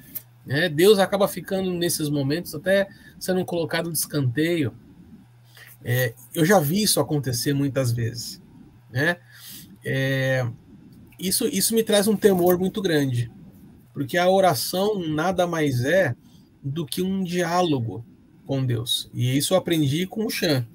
Né? 0.44 0.68
Deus 0.68 0.98
acaba 0.98 1.28
ficando 1.28 1.72
nesses 1.72 2.10
momentos 2.10 2.56
até 2.56 2.88
sendo 3.20 3.46
colocado 3.46 3.92
de 3.92 3.98
escanteio. 4.00 4.74
É, 5.86 6.16
eu 6.34 6.44
já 6.44 6.60
vi 6.60 6.82
isso 6.82 7.00
acontecer 7.00 7.54
muitas 7.54 7.92
vezes. 7.92 8.42
Né? 8.90 9.18
É, 9.86 10.44
isso, 11.20 11.48
isso 11.48 11.76
me 11.76 11.84
traz 11.84 12.08
um 12.08 12.16
temor 12.16 12.58
muito 12.58 12.82
grande, 12.82 13.32
porque 13.94 14.18
a 14.18 14.28
oração 14.28 15.08
nada 15.08 15.46
mais 15.46 15.86
é 15.86 16.16
do 16.64 16.88
que 16.88 17.04
um 17.04 17.24
diálogo 17.24 18.04
com 18.48 18.66
Deus. 18.66 19.12
E 19.14 19.38
isso 19.38 19.54
eu 19.54 19.60
aprendi 19.60 20.08
com 20.08 20.26
o 20.26 20.30
Chan. 20.32 20.68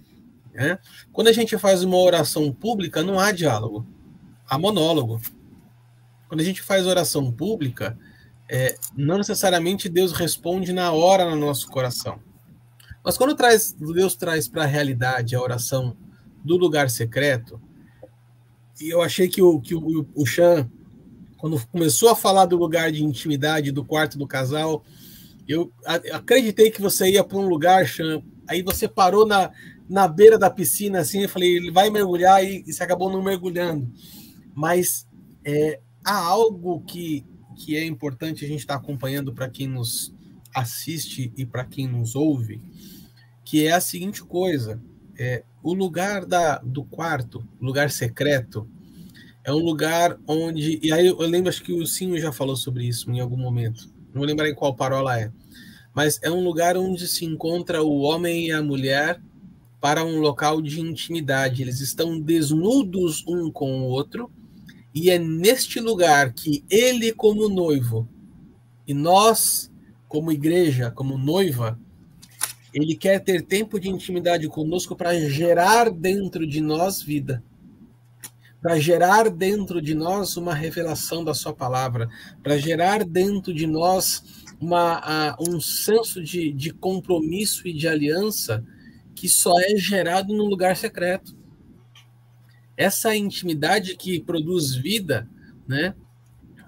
Né? 0.53 0.79
Quando 1.13 1.29
a 1.29 1.33
gente 1.33 1.57
faz 1.57 1.83
uma 1.83 1.97
oração 1.97 2.53
pública, 2.53 3.03
não 3.03 3.19
há 3.19 3.33
diálogo, 3.33 3.87
há 4.47 4.59
monólogo. 4.59 5.21
Quando 6.29 6.41
a 6.41 6.45
gente 6.45 6.63
faz 6.63 6.87
oração 6.87 7.31
pública, 7.33 7.99
é, 8.49 8.77
não 8.95 9.19
necessariamente 9.19 9.89
Deus 9.89 10.13
responde 10.13 10.73
na 10.73 10.93
hora 10.93 11.29
no 11.29 11.37
nosso 11.37 11.69
coração. 11.69 12.21
Mas 13.05 13.17
quando 13.17 13.35
traz, 13.35 13.73
Deus 13.73 14.15
traz 14.15 14.47
para 14.47 14.63
a 14.63 14.67
realidade 14.67 15.35
a 15.35 15.41
oração 15.41 15.97
do 16.45 16.57
lugar 16.57 16.91
secreto, 16.91 17.61
e 18.81 18.91
eu 18.91 19.01
achei 19.01 19.29
que 19.29 19.41
o, 19.41 19.61
que 19.61 19.75
o, 19.75 20.07
o 20.15 20.27
Chan, 20.27 20.71
quando 21.37 21.65
começou 21.69 22.09
a 22.11 22.17
falar 22.17 22.47
do 22.47 22.57
lugar 22.57 22.91
de 22.91 23.05
intimidade 23.05 23.73
do 23.73 23.85
quarto 23.85 24.19
do 24.19 24.27
casal, 24.27 24.85
eu 25.47 25.73
acreditei 26.13 26.71
que 26.71 26.81
você 26.81 27.11
ia 27.11 27.25
para 27.25 27.39
um 27.39 27.49
lugar, 27.49 27.87
Chan, 27.87 28.23
aí 28.47 28.63
você 28.63 28.89
parou 28.89 29.27
na, 29.27 29.51
na 29.93 30.09
beira 30.09 30.39
da 30.39 30.49
piscina, 30.49 31.01
assim, 31.01 31.23
eu 31.23 31.29
falei, 31.29 31.57
ele 31.57 31.71
vai 31.71 31.91
mergulhar 31.91 32.43
e, 32.43 32.65
e 32.67 32.73
você 32.73 32.83
acabou 32.83 33.13
não 33.13 33.23
mergulhando. 33.23 33.93
Mas 34.55 35.07
é, 35.45 35.81
há 36.03 36.17
algo 36.17 36.81
que, 36.81 37.27
que 37.57 37.77
é 37.77 37.85
importante 37.85 38.45
a 38.45 38.49
gente 38.49 38.61
estar 38.61 38.79
tá 38.79 38.81
acompanhando 38.81 39.35
para 39.35 39.51
quem 39.51 39.67
nos 39.67 40.15
assiste 40.55 41.31
e 41.37 41.45
para 41.45 41.65
quem 41.65 41.87
nos 41.87 42.17
ouve, 42.17 42.59
que 43.45 43.67
é 43.67 43.73
a 43.73 43.81
seguinte 43.81 44.25
coisa: 44.25 44.81
é, 45.19 45.45
o 45.63 45.75
lugar 45.75 46.25
da, 46.25 46.57
do 46.59 46.85
quarto, 46.85 47.47
lugar 47.61 47.91
secreto, 47.91 48.67
é 49.45 49.53
um 49.53 49.59
lugar 49.59 50.19
onde. 50.27 50.81
E 50.83 50.91
aí 50.91 51.07
eu 51.07 51.19
lembro, 51.19 51.51
acho 51.51 51.63
que 51.63 51.73
o 51.73 51.87
Sinho 51.87 52.19
já 52.19 52.33
falou 52.33 52.57
sobre 52.57 52.87
isso 52.87 53.11
em 53.11 53.21
algum 53.21 53.37
momento 53.37 53.93
não 54.13 54.21
vou 54.21 54.27
lembrar 54.27 54.49
em 54.49 54.55
qual 54.55 54.75
parola 54.75 55.19
é, 55.19 55.31
mas 55.95 56.21
é 56.23 56.31
um 56.31 56.45
lugar 56.45 56.77
onde 56.77 57.09
se 57.09 57.25
encontra 57.25 57.83
o 57.83 58.01
homem 58.01 58.49
e 58.49 58.53
a 58.53 58.63
mulher 58.63 59.21
para 59.83 60.05
um 60.05 60.21
local 60.21 60.63
de 60.63 60.81
intimidade. 60.81 61.61
Eles 61.61 61.81
estão 61.81 62.21
desnudos 62.21 63.25
um 63.27 63.51
com 63.51 63.81
o 63.81 63.85
outro, 63.87 64.31
e 64.95 65.11
é 65.11 65.19
neste 65.19 65.81
lugar 65.81 66.33
que 66.33 66.65
ele, 66.71 67.11
como 67.13 67.49
noivo, 67.49 68.09
e 68.87 68.95
nós, 68.95 69.73
como 70.07 70.31
igreja, 70.31 70.93
como 70.93 71.19
noiva, 71.19 71.77
ele 72.73 72.95
quer 72.95 73.19
ter 73.19 73.43
tempo 73.43 73.81
de 73.81 73.89
intimidade 73.89 74.47
conosco 74.49 74.95
para 74.95 75.19
gerar 75.29 75.91
dentro 75.91 76.47
de 76.47 76.61
nós 76.61 77.03
vida 77.03 77.43
para 78.63 78.79
gerar 78.79 79.29
dentro 79.29 79.83
de 79.83 79.93
nós 79.93 80.37
uma 80.37 80.55
revelação 80.55 81.25
da 81.25 81.35
Sua 81.35 81.53
palavra, 81.53 82.09
para 82.45 82.57
gerar 82.57 83.05
dentro 83.05 83.53
de 83.53 83.67
nós 83.67 84.23
uma, 84.61 85.37
um 85.41 85.61
senso 85.61 86.23
de, 86.23 86.53
de 86.53 86.73
compromisso 86.73 87.67
e 87.67 87.73
de 87.73 87.89
aliança 87.89 88.65
que 89.15 89.29
só 89.29 89.59
é 89.61 89.77
gerado 89.77 90.35
no 90.35 90.45
lugar 90.45 90.77
secreto. 90.77 91.37
Essa 92.77 93.15
intimidade 93.15 93.97
que 93.97 94.21
produz 94.21 94.75
vida, 94.75 95.29
né, 95.67 95.95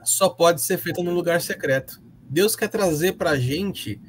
só 0.03 0.29
pode 0.29 0.61
ser 0.61 0.79
feita 0.79 1.03
no 1.03 1.13
lugar 1.13 1.41
secreto. 1.41 2.03
Deus 2.29 2.55
quer 2.55 2.69
trazer 2.69 3.13
para 3.13 3.31
a 3.31 3.39
gente 3.39 4.01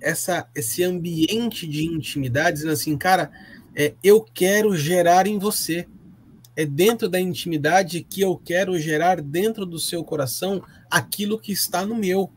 essa, 0.00 0.48
esse 0.54 0.82
ambiente 0.82 1.66
de 1.66 1.84
intimidade, 1.84 2.56
dizendo 2.56 2.72
assim, 2.72 2.96
cara, 2.96 3.30
é, 3.74 3.94
eu 4.02 4.22
quero 4.22 4.76
gerar 4.76 5.26
em 5.26 5.38
você 5.38 5.86
é 6.56 6.66
dentro 6.66 7.08
da 7.08 7.18
intimidade 7.18 8.02
que 8.02 8.20
eu 8.20 8.36
quero 8.36 8.78
gerar 8.78 9.20
dentro 9.20 9.64
do 9.64 9.78
seu 9.78 10.04
coração 10.04 10.62
aquilo 10.90 11.38
que 11.38 11.52
está 11.52 11.86
no 11.86 11.94
meu. 11.94 12.30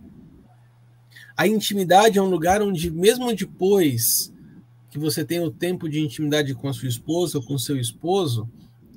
A 1.36 1.48
intimidade 1.48 2.20
é 2.20 2.22
um 2.22 2.30
lugar 2.30 2.62
onde, 2.62 2.92
mesmo 2.92 3.36
depois 3.36 4.33
que 4.94 5.00
você 5.00 5.26
tem 5.26 5.40
o 5.40 5.50
tempo 5.50 5.90
de 5.90 6.00
intimidade 6.00 6.54
com 6.54 6.70
a 6.70 6.74
sua 6.74 6.88
esposa 6.88 7.40
ou 7.40 7.44
com 7.44 7.58
seu 7.58 7.80
esposo, 7.80 8.48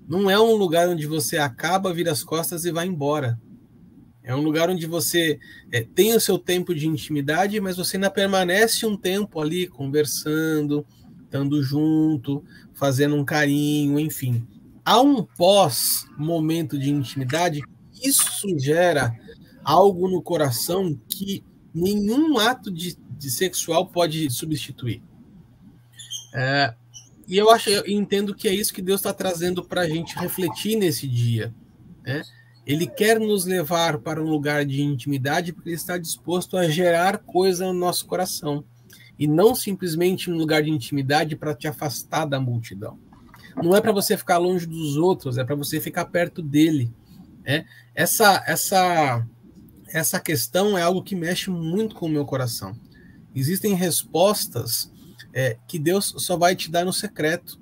não 0.07 0.31
é 0.31 0.39
um 0.39 0.55
lugar 0.55 0.91
onde 0.91 1.07
você 1.07 1.39
acaba, 1.39 1.95
vira 1.95 2.13
as 2.13 2.23
costas 2.23 2.67
e 2.67 2.71
vai 2.71 2.87
embora. 2.87 3.41
É 4.23 4.35
um 4.37 4.43
lugar 4.43 4.69
onde 4.69 4.85
você 4.85 5.39
é, 5.73 5.83
tem 5.83 6.15
o 6.15 6.21
seu 6.21 6.39
tempo 6.39 6.75
de 6.75 6.87
intimidade, 6.87 7.59
mas 7.61 7.79
você 7.79 7.97
ainda 7.97 8.11
permanece 8.11 8.85
um 8.85 8.95
tempo 8.95 9.41
ali 9.41 9.67
conversando, 9.67 10.87
estando 11.25 11.63
junto, 11.63 12.45
fazendo 12.75 13.17
um 13.17 13.25
carinho, 13.25 13.99
enfim. 13.99 14.47
Há 14.85 15.01
um 15.01 15.23
pós-momento 15.25 16.79
de 16.79 16.91
intimidade, 16.91 17.63
isso 18.05 18.47
gera 18.59 19.17
algo 19.65 20.11
no 20.11 20.21
coração 20.21 20.95
que 21.09 21.43
nenhum 21.73 22.39
ato 22.39 22.71
de, 22.71 22.99
de 23.17 23.31
sexual 23.31 23.87
pode 23.87 24.29
substituir. 24.29 25.03
É, 26.39 26.75
e 27.27 27.39
eu 27.39 27.51
acho, 27.51 27.71
eu 27.71 27.83
entendo 27.87 28.35
que 28.35 28.47
é 28.47 28.55
isso 28.55 28.75
que 28.75 28.83
Deus 28.83 29.01
está 29.01 29.11
trazendo 29.11 29.65
para 29.65 29.81
a 29.81 29.89
gente 29.89 30.19
refletir 30.19 30.77
nesse 30.77 31.09
dia. 31.09 31.53
Né? 32.05 32.23
Ele 32.67 32.87
quer 32.87 33.19
nos 33.19 33.47
levar 33.47 33.99
para 33.99 34.23
um 34.23 34.29
lugar 34.29 34.67
de 34.67 34.83
intimidade 34.83 35.55
porque 35.55 35.71
ele 35.71 35.77
está 35.77 35.97
disposto 35.97 36.59
a 36.59 36.69
gerar 36.69 37.19
coisa 37.19 37.65
no 37.65 37.73
nosso 37.73 38.05
coração 38.05 38.63
e 39.19 39.27
não 39.27 39.55
simplesmente 39.55 40.31
um 40.31 40.37
lugar 40.37 40.63
de 40.63 40.71
intimidade 40.71 41.35
para 41.35 41.55
te 41.55 41.67
afastar 41.67 42.27
da 42.27 42.39
multidão. 42.39 42.99
Não 43.57 43.75
é 43.75 43.81
para 43.81 43.93
você 43.93 44.15
ficar 44.15 44.37
longe 44.37 44.67
dos 44.67 44.99
outros, 44.99 45.39
é 45.39 45.45
para 45.45 45.57
você 45.57 45.81
ficar 45.81 46.05
perto 46.05 46.43
dele. 46.43 46.93
É? 47.47 47.65
Essa, 47.95 48.45
essa, 48.47 49.27
essa 49.89 50.21
questão 50.21 50.77
é 50.77 50.83
algo 50.83 51.03
que 51.03 51.17
mexe 51.17 51.49
muito 51.49 51.95
com 51.95 52.05
o 52.05 52.11
meu 52.11 52.27
coração. 52.27 52.79
Existem 53.35 53.75
respostas 53.75 54.93
é, 55.37 55.59
que 55.69 55.79
Deus 55.79 56.15
só 56.17 56.35
vai 56.35 56.57
te 56.57 56.71
dar 56.71 56.87
no 56.87 56.95
secreto. 56.95 57.61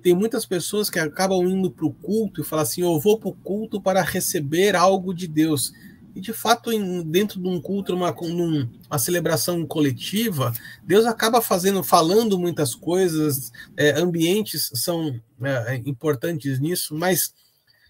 Tem 0.00 0.14
muitas 0.14 0.46
pessoas 0.46 0.88
que 0.88 1.00
acabam 1.00 1.42
indo 1.42 1.68
para 1.68 1.84
o 1.84 1.92
culto 1.92 2.40
e 2.40 2.44
falam 2.44 2.62
assim: 2.62 2.82
eu 2.82 3.00
vou 3.00 3.18
para 3.18 3.28
o 3.28 3.34
culto 3.34 3.80
para 3.80 4.02
receber 4.02 4.76
algo 4.76 5.12
de 5.12 5.26
Deus. 5.26 5.72
E 6.14 6.20
de 6.20 6.32
fato, 6.32 6.70
dentro 7.04 7.40
de 7.40 7.48
um 7.48 7.60
culto, 7.60 7.94
uma, 7.94 8.12
uma 8.12 8.98
celebração 8.98 9.66
coletiva, 9.66 10.52
Deus 10.84 11.06
acaba 11.06 11.42
fazendo, 11.42 11.82
falando 11.82 12.38
muitas 12.38 12.74
coisas, 12.74 13.52
é, 13.76 13.90
ambientes 13.90 14.70
são 14.74 15.20
é, 15.42 15.76
importantes 15.86 16.60
nisso, 16.60 16.94
mas 16.94 17.34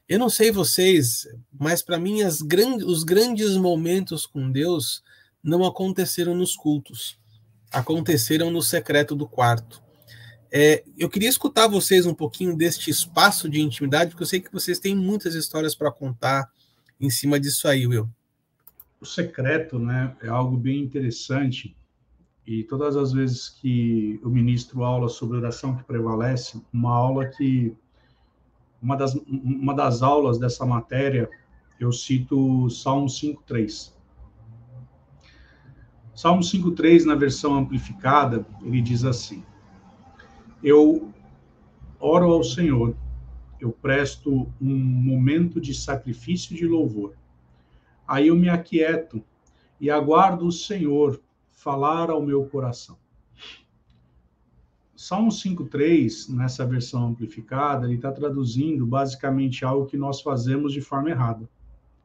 eu 0.09 0.19
não 0.19 0.29
sei 0.29 0.51
vocês, 0.51 1.27
mas 1.59 1.83
para 1.83 1.99
mim 1.99 2.23
os 2.23 3.03
grandes 3.03 3.57
momentos 3.57 4.27
com 4.27 4.51
Deus 4.51 5.03
não 5.43 5.65
aconteceram 5.65 6.35
nos 6.35 6.57
cultos, 6.57 7.19
aconteceram 7.73 8.51
no 8.51 8.63
secreto 8.63 9.15
do 9.15 9.27
quarto. 9.27 9.83
É, 10.51 10.83
eu 10.97 11.09
queria 11.11 11.29
escutar 11.29 11.69
vocês 11.69 12.07
um 12.07 12.15
pouquinho 12.15 12.57
deste 12.57 12.91
espaço 12.91 13.49
de 13.49 13.61
intimidade, 13.61 14.11
porque 14.11 14.23
eu 14.23 14.27
sei 14.27 14.41
que 14.41 14.53
vocês 14.53 14.79
têm 14.79 14.95
muitas 14.95 15.35
histórias 15.35 15.75
para 15.75 15.93
contar 15.93 16.51
em 16.99 17.11
cima 17.11 17.39
disso 17.39 17.69
aí, 17.69 17.87
Will. 17.87 18.09
O 19.01 19.07
secreto, 19.07 19.79
né, 19.79 20.17
é 20.23 20.29
algo 20.29 20.57
bem 20.57 20.81
interessante. 20.81 21.77
E 22.47 22.65
todas 22.65 22.97
as 22.97 23.13
vezes 23.13 23.51
que 23.51 24.19
eu 24.23 24.31
ministro 24.31 24.83
aula 24.83 25.09
sobre 25.09 25.37
oração 25.37 25.77
que 25.77 25.85
prevalece, 25.85 26.61
uma 26.73 26.95
aula 26.95 27.27
que 27.27 27.77
uma 28.81 28.97
das, 28.97 29.15
uma 29.15 29.75
das 29.75 30.03
aulas 30.03 30.39
dessa 30.39 30.65
matéria, 30.65 31.29
eu 31.79 31.93
cito 31.93 32.71
Salmo 32.71 33.09
5:3. 33.09 33.93
Salmo 36.19 36.43
5:3 36.43 37.05
na 37.05 37.15
versão 37.15 37.55
amplificada, 37.55 38.45
ele 38.65 38.83
diz 38.83 39.05
assim: 39.05 39.45
eu 40.61 41.13
oro 42.01 42.33
ao 42.33 42.43
Senhor, 42.43 42.97
eu 43.61 43.71
presto 43.71 44.53
um 44.61 44.75
momento 44.77 45.61
de 45.61 45.73
sacrifício 45.73 46.57
de 46.57 46.67
louvor. 46.67 47.15
Aí 48.05 48.27
eu 48.27 48.35
me 48.35 48.49
aquieto 48.49 49.23
e 49.81 49.93
aguardo 49.93 50.45
o 50.45 50.51
Senhor 50.51 51.23
falar 51.53 52.11
ao 52.11 52.21
meu 52.21 52.45
coração. 52.47 52.99
Salmo 54.97 55.31
5,3, 55.31 56.35
nessa 56.35 56.67
versão 56.67 57.07
amplificada, 57.07 57.87
ele 57.87 57.95
está 57.95 58.11
traduzindo 58.11 58.85
basicamente 58.85 59.65
algo 59.65 59.87
que 59.87 59.97
nós 59.97 60.21
fazemos 60.21 60.73
de 60.73 60.81
forma 60.81 61.11
errada. 61.11 61.49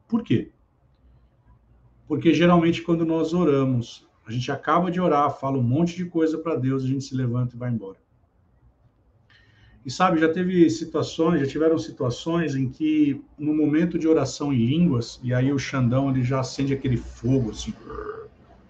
Por 0.06 0.22
quê? 0.22 0.52
Porque 2.06 2.34
geralmente 2.34 2.82
quando 2.82 3.04
nós 3.04 3.32
oramos, 3.32 4.06
a 4.26 4.32
gente 4.32 4.50
acaba 4.50 4.90
de 4.90 5.00
orar, 5.00 5.38
fala 5.38 5.58
um 5.58 5.62
monte 5.62 5.96
de 5.96 6.04
coisa 6.04 6.38
para 6.38 6.56
Deus, 6.56 6.84
a 6.84 6.86
gente 6.86 7.04
se 7.04 7.14
levanta 7.14 7.54
e 7.54 7.58
vai 7.58 7.70
embora. 7.70 7.98
E 9.84 9.90
sabe, 9.90 10.18
já 10.18 10.32
teve 10.32 10.68
situações, 10.70 11.40
já 11.40 11.46
tiveram 11.46 11.78
situações 11.78 12.54
em 12.54 12.70
que 12.70 13.22
no 13.38 13.54
momento 13.54 13.98
de 13.98 14.08
oração 14.08 14.50
em 14.50 14.64
línguas, 14.64 15.20
e 15.22 15.34
aí 15.34 15.52
o 15.52 15.58
Xandão 15.58 16.08
ele 16.08 16.22
já 16.22 16.40
acende 16.40 16.72
aquele 16.72 16.96
fogo 16.96 17.50
assim 17.50 17.74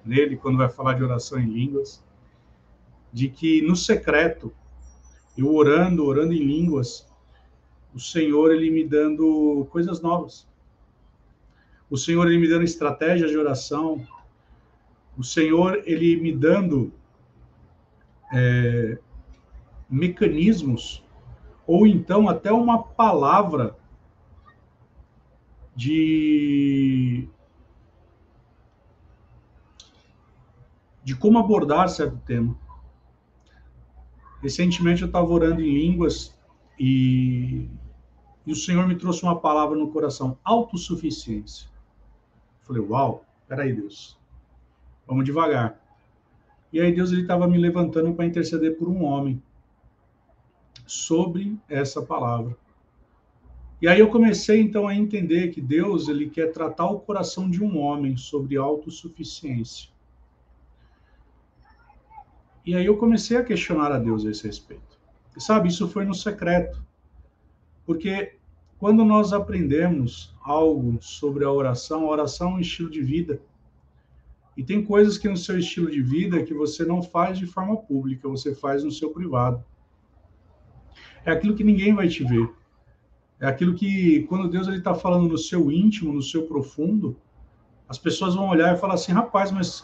nele 0.04 0.36
quando 0.36 0.58
vai 0.58 0.68
falar 0.68 0.94
de 0.94 1.04
oração 1.04 1.38
em 1.38 1.46
línguas, 1.46 2.02
de 3.12 3.28
que 3.28 3.62
no 3.62 3.76
secreto, 3.76 4.52
eu 5.38 5.54
orando, 5.54 6.04
orando 6.04 6.32
em 6.32 6.44
línguas, 6.44 7.06
o 7.94 8.00
Senhor 8.00 8.52
ele 8.52 8.70
me 8.70 8.84
dando 8.84 9.66
coisas 9.70 10.00
novas. 10.02 10.48
O 11.90 11.96
Senhor 11.96 12.26
ele 12.26 12.38
me 12.38 12.48
dando 12.48 12.64
estratégias 12.64 13.30
de 13.30 13.36
oração. 13.36 14.06
O 15.16 15.22
Senhor 15.22 15.82
ele 15.84 16.16
me 16.16 16.32
dando 16.32 16.92
é, 18.32 18.98
mecanismos 19.88 21.04
ou 21.66 21.86
então 21.86 22.28
até 22.28 22.52
uma 22.52 22.82
palavra 22.82 23.76
de 25.74 27.28
de 31.02 31.14
como 31.14 31.38
abordar 31.38 31.88
certo 31.88 32.16
tema. 32.24 32.56
Recentemente 34.40 35.02
eu 35.02 35.06
estava 35.06 35.30
orando 35.30 35.60
em 35.60 35.72
línguas 35.72 36.36
e, 36.78 37.68
e 38.46 38.52
o 38.52 38.56
Senhor 38.56 38.86
me 38.88 38.96
trouxe 38.96 39.22
uma 39.22 39.38
palavra 39.38 39.76
no 39.76 39.90
coração, 39.90 40.38
autossuficiência. 40.42 41.73
Falei, 42.64 42.82
uau, 42.82 43.24
peraí, 43.46 43.72
Deus, 43.72 44.18
vamos 45.06 45.24
devagar. 45.24 45.80
E 46.72 46.80
aí 46.80 46.92
Deus 46.92 47.12
estava 47.12 47.46
me 47.46 47.56
levantando 47.56 48.12
para 48.14 48.26
interceder 48.26 48.76
por 48.76 48.88
um 48.88 49.04
homem 49.04 49.40
sobre 50.86 51.56
essa 51.68 52.02
palavra. 52.02 52.56
E 53.80 53.86
aí 53.86 54.00
eu 54.00 54.08
comecei 54.08 54.60
então 54.60 54.88
a 54.88 54.94
entender 54.94 55.48
que 55.48 55.60
Deus 55.60 56.08
ele 56.08 56.30
quer 56.30 56.52
tratar 56.52 56.88
o 56.88 57.00
coração 57.00 57.50
de 57.50 57.62
um 57.62 57.78
homem 57.78 58.16
sobre 58.16 58.56
autossuficiência. 58.56 59.90
E 62.64 62.74
aí 62.74 62.86
eu 62.86 62.96
comecei 62.96 63.36
a 63.36 63.44
questionar 63.44 63.92
a 63.92 63.98
Deus 63.98 64.24
a 64.24 64.30
esse 64.30 64.46
respeito. 64.46 64.98
E 65.36 65.40
sabe, 65.40 65.68
isso 65.68 65.86
foi 65.86 66.04
no 66.04 66.14
secreto. 66.14 66.82
Porque 67.84 68.33
quando 68.84 69.02
nós 69.02 69.32
aprendemos 69.32 70.36
algo 70.42 70.98
sobre 71.00 71.42
a 71.42 71.50
oração, 71.50 72.04
a 72.04 72.10
oração 72.10 72.50
é 72.50 72.54
um 72.56 72.60
estilo 72.60 72.90
de 72.90 73.00
vida. 73.00 73.40
E 74.54 74.62
tem 74.62 74.84
coisas 74.84 75.16
que 75.16 75.26
no 75.26 75.38
seu 75.38 75.58
estilo 75.58 75.90
de 75.90 76.02
vida 76.02 76.42
que 76.42 76.52
você 76.52 76.84
não 76.84 77.02
faz 77.02 77.38
de 77.38 77.46
forma 77.46 77.78
pública, 77.78 78.28
você 78.28 78.54
faz 78.54 78.84
no 78.84 78.90
seu 78.90 79.08
privado 79.08 79.64
é 81.24 81.32
aquilo 81.32 81.54
que 81.54 81.64
ninguém 81.64 81.94
vai 81.94 82.08
te 82.08 82.22
ver. 82.24 82.46
É 83.40 83.46
aquilo 83.46 83.72
que, 83.74 84.24
quando 84.24 84.50
Deus 84.50 84.68
está 84.68 84.94
falando 84.94 85.30
no 85.30 85.38
seu 85.38 85.72
íntimo, 85.72 86.12
no 86.12 86.20
seu 86.20 86.42
profundo, 86.42 87.16
as 87.88 87.96
pessoas 87.96 88.34
vão 88.34 88.50
olhar 88.50 88.74
e 88.74 88.78
falar 88.78 88.94
assim, 88.94 89.12
rapaz, 89.12 89.50
mas 89.50 89.82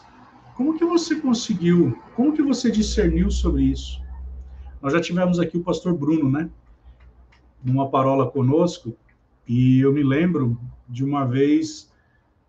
como 0.55 0.77
que 0.77 0.85
você 0.85 1.15
conseguiu, 1.15 1.99
como 2.15 2.33
que 2.33 2.43
você 2.43 2.69
discerniu 2.69 3.31
sobre 3.31 3.63
isso? 3.63 3.99
Nós 4.79 4.93
já 4.93 5.01
tivemos 5.01 5.39
aqui 5.39 5.57
o 5.57 5.63
pastor 5.63 5.91
Bruno, 5.91 6.29
né? 6.29 6.51
Numa 7.63 7.89
parola 7.89 8.29
conosco, 8.29 8.95
e 9.47 9.79
eu 9.79 9.91
me 9.91 10.03
lembro 10.03 10.59
de 10.87 11.03
uma 11.03 11.25
vez 11.25 11.91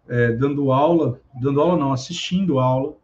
é, 0.09 0.33
dando 0.33 0.73
aula, 0.73 1.21
dando 1.41 1.61
aula 1.61 1.77
não, 1.77 1.93
assistindo 1.93 2.59
aula, 2.59 2.97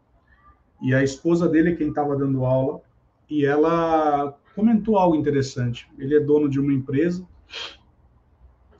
e 0.81 0.93
a 0.93 1.03
esposa 1.03 1.47
dele 1.47 1.71
é 1.71 1.75
quem 1.75 1.89
estava 1.89 2.15
dando 2.15 2.45
aula, 2.45 2.81
e 3.29 3.45
ela 3.45 4.37
comentou 4.55 4.97
algo 4.97 5.15
interessante. 5.15 5.89
Ele 5.97 6.15
é 6.15 6.19
dono 6.19 6.49
de 6.49 6.59
uma 6.59 6.73
empresa 6.73 7.25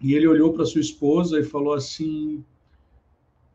e 0.02 0.14
ele 0.14 0.28
olhou 0.28 0.54
para 0.54 0.66
sua 0.66 0.82
esposa 0.82 1.40
e 1.40 1.44
falou 1.44 1.74
assim: 1.74 2.44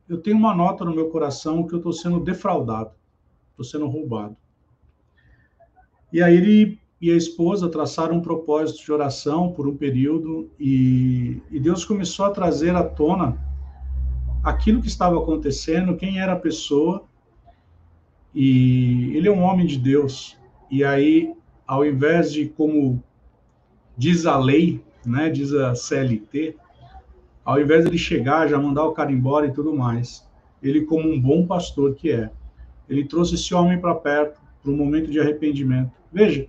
Eu 0.08 0.18
tenho 0.18 0.36
uma 0.36 0.54
nota 0.54 0.84
no 0.84 0.94
meu 0.94 1.08
coração 1.08 1.66
que 1.66 1.74
eu 1.74 1.78
estou 1.78 1.92
sendo 1.92 2.20
defraudado, 2.20 2.92
estou 3.50 3.64
sendo 3.64 3.86
roubado. 3.86 4.36
E 6.12 6.22
aí 6.22 6.36
ele 6.36 6.78
e 7.04 7.10
a 7.10 7.16
esposa 7.16 7.68
traçaram 7.68 8.16
um 8.16 8.20
propósito 8.22 8.82
de 8.82 8.90
oração 8.90 9.52
por 9.52 9.68
um 9.68 9.76
período 9.76 10.50
e, 10.58 11.38
e 11.50 11.60
Deus 11.60 11.84
começou 11.84 12.24
a 12.24 12.30
trazer 12.30 12.74
à 12.74 12.82
tona 12.82 13.36
aquilo 14.42 14.80
que 14.80 14.88
estava 14.88 15.18
acontecendo, 15.18 15.98
quem 15.98 16.18
era 16.18 16.32
a 16.32 16.36
pessoa 16.36 17.04
E 18.34 19.14
ele 19.14 19.28
é 19.28 19.30
um 19.30 19.42
homem 19.42 19.66
de 19.66 19.78
Deus. 19.78 20.38
E 20.70 20.82
aí, 20.82 21.34
ao 21.66 21.84
invés 21.84 22.32
de, 22.32 22.46
como 22.46 23.04
diz 23.98 24.24
a 24.24 24.38
lei, 24.38 24.82
né, 25.04 25.28
diz 25.28 25.52
a 25.52 25.74
CLT, 25.74 26.56
ao 27.44 27.60
invés 27.60 27.84
de 27.84 27.90
ele 27.90 27.98
chegar, 27.98 28.48
já 28.48 28.58
mandar 28.58 28.84
o 28.84 28.92
cara 28.92 29.12
embora 29.12 29.46
e 29.46 29.52
tudo 29.52 29.76
mais, 29.76 30.26
ele, 30.62 30.86
como 30.86 31.06
um 31.06 31.20
bom 31.20 31.46
pastor 31.46 31.94
que 31.94 32.10
é, 32.10 32.30
ele 32.88 33.04
trouxe 33.04 33.34
esse 33.34 33.54
homem 33.54 33.78
para 33.78 33.94
perto, 33.94 34.40
para 34.62 34.72
um 34.72 34.76
momento 34.76 35.10
de 35.10 35.20
arrependimento. 35.20 35.92
Veja, 36.10 36.48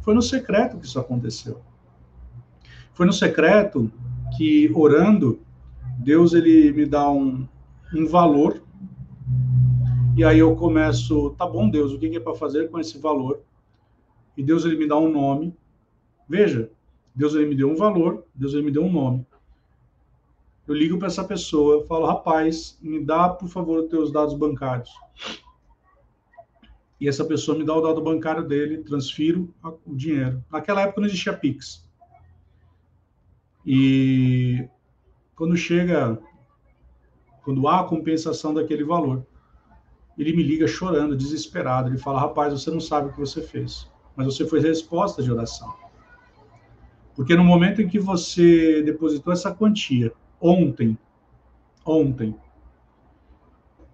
foi 0.00 0.14
no 0.14 0.22
secreto 0.22 0.78
que 0.78 0.86
isso 0.86 0.98
aconteceu. 0.98 1.60
Foi 2.92 3.06
no 3.06 3.12
secreto 3.12 3.90
que, 4.36 4.70
orando, 4.74 5.40
Deus 5.98 6.32
ele 6.32 6.72
me 6.72 6.86
dá 6.86 7.10
um, 7.10 7.46
um 7.94 8.06
valor. 8.06 8.62
E 10.16 10.24
aí 10.24 10.38
eu 10.38 10.54
começo, 10.56 11.30
tá 11.30 11.46
bom, 11.46 11.68
Deus, 11.68 11.92
o 11.92 11.98
que 11.98 12.16
é 12.16 12.20
para 12.20 12.34
fazer 12.34 12.70
com 12.70 12.78
esse 12.78 12.98
valor? 12.98 13.40
E 14.36 14.42
Deus 14.42 14.64
ele 14.64 14.76
me 14.76 14.86
dá 14.86 14.96
um 14.96 15.10
nome. 15.10 15.54
Veja, 16.28 16.70
Deus 17.14 17.34
ele 17.34 17.46
me 17.46 17.54
deu 17.54 17.70
um 17.70 17.76
valor, 17.76 18.24
Deus 18.34 18.54
ele 18.54 18.62
me 18.62 18.70
deu 18.70 18.84
um 18.84 18.92
nome. 18.92 19.26
Eu 20.66 20.74
ligo 20.74 20.98
para 20.98 21.08
essa 21.08 21.24
pessoa, 21.24 21.84
falo, 21.86 22.06
rapaz, 22.06 22.78
me 22.80 23.04
dá, 23.04 23.28
por 23.28 23.48
favor, 23.48 23.80
os 23.80 23.90
teus 23.90 24.12
dados 24.12 24.34
bancários. 24.34 24.90
E 27.00 27.08
essa 27.08 27.24
pessoa 27.24 27.56
me 27.56 27.64
dá 27.64 27.74
o 27.74 27.80
dado 27.80 28.02
bancário 28.02 28.46
dele, 28.46 28.78
transfiro 28.78 29.52
o 29.86 29.96
dinheiro. 29.96 30.44
Naquela 30.52 30.82
época 30.82 31.00
não 31.00 31.08
existia 31.08 31.32
Pix. 31.32 31.88
E 33.64 34.68
quando 35.34 35.56
chega, 35.56 36.20
quando 37.42 37.66
há 37.66 37.80
a 37.80 37.84
compensação 37.84 38.52
daquele 38.52 38.84
valor, 38.84 39.24
ele 40.18 40.36
me 40.36 40.42
liga 40.42 40.66
chorando, 40.66 41.16
desesperado. 41.16 41.88
Ele 41.88 41.96
fala: 41.96 42.20
Rapaz, 42.20 42.52
você 42.52 42.70
não 42.70 42.80
sabe 42.80 43.08
o 43.08 43.12
que 43.12 43.18
você 43.18 43.40
fez, 43.40 43.90
mas 44.14 44.26
você 44.26 44.46
foi 44.46 44.60
resposta 44.60 45.22
de 45.22 45.32
oração. 45.32 45.72
Porque 47.16 47.34
no 47.34 47.44
momento 47.44 47.80
em 47.80 47.88
que 47.88 47.98
você 47.98 48.82
depositou 48.82 49.32
essa 49.32 49.54
quantia, 49.54 50.12
ontem, 50.40 50.98
ontem, 51.84 52.34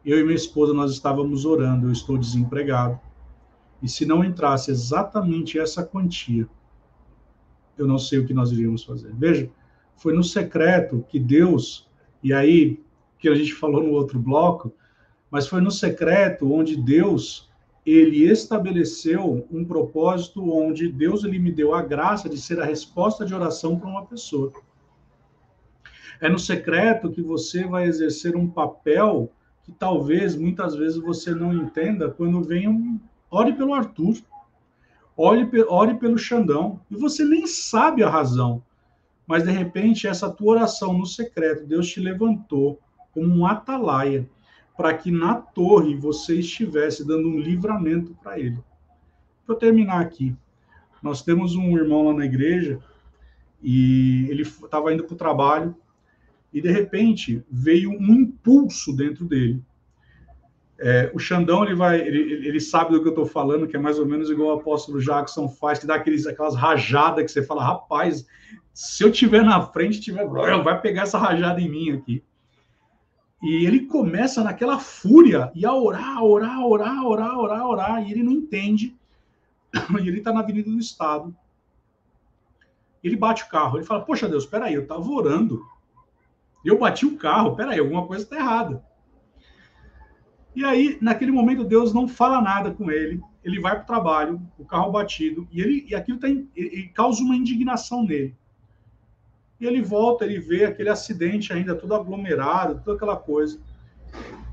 eu 0.07 0.21
e 0.21 0.23
minha 0.23 0.37
esposa 0.37 0.73
nós 0.73 0.93
estávamos 0.93 1.45
orando, 1.45 1.89
eu 1.89 1.93
estou 1.93 2.17
desempregado. 2.17 2.99
E 3.83 3.89
se 3.89 4.07
não 4.07 4.25
entrasse 4.25 4.71
exatamente 4.71 5.59
essa 5.59 5.85
quantia, 5.85 6.49
eu 7.77 7.89
não 7.89 7.99
sei 7.99 8.21
o 8.21 8.27
que 8.27 8.33
nós 8.33 8.53
iríamos 8.53 8.85
fazer. 8.85 9.13
Veja, 9.15 9.51
foi 9.97 10.15
no 10.15 10.23
secreto 10.23 11.05
que 11.09 11.19
Deus, 11.19 11.91
e 12.23 12.33
aí 12.33 12.81
que 13.19 13.29
a 13.29 13.35
gente 13.35 13.53
falou 13.53 13.83
no 13.83 13.91
outro 13.91 14.19
bloco, 14.19 14.73
mas 15.29 15.49
foi 15.49 15.61
no 15.61 15.73
secreto 15.73 16.53
onde 16.53 16.77
Deus 16.77 17.51
ele 17.85 18.25
estabeleceu 18.25 19.47
um 19.51 19.65
propósito 19.65 20.53
onde 20.53 20.89
Deus 20.89 21.25
ele 21.25 21.39
me 21.39 21.51
deu 21.51 21.75
a 21.75 21.83
graça 21.83 22.29
de 22.29 22.41
ser 22.41 22.61
a 22.61 22.65
resposta 22.65 23.27
de 23.27 23.35
oração 23.35 23.79
para 23.79 23.89
uma 23.89 24.07
pessoa. 24.07 24.53
É 26.21 26.29
no 26.29 26.39
secreto 26.39 27.11
que 27.11 27.21
você 27.21 27.65
vai 27.65 27.87
exercer 27.87 28.37
um 28.37 28.49
papel 28.49 29.33
que 29.67 29.73
talvez 29.73 30.37
muitas 30.37 30.77
vezes 30.77 30.97
você 30.97 31.35
não 31.35 31.53
entenda 31.53 32.09
quando 32.09 32.41
vem 32.41 32.69
um 32.69 33.01
ore 33.29 33.53
pelo 33.53 33.75
Arthur, 33.75 34.17
ore, 35.17 35.51
ore 35.69 35.95
pelo 35.95 36.17
Xandão, 36.17 36.81
e 36.89 36.95
você 36.95 37.25
nem 37.25 37.49
sabe 37.49 38.05
a 38.05 38.09
razão, 38.09 38.63
mas 39.27 39.43
de 39.43 39.51
repente 39.51 40.07
essa 40.07 40.31
tua 40.31 40.55
oração 40.55 40.97
no 40.97 41.05
secreto, 41.05 41.67
Deus 41.67 41.89
te 41.89 41.99
levantou 41.99 42.79
como 43.13 43.27
um 43.27 43.45
atalaia 43.45 44.31
para 44.77 44.95
que 44.95 45.11
na 45.11 45.35
torre 45.35 45.97
você 45.97 46.39
estivesse 46.39 47.05
dando 47.05 47.29
um 47.29 47.41
livramento 47.41 48.17
para 48.23 48.39
ele. 48.39 48.59
Para 49.45 49.57
terminar 49.57 50.01
aqui, 50.01 50.37
nós 51.03 51.23
temos 51.23 51.57
um 51.57 51.77
irmão 51.77 52.07
lá 52.07 52.15
na 52.15 52.25
igreja 52.25 52.79
e 53.61 54.29
ele 54.31 54.43
estava 54.43 54.95
indo 54.95 55.03
para 55.03 55.15
o 55.15 55.19
trabalho 55.19 55.75
e 56.57 56.61
de 56.63 56.71
repente 56.71 57.45
veio 57.51 57.91
um 57.91 58.15
impulso 58.15 58.97
dentro 58.97 59.27
dele. 59.27 59.63
É, 60.79 61.11
o 61.13 61.19
Xandão 61.19 61.63
ele 61.63 61.75
vai, 61.75 62.01
ele, 62.01 62.49
ele 62.49 62.61
sabe 62.61 62.93
do 62.93 63.03
que 63.03 63.09
eu 63.09 63.11
estou 63.11 63.27
falando, 63.27 63.69
que 63.69 63.77
é 63.77 63.79
mais 63.79 63.99
ou 63.99 64.07
menos 64.07 64.31
igual 64.31 64.57
o 64.57 64.61
apóstolo 64.61 64.99
Jackson 64.99 65.51
faz, 65.51 65.79
que 65.79 65.87
dá 65.87 65.97
aqueles, 65.97 66.27
aquelas 66.27 66.55
rajadas 66.55 67.27
que 67.27 67.31
você 67.31 67.43
fala, 67.43 67.63
rapaz, 67.63 68.27
se 68.73 69.05
eu 69.05 69.13
tiver 69.13 69.43
na 69.45 69.61
frente, 69.61 70.01
tiver, 70.01 70.27
vai 70.27 70.81
pegar 70.81 71.03
essa 71.03 71.19
rajada 71.19 71.61
em 71.61 71.69
mim 71.69 71.91
aqui. 71.91 72.25
E 73.43 73.67
ele 73.67 73.85
começa 73.85 74.43
naquela 74.43 74.79
fúria 74.79 75.53
e 75.55 75.67
a 75.67 75.75
orar, 75.75 76.25
orar, 76.25 76.65
orar, 76.65 77.07
orar, 77.07 77.39
orar, 77.39 77.67
orar, 77.67 78.09
e 78.09 78.13
ele 78.13 78.23
não 78.23 78.33
entende. 78.33 78.97
E 80.03 80.09
ele 80.09 80.19
está 80.19 80.33
na 80.33 80.41
Avenida 80.41 80.71
do 80.71 80.79
Estado. 80.79 81.37
Ele 83.05 83.15
bate 83.15 83.43
o 83.45 83.49
carro, 83.51 83.77
ele 83.77 83.85
fala: 83.85 84.07
Poxa 84.07 84.27
Deus, 84.27 84.47
peraí, 84.47 84.73
eu 84.73 84.83
estava 84.85 85.07
orando. 85.07 85.63
Eu 86.67 86.79
bati 86.79 87.07
o 87.07 87.17
carro, 87.17 87.55
peraí, 87.55 87.79
alguma 87.79 88.07
coisa 88.07 88.25
está 88.25 88.37
errada. 88.37 88.85
E 90.55 90.65
aí, 90.65 90.99
naquele 91.01 91.31
momento, 91.31 91.63
Deus 91.63 91.93
não 91.93 92.09
fala 92.09 92.41
nada 92.41 92.71
com 92.71 92.91
ele. 92.91 93.23
Ele 93.45 93.61
vai 93.61 93.75
para 93.75 93.83
o 93.83 93.87
trabalho, 93.87 94.43
o 94.59 94.65
carro 94.65 94.91
batido, 94.91 95.47
e, 95.53 95.61
ele, 95.61 95.87
e 95.89 95.95
aquilo 95.95 96.19
tá, 96.19 96.29
ele, 96.29 96.51
ele 96.57 96.89
causa 96.89 97.23
uma 97.23 97.37
indignação 97.37 98.03
nele. 98.03 98.35
E 99.61 99.67
ele 99.67 99.83
volta, 99.83 100.25
ele 100.25 100.41
vê 100.41 100.65
aquele 100.65 100.89
acidente 100.89 101.53
ainda 101.53 101.75
todo 101.75 101.95
aglomerado, 101.95 102.83
toda 102.83 102.97
aquela 102.97 103.17
coisa. 103.17 103.61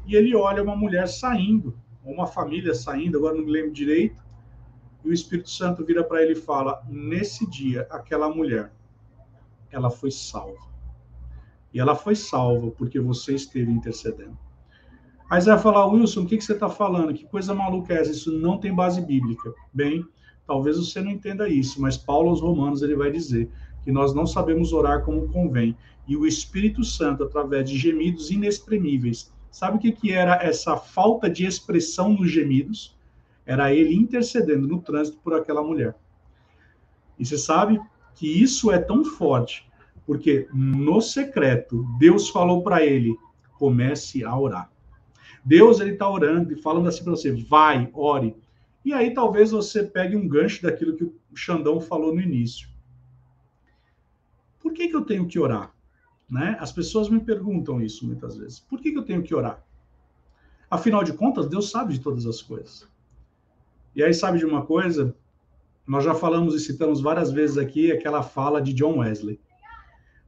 E 0.06 0.16
ele 0.16 0.36
olha 0.36 0.62
uma 0.62 0.76
mulher 0.76 1.08
saindo, 1.08 1.76
uma 2.04 2.28
família 2.28 2.76
saindo, 2.76 3.18
agora 3.18 3.36
não 3.36 3.46
me 3.46 3.52
lembro 3.52 3.72
direito. 3.72 4.22
E 5.04 5.10
o 5.10 5.14
Espírito 5.14 5.50
Santo 5.50 5.86
vira 5.86 6.04
para 6.04 6.22
ele 6.22 6.34
e 6.34 6.36
fala: 6.36 6.84
Nesse 6.88 7.50
dia, 7.50 7.88
aquela 7.90 8.30
mulher, 8.30 8.72
ela 9.72 9.90
foi 9.90 10.12
salva. 10.12 10.73
E 11.74 11.80
ela 11.80 11.96
foi 11.96 12.16
salva 12.16 12.72
porque 12.72 13.00
você 13.00 13.36
esteve 13.36 13.72
intercedendo. 13.72 14.38
Aí 15.30 15.42
você 15.42 15.50
vai 15.50 15.60
falar, 15.60 15.88
Wilson, 15.88 16.22
o 16.22 16.26
que, 16.26 16.38
que 16.38 16.44
você 16.44 16.54
está 16.54 16.70
falando? 16.70 17.14
Que 17.14 17.26
coisa 17.26 17.56
maluca 17.56 17.94
é 17.94 18.02
essa? 18.02 18.12
Isso 18.12 18.32
não 18.32 18.60
tem 18.60 18.74
base 18.74 19.02
bíblica. 19.02 19.52
Bem, 19.74 20.06
talvez 20.46 20.78
você 20.78 21.02
não 21.02 21.10
entenda 21.10 21.50
isso, 21.50 21.82
mas 21.82 21.98
Paulo 21.98 22.30
aos 22.30 22.42
Romanos 22.42 22.84
ele 22.84 22.96
vai 22.96 23.12
dizer 23.12 23.50
que 23.84 23.92
nós 23.92 24.14
não 24.14 24.28
sabemos 24.28 24.74
orar 24.74 25.04
como 25.04 25.28
convém. 25.30 25.76
E 26.08 26.16
o 26.16 26.28
Espírito 26.28 26.84
Santo, 26.84 27.24
através 27.24 27.70
de 27.70 27.78
gemidos 27.78 28.30
inexprimíveis, 28.30 29.34
sabe 29.50 29.78
o 29.78 29.80
que, 29.80 29.92
que 29.92 30.12
era 30.12 30.36
essa 30.36 30.78
falta 30.78 31.30
de 31.30 31.46
expressão 31.46 32.10
nos 32.14 32.30
gemidos? 32.30 32.96
Era 33.46 33.74
ele 33.74 33.96
intercedendo 33.96 34.68
no 34.68 34.82
trânsito 34.82 35.18
por 35.24 35.34
aquela 35.34 35.64
mulher. 35.64 35.96
E 37.18 37.26
você 37.26 37.38
sabe 37.38 37.80
que 38.16 38.28
isso 38.28 38.72
é 38.72 38.78
tão 38.78 39.04
forte, 39.04 39.68
porque 40.06 40.48
no 40.54 41.02
secreto, 41.02 41.86
Deus 41.98 42.30
falou 42.30 42.62
para 42.62 42.86
ele: 42.86 43.18
comece 43.58 44.24
a 44.24 44.38
orar. 44.38 44.72
Deus 45.44 45.80
ele 45.80 45.92
está 45.92 46.10
orando 46.10 46.54
e 46.54 46.62
falando 46.62 46.88
assim 46.88 47.04
para 47.04 47.12
você, 47.12 47.32
vai, 47.32 47.90
ore. 47.94 48.36
E 48.86 48.94
aí 48.94 49.14
talvez 49.14 49.52
você 49.52 49.84
pegue 49.84 50.16
um 50.16 50.28
gancho 50.28 50.62
daquilo 50.62 50.96
que 50.96 51.04
o 51.04 51.16
Xandão 51.34 51.80
falou 51.80 52.14
no 52.14 52.22
início. 52.22 52.68
Por 54.60 54.74
que, 54.74 54.88
que 54.88 54.96
eu 54.96 55.04
tenho 55.04 55.28
que 55.28 55.40
orar? 55.40 55.74
Né? 56.30 56.58
As 56.60 56.72
pessoas 56.72 57.10
me 57.10 57.20
perguntam 57.20 57.82
isso 57.82 58.06
muitas 58.06 58.38
vezes. 58.38 58.60
Por 58.60 58.80
que, 58.80 58.92
que 58.92 58.98
eu 58.98 59.04
tenho 59.04 59.22
que 59.22 59.36
orar? 59.36 59.64
Afinal 60.70 61.04
de 61.04 61.14
contas, 61.14 61.48
Deus 61.48 61.70
sabe 61.70 61.94
de 61.94 62.00
todas 62.00 62.26
as 62.26 62.42
coisas. 62.42 62.88
E 63.96 64.04
aí, 64.04 64.14
sabe 64.14 64.40
de 64.40 64.46
uma 64.46 64.66
coisa? 64.66 65.16
Nós 65.86 66.04
já 66.04 66.16
falamos 66.16 66.56
e 66.56 66.60
citamos 66.60 67.02
várias 67.02 67.32
vezes 67.32 67.58
aqui 67.58 67.92
aquela 67.92 68.24
fala 68.24 68.62
de 68.62 68.74
John 68.74 69.00
Wesley. 69.00 69.40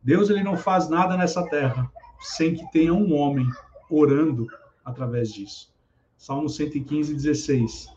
Deus 0.05 0.29
ele 0.29 0.43
não 0.43 0.55
faz 0.55 0.87
nada 0.87 1.17
nessa 1.17 1.41
terra 1.49 1.91
sem 2.19 2.53
que 2.53 2.71
tenha 2.71 2.93
um 2.93 3.11
homem 3.15 3.49
orando 3.89 4.45
através 4.85 5.33
disso. 5.33 5.73
Salmo 6.15 6.47
115, 6.47 7.11
16. 7.11 7.87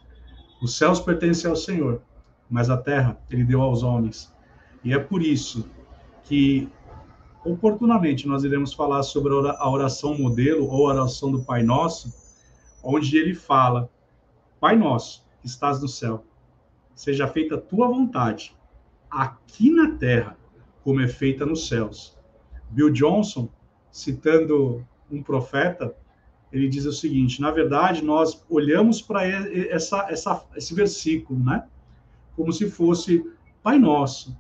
Os 0.63 0.75
céus 0.79 1.01
pertencem 1.01 1.51
ao 1.51 1.55
Senhor, 1.55 2.01
mas 2.49 2.71
a 2.71 2.79
terra 2.79 3.21
ele 3.29 3.45
deu 3.45 3.61
aos 3.61 3.83
homens. 3.83 4.35
E 4.83 4.95
é 4.95 4.99
por 4.99 5.23
isso 5.23 5.69
que, 6.25 6.67
oportunamente, 7.45 8.27
nós 8.27 8.43
iremos 8.43 8.73
falar 8.73 9.03
sobre 9.03 9.31
a 9.35 9.69
oração 9.69 10.17
modelo 10.17 10.67
ou 10.67 10.89
a 10.89 10.95
oração 10.95 11.31
do 11.31 11.45
Pai 11.45 11.63
Nosso, 11.63 12.11
onde 12.83 13.19
ele 13.19 13.35
fala: 13.35 13.91
Pai 14.59 14.77
Nosso, 14.77 15.23
que 15.43 15.47
estás 15.47 15.79
no 15.83 15.89
céu, 15.89 16.25
seja 16.95 17.29
feita 17.29 17.57
a 17.57 17.61
tua 17.61 17.87
vontade, 17.87 18.57
aqui 19.11 19.71
na 19.71 19.91
terra, 19.99 20.39
como 20.83 21.01
é 21.01 21.09
feita 21.09 21.45
nos 21.45 21.69
céus. 21.69 22.17
Bill 22.71 22.91
Johnson, 22.91 23.49
citando 23.91 24.87
um 25.11 25.23
profeta, 25.23 25.95
ele 26.53 26.69
diz 26.69 26.85
o 26.85 26.93
seguinte: 26.93 27.41
na 27.41 27.51
verdade, 27.51 28.03
nós 28.03 28.45
olhamos 28.49 29.03
para 29.03 29.27
essa, 29.27 30.07
essa, 30.11 30.45
esse 30.57 30.75
versículo, 30.75 31.39
né? 31.43 31.65
Como 32.37 32.53
se 32.53 32.71
fosse 32.71 33.25
Pai 33.63 33.79
Nosso, 33.79 34.37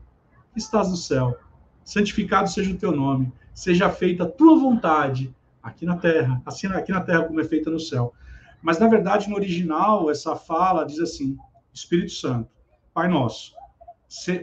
que 0.52 0.58
estás 0.58 0.88
no 0.88 0.96
céu, 0.96 1.36
santificado 1.84 2.48
seja 2.48 2.72
o 2.72 2.78
teu 2.78 2.92
nome, 2.92 3.32
seja 3.52 3.90
feita 3.90 4.24
a 4.24 4.28
tua 4.28 4.58
vontade 4.58 5.34
aqui 5.62 5.84
na 5.84 5.96
terra, 5.96 6.40
assim 6.46 6.66
aqui 6.68 6.92
na 6.92 7.00
terra 7.00 7.24
como 7.24 7.40
é 7.40 7.44
feita 7.44 7.70
no 7.70 7.80
céu. 7.80 8.14
Mas, 8.62 8.78
na 8.78 8.88
verdade, 8.88 9.28
no 9.28 9.36
original, 9.36 10.10
essa 10.10 10.34
fala 10.34 10.84
diz 10.84 10.98
assim: 10.98 11.36
Espírito 11.72 12.12
Santo, 12.12 12.50
Pai 12.92 13.08
Nosso, 13.08 13.52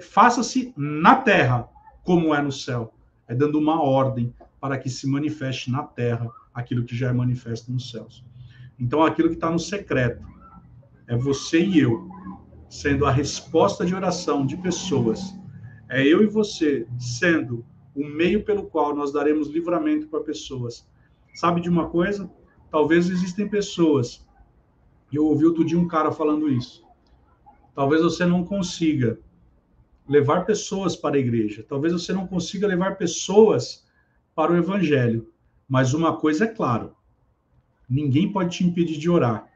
faça-se 0.01 0.73
na 0.77 1.15
terra 1.15 1.67
como 2.05 2.33
é 2.33 2.41
no 2.41 2.51
céu. 2.51 2.93
É 3.27 3.35
dando 3.35 3.59
uma 3.59 3.81
ordem 3.81 4.33
para 4.61 4.77
que 4.77 4.89
se 4.89 5.05
manifeste 5.07 5.69
na 5.69 5.83
terra 5.83 6.31
aquilo 6.53 6.85
que 6.85 6.95
já 6.95 7.09
é 7.09 7.13
manifesto 7.13 7.71
nos 7.71 7.91
céus. 7.91 8.23
Então, 8.79 9.03
aquilo 9.03 9.27
que 9.29 9.35
está 9.35 9.49
no 9.51 9.59
secreto 9.59 10.23
é 11.07 11.17
você 11.17 11.59
e 11.59 11.79
eu 11.79 12.07
sendo 12.69 13.05
a 13.05 13.11
resposta 13.11 13.85
de 13.85 13.93
oração 13.93 14.45
de 14.45 14.55
pessoas. 14.57 15.35
É 15.89 16.05
eu 16.05 16.23
e 16.23 16.27
você 16.27 16.87
sendo 16.97 17.65
o 17.95 18.05
meio 18.05 18.43
pelo 18.43 18.63
qual 18.63 18.95
nós 18.95 19.11
daremos 19.11 19.49
livramento 19.49 20.07
para 20.07 20.19
pessoas. 20.21 20.87
Sabe 21.33 21.61
de 21.61 21.69
uma 21.69 21.89
coisa? 21.89 22.29
Talvez 22.69 23.09
existem 23.09 23.47
pessoas. 23.47 24.25
Eu 25.11 25.25
ouvi 25.25 25.45
outro 25.45 25.63
dia 25.63 25.79
um 25.79 25.87
cara 25.87 26.11
falando 26.11 26.49
isso. 26.49 26.83
Talvez 27.73 28.01
você 28.01 28.25
não 28.25 28.43
consiga 28.43 29.19
levar 30.07 30.45
pessoas 30.45 30.95
para 30.95 31.15
a 31.15 31.19
igreja. 31.19 31.65
Talvez 31.67 31.93
você 31.93 32.13
não 32.13 32.27
consiga 32.27 32.67
levar 32.67 32.97
pessoas 32.97 33.85
para 34.33 34.51
o 34.51 34.57
evangelho. 34.57 35.29
Mas 35.67 35.93
uma 35.93 36.17
coisa 36.17 36.45
é 36.45 36.47
claro: 36.47 36.95
ninguém 37.89 38.31
pode 38.31 38.57
te 38.57 38.63
impedir 38.63 38.97
de 38.97 39.09
orar. 39.09 39.47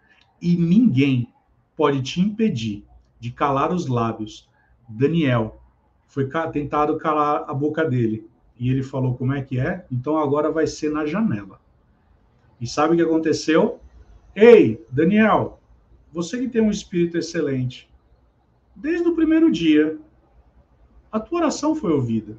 E 0.41 0.55
ninguém 0.55 1.27
pode 1.75 2.01
te 2.01 2.21
impedir 2.21 2.85
de 3.19 3.31
calar 3.31 3.73
os 3.73 3.87
lábios. 3.87 4.49
Daniel 4.87 5.61
foi 6.07 6.29
tentado 6.51 6.97
calar 6.97 7.45
a 7.47 7.53
boca 7.53 7.85
dele. 7.85 8.27
E 8.57 8.69
ele 8.69 8.83
falou: 8.83 9.15
Como 9.15 9.33
é 9.33 9.41
que 9.41 9.59
é? 9.59 9.85
Então 9.91 10.17
agora 10.17 10.51
vai 10.51 10.65
ser 10.65 10.91
na 10.91 11.05
janela. 11.05 11.59
E 12.59 12.67
sabe 12.67 12.93
o 12.93 12.97
que 12.97 13.03
aconteceu? 13.03 13.79
Ei, 14.35 14.83
Daniel, 14.89 15.59
você 16.11 16.37
que 16.37 16.49
tem 16.49 16.61
um 16.61 16.71
espírito 16.71 17.17
excelente, 17.17 17.89
desde 18.75 19.07
o 19.07 19.15
primeiro 19.15 19.51
dia, 19.51 19.97
a 21.11 21.19
tua 21.19 21.39
oração 21.39 21.75
foi 21.75 21.91
ouvida. 21.91 22.37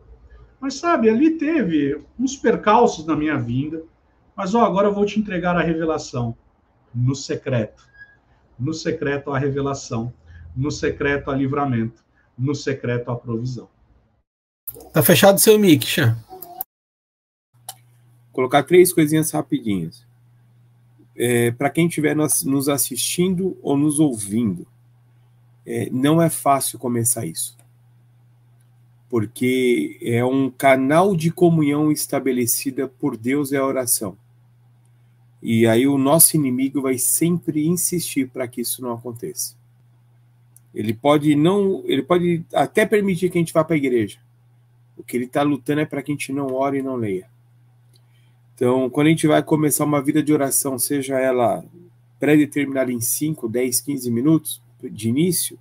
Mas 0.60 0.74
sabe, 0.74 1.08
ali 1.08 1.38
teve 1.38 2.02
uns 2.18 2.36
percalços 2.36 3.06
na 3.06 3.16
minha 3.16 3.36
vinda, 3.38 3.82
mas 4.36 4.54
ó, 4.54 4.64
agora 4.64 4.88
eu 4.88 4.94
vou 4.94 5.06
te 5.06 5.18
entregar 5.18 5.56
a 5.56 5.62
revelação 5.62 6.36
no 6.94 7.14
secreto. 7.14 7.88
No 8.58 8.74
secreto 8.74 9.32
a 9.32 9.38
revelação, 9.38 10.12
no 10.54 10.70
secreto 10.70 11.30
a 11.30 11.34
livramento, 11.34 12.04
no 12.38 12.54
secreto 12.54 13.10
a 13.10 13.16
provisão. 13.16 13.68
Tá 14.92 15.02
fechado 15.02 15.40
seu 15.40 15.58
mic, 15.58 15.84
Chan. 15.84 16.16
Colocar 18.30 18.62
três 18.62 18.92
coisinhas 18.92 19.30
rapidinhas. 19.30 20.06
É, 21.16 21.50
Para 21.50 21.70
quem 21.70 21.86
estiver 21.86 22.14
nos 22.14 22.68
assistindo 22.68 23.58
ou 23.62 23.76
nos 23.76 23.98
ouvindo, 23.98 24.66
é, 25.66 25.88
não 25.90 26.20
é 26.22 26.30
fácil 26.30 26.78
começar 26.78 27.26
isso 27.26 27.59
porque 29.10 29.98
é 30.00 30.24
um 30.24 30.48
canal 30.48 31.16
de 31.16 31.32
comunhão 31.32 31.90
estabelecida 31.90 32.86
por 32.86 33.16
Deus 33.16 33.52
é 33.52 33.56
a 33.56 33.66
oração. 33.66 34.16
E 35.42 35.66
aí 35.66 35.84
o 35.86 35.98
nosso 35.98 36.36
inimigo 36.36 36.80
vai 36.80 36.96
sempre 36.96 37.66
insistir 37.66 38.28
para 38.28 38.46
que 38.46 38.60
isso 38.60 38.80
não 38.80 38.92
aconteça. 38.92 39.56
Ele 40.72 40.94
pode 40.94 41.34
não, 41.34 41.82
ele 41.86 42.02
pode 42.02 42.44
até 42.54 42.86
permitir 42.86 43.30
que 43.30 43.38
a 43.38 43.40
gente 43.40 43.52
vá 43.52 43.64
para 43.64 43.74
a 43.74 43.78
igreja. 43.78 44.20
O 44.96 45.02
que 45.02 45.16
ele 45.16 45.24
está 45.24 45.42
lutando 45.42 45.80
é 45.80 45.84
para 45.84 46.02
que 46.02 46.12
a 46.12 46.14
gente 46.14 46.32
não 46.32 46.54
ore 46.54 46.78
e 46.78 46.82
não 46.82 46.94
leia. 46.94 47.28
Então, 48.54 48.88
quando 48.88 49.08
a 49.08 49.10
gente 49.10 49.26
vai 49.26 49.42
começar 49.42 49.84
uma 49.84 50.00
vida 50.00 50.22
de 50.22 50.32
oração, 50.32 50.78
seja 50.78 51.18
ela 51.18 51.64
pré-determinada 52.20 52.92
em 52.92 53.00
5, 53.00 53.48
10, 53.48 53.80
15 53.80 54.10
minutos 54.10 54.62
de 54.80 55.08
início, 55.08 55.58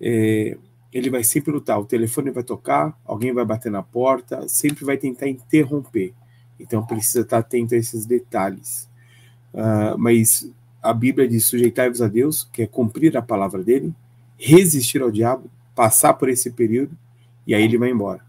é, 0.00 0.56
ele 0.92 1.10
vai 1.10 1.22
sempre 1.22 1.52
lutar. 1.52 1.78
O 1.78 1.84
telefone 1.84 2.30
vai 2.30 2.42
tocar, 2.42 2.98
alguém 3.04 3.32
vai 3.32 3.44
bater 3.44 3.70
na 3.70 3.82
porta, 3.82 4.48
sempre 4.48 4.84
vai 4.84 4.96
tentar 4.96 5.28
interromper. 5.28 6.12
Então 6.58 6.84
precisa 6.84 7.20
estar 7.20 7.38
atento 7.38 7.74
a 7.74 7.78
esses 7.78 8.04
detalhes. 8.04 8.88
Uh, 9.54 9.96
mas 9.96 10.50
a 10.82 10.92
Bíblia 10.92 11.28
diz: 11.28 11.44
sujeitai-vos 11.46 12.02
a 12.02 12.08
Deus, 12.08 12.48
que 12.52 12.62
é 12.62 12.66
cumprir 12.66 13.16
a 13.16 13.22
palavra 13.22 13.62
dele, 13.62 13.94
resistir 14.36 15.00
ao 15.02 15.10
diabo, 15.10 15.50
passar 15.74 16.14
por 16.14 16.28
esse 16.28 16.50
período, 16.50 16.96
e 17.46 17.54
aí 17.54 17.62
ele 17.62 17.78
vai 17.78 17.90
embora. 17.90 18.24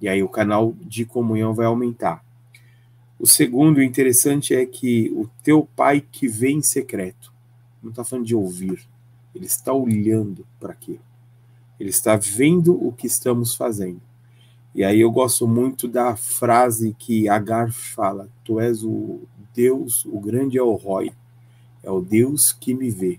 E 0.00 0.08
aí 0.08 0.22
o 0.22 0.28
canal 0.28 0.74
de 0.82 1.04
comunhão 1.04 1.54
vai 1.54 1.66
aumentar. 1.66 2.24
O 3.18 3.26
segundo 3.26 3.82
interessante 3.82 4.54
é 4.54 4.66
que 4.66 5.10
o 5.16 5.28
teu 5.42 5.66
pai 5.74 6.04
que 6.12 6.28
vê 6.28 6.50
em 6.50 6.60
secreto, 6.60 7.32
não 7.82 7.90
está 7.90 8.04
falando 8.04 8.26
de 8.26 8.34
ouvir, 8.34 8.86
ele 9.34 9.46
está 9.46 9.72
olhando 9.72 10.46
para 10.60 10.72
aquilo. 10.72 11.00
Ele 11.78 11.90
está 11.90 12.16
vendo 12.16 12.74
o 12.74 12.92
que 12.92 13.06
estamos 13.06 13.54
fazendo. 13.54 14.00
E 14.74 14.84
aí 14.84 15.00
eu 15.00 15.10
gosto 15.10 15.46
muito 15.46 15.88
da 15.88 16.16
frase 16.16 16.94
que 16.98 17.28
Agar 17.28 17.72
fala: 17.72 18.28
Tu 18.44 18.60
és 18.60 18.82
o 18.82 19.20
Deus, 19.54 20.04
o 20.04 20.18
grande 20.20 20.58
Elroy, 20.58 21.12
é 21.82 21.90
o 21.90 22.00
Deus 22.00 22.52
que 22.52 22.74
me 22.74 22.90
vê. 22.90 23.18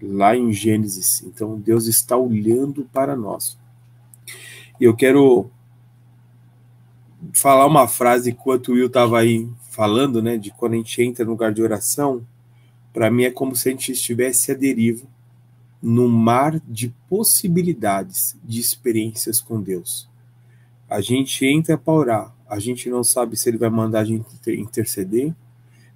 Lá 0.00 0.34
em 0.34 0.52
Gênesis. 0.52 1.22
Então 1.22 1.58
Deus 1.58 1.86
está 1.86 2.16
olhando 2.16 2.84
para 2.92 3.14
nós. 3.14 3.58
E 4.80 4.84
eu 4.84 4.96
quero 4.96 5.50
falar 7.34 7.66
uma 7.66 7.86
frase 7.86 8.30
enquanto 8.30 8.68
o 8.68 8.74
Will 8.74 8.86
estava 8.86 9.20
aí 9.20 9.48
falando, 9.68 10.22
né, 10.22 10.38
de 10.38 10.50
quando 10.50 10.72
a 10.72 10.76
gente 10.76 11.02
entra 11.02 11.24
no 11.24 11.32
lugar 11.32 11.52
de 11.52 11.62
oração, 11.62 12.26
para 12.92 13.10
mim 13.10 13.24
é 13.24 13.30
como 13.30 13.54
se 13.54 13.68
a 13.68 13.72
gente 13.72 13.92
estivesse 13.92 14.50
à 14.50 14.54
deriva 14.54 15.06
no 15.82 16.08
mar 16.08 16.60
de 16.68 16.94
possibilidades 17.08 18.36
de 18.44 18.60
experiências 18.60 19.40
com 19.40 19.60
Deus. 19.60 20.08
A 20.88 21.00
gente 21.00 21.46
entra 21.46 21.78
para 21.78 21.92
orar, 21.92 22.34
a 22.48 22.58
gente 22.58 22.90
não 22.90 23.02
sabe 23.02 23.36
se 23.36 23.48
ele 23.48 23.58
vai 23.58 23.70
mandar 23.70 24.00
a 24.00 24.04
gente 24.04 24.26
interceder, 24.48 25.34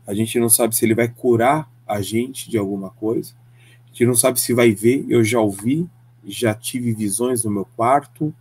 a 0.06 0.14
gente 0.14 0.38
não 0.38 0.48
sabe 0.48 0.74
se 0.74 0.84
ele 0.84 0.94
vai 0.94 1.08
curar 1.08 1.70
a 1.86 2.00
gente 2.00 2.50
de 2.50 2.56
alguma 2.56 2.90
coisa, 2.90 3.34
a 3.84 3.88
gente 3.88 4.06
não 4.06 4.14
sabe 4.14 4.40
se 4.40 4.54
vai 4.54 4.72
ver. 4.72 5.04
Eu 5.08 5.24
já 5.24 5.40
ouvi, 5.40 5.88
já 6.24 6.54
tive 6.54 6.92
visões 6.92 7.44
no 7.44 7.50
meu 7.50 7.64
quarto, 7.76 8.34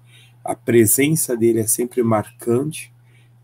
a 0.44 0.56
presença 0.56 1.36
dele 1.36 1.60
é 1.60 1.68
sempre 1.68 2.04
marcante, 2.04 2.92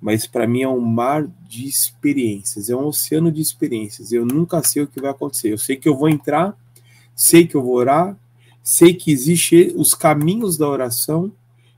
mas 0.02 0.28
para 0.28 0.48
mim 0.48 0.62
é 0.62 0.68
um 0.68 0.80
mar 0.80 1.28
de 1.48 1.66
experiências, 1.68 2.70
é 2.70 2.76
um 2.76 2.86
oceano 2.86 3.32
de 3.32 3.42
experiências. 3.42 4.12
Eu 4.12 4.26
nunca 4.26 4.64
sei 4.64 4.84
o 4.84 4.88
que 4.88 5.02
vai 5.02 5.12
acontecer. 5.12 5.52
Eu 5.52 5.58
sei 5.58 5.76
que 5.76 5.90
eu 5.90 5.98
vou 5.98 6.10
entrar 6.10 6.58
sei 7.20 7.46
que 7.46 7.56
eu 7.56 7.62
vou 7.62 7.74
orar, 7.74 8.18
sei 8.64 8.94
que 8.94 9.12
existem 9.12 9.74
os 9.76 9.94
caminhos 9.94 10.58
da 10.58 10.66
oração, 10.70 11.34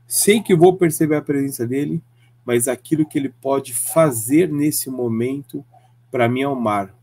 sei 0.06 0.40
que 0.40 0.54
vou 0.54 0.76
perceber 0.76 1.16
a 1.16 1.20
presença 1.20 1.66
dele, 1.66 2.00
mas 2.44 2.68
aquilo 2.68 3.04
que 3.04 3.18
ele 3.18 3.28
pode 3.28 3.74
fazer 3.74 4.48
nesse 4.48 4.88
momento, 4.88 5.64
para 6.12 6.28
mim 6.28 6.42
é 6.42 6.48
o 6.48 6.54
mar. 6.54 6.94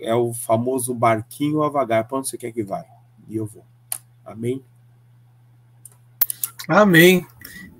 É 0.00 0.14
o 0.14 0.34
famoso 0.34 0.94
barquinho 0.94 1.62
a 1.62 1.70
vagar. 1.70 2.06
Para 2.06 2.18
onde 2.18 2.28
você 2.28 2.36
quer 2.36 2.52
que 2.52 2.62
vai? 2.62 2.84
E 3.26 3.36
eu 3.36 3.46
vou. 3.46 3.64
Amém? 4.22 4.62
Amém. 6.68 7.26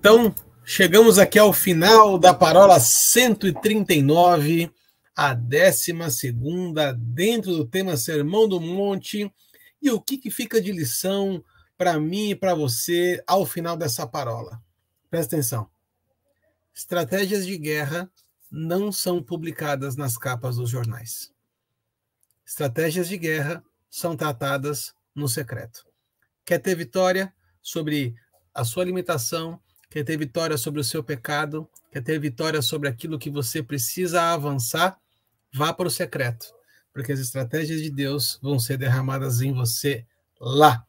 Então, 0.00 0.34
chegamos 0.64 1.18
aqui 1.18 1.38
ao 1.38 1.52
final 1.52 2.18
da 2.18 2.32
parola 2.32 2.80
139, 2.80 4.70
a 5.14 5.34
décima 5.34 6.08
segunda, 6.08 6.94
dentro 6.94 7.52
do 7.54 7.66
tema 7.66 7.94
Sermão 7.94 8.48
do 8.48 8.58
Monte. 8.58 9.30
E 9.80 9.90
o 9.90 10.00
que, 10.00 10.18
que 10.18 10.30
fica 10.30 10.60
de 10.60 10.72
lição 10.72 11.44
para 11.76 11.98
mim 11.98 12.30
e 12.30 12.34
para 12.34 12.54
você 12.54 13.22
ao 13.26 13.46
final 13.46 13.76
dessa 13.76 14.06
parola? 14.06 14.60
Presta 15.08 15.36
atenção. 15.36 15.70
Estratégias 16.74 17.46
de 17.46 17.56
guerra 17.56 18.10
não 18.50 18.90
são 18.90 19.22
publicadas 19.22 19.96
nas 19.96 20.16
capas 20.16 20.56
dos 20.56 20.70
jornais. 20.70 21.32
Estratégias 22.44 23.08
de 23.08 23.16
guerra 23.16 23.62
são 23.90 24.16
tratadas 24.16 24.94
no 25.14 25.28
secreto. 25.28 25.86
Quer 26.44 26.58
ter 26.58 26.74
vitória 26.74 27.32
sobre 27.62 28.14
a 28.54 28.64
sua 28.64 28.84
limitação? 28.84 29.60
Quer 29.90 30.04
ter 30.04 30.16
vitória 30.16 30.56
sobre 30.56 30.80
o 30.80 30.84
seu 30.84 31.04
pecado? 31.04 31.68
Quer 31.90 32.02
ter 32.02 32.18
vitória 32.18 32.60
sobre 32.62 32.88
aquilo 32.88 33.18
que 33.18 33.30
você 33.30 33.62
precisa 33.62 34.32
avançar? 34.32 34.98
Vá 35.52 35.72
para 35.72 35.88
o 35.88 35.90
secreto 35.90 36.57
porque 36.98 37.12
as 37.12 37.20
estratégias 37.20 37.80
de 37.80 37.90
Deus 37.90 38.40
vão 38.42 38.58
ser 38.58 38.76
derramadas 38.76 39.40
em 39.40 39.52
você 39.52 40.04
lá. 40.40 40.84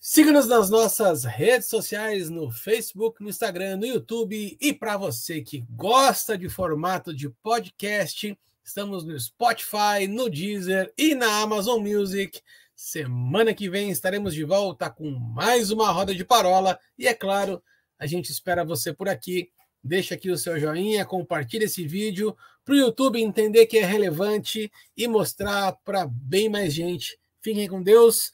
Siga-nos 0.00 0.48
nas 0.48 0.70
nossas 0.70 1.24
redes 1.24 1.68
sociais, 1.68 2.30
no 2.30 2.50
Facebook, 2.50 3.22
no 3.22 3.28
Instagram, 3.28 3.76
no 3.76 3.84
YouTube. 3.84 4.56
E 4.58 4.72
para 4.72 4.96
você 4.96 5.42
que 5.42 5.66
gosta 5.68 6.38
de 6.38 6.48
formato 6.48 7.14
de 7.14 7.28
podcast, 7.28 8.34
estamos 8.64 9.04
no 9.04 9.20
Spotify, 9.20 10.08
no 10.08 10.30
Deezer 10.30 10.90
e 10.96 11.14
na 11.14 11.42
Amazon 11.42 11.86
Music. 11.86 12.40
Semana 12.74 13.52
que 13.52 13.68
vem 13.68 13.90
estaremos 13.90 14.32
de 14.32 14.44
volta 14.44 14.88
com 14.88 15.10
mais 15.10 15.70
uma 15.70 15.92
roda 15.92 16.14
de 16.14 16.24
parola. 16.24 16.80
E 16.98 17.06
é 17.06 17.12
claro, 17.12 17.62
a 17.98 18.06
gente 18.06 18.32
espera 18.32 18.64
você 18.64 18.94
por 18.94 19.10
aqui 19.10 19.50
deixa 19.82 20.14
aqui 20.14 20.30
o 20.30 20.38
seu 20.38 20.58
joinha, 20.58 21.04
compartilha 21.04 21.64
esse 21.64 21.86
vídeo 21.86 22.36
para 22.64 22.74
o 22.74 22.78
YouTube 22.78 23.20
entender 23.20 23.66
que 23.66 23.78
é 23.78 23.84
relevante 23.84 24.70
e 24.96 25.08
mostrar 25.08 25.72
para 25.84 26.06
bem 26.06 26.48
mais 26.48 26.72
gente. 26.72 27.18
Fiquem 27.40 27.68
com 27.68 27.82
Deus. 27.82 28.32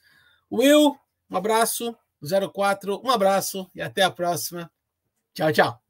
Will, 0.51 0.95
um 1.29 1.37
abraço. 1.37 1.95
04, 2.21 3.01
um 3.03 3.09
abraço 3.09 3.69
e 3.73 3.81
até 3.81 4.03
a 4.03 4.11
próxima. 4.11 4.69
Tchau, 5.33 5.51
tchau. 5.53 5.88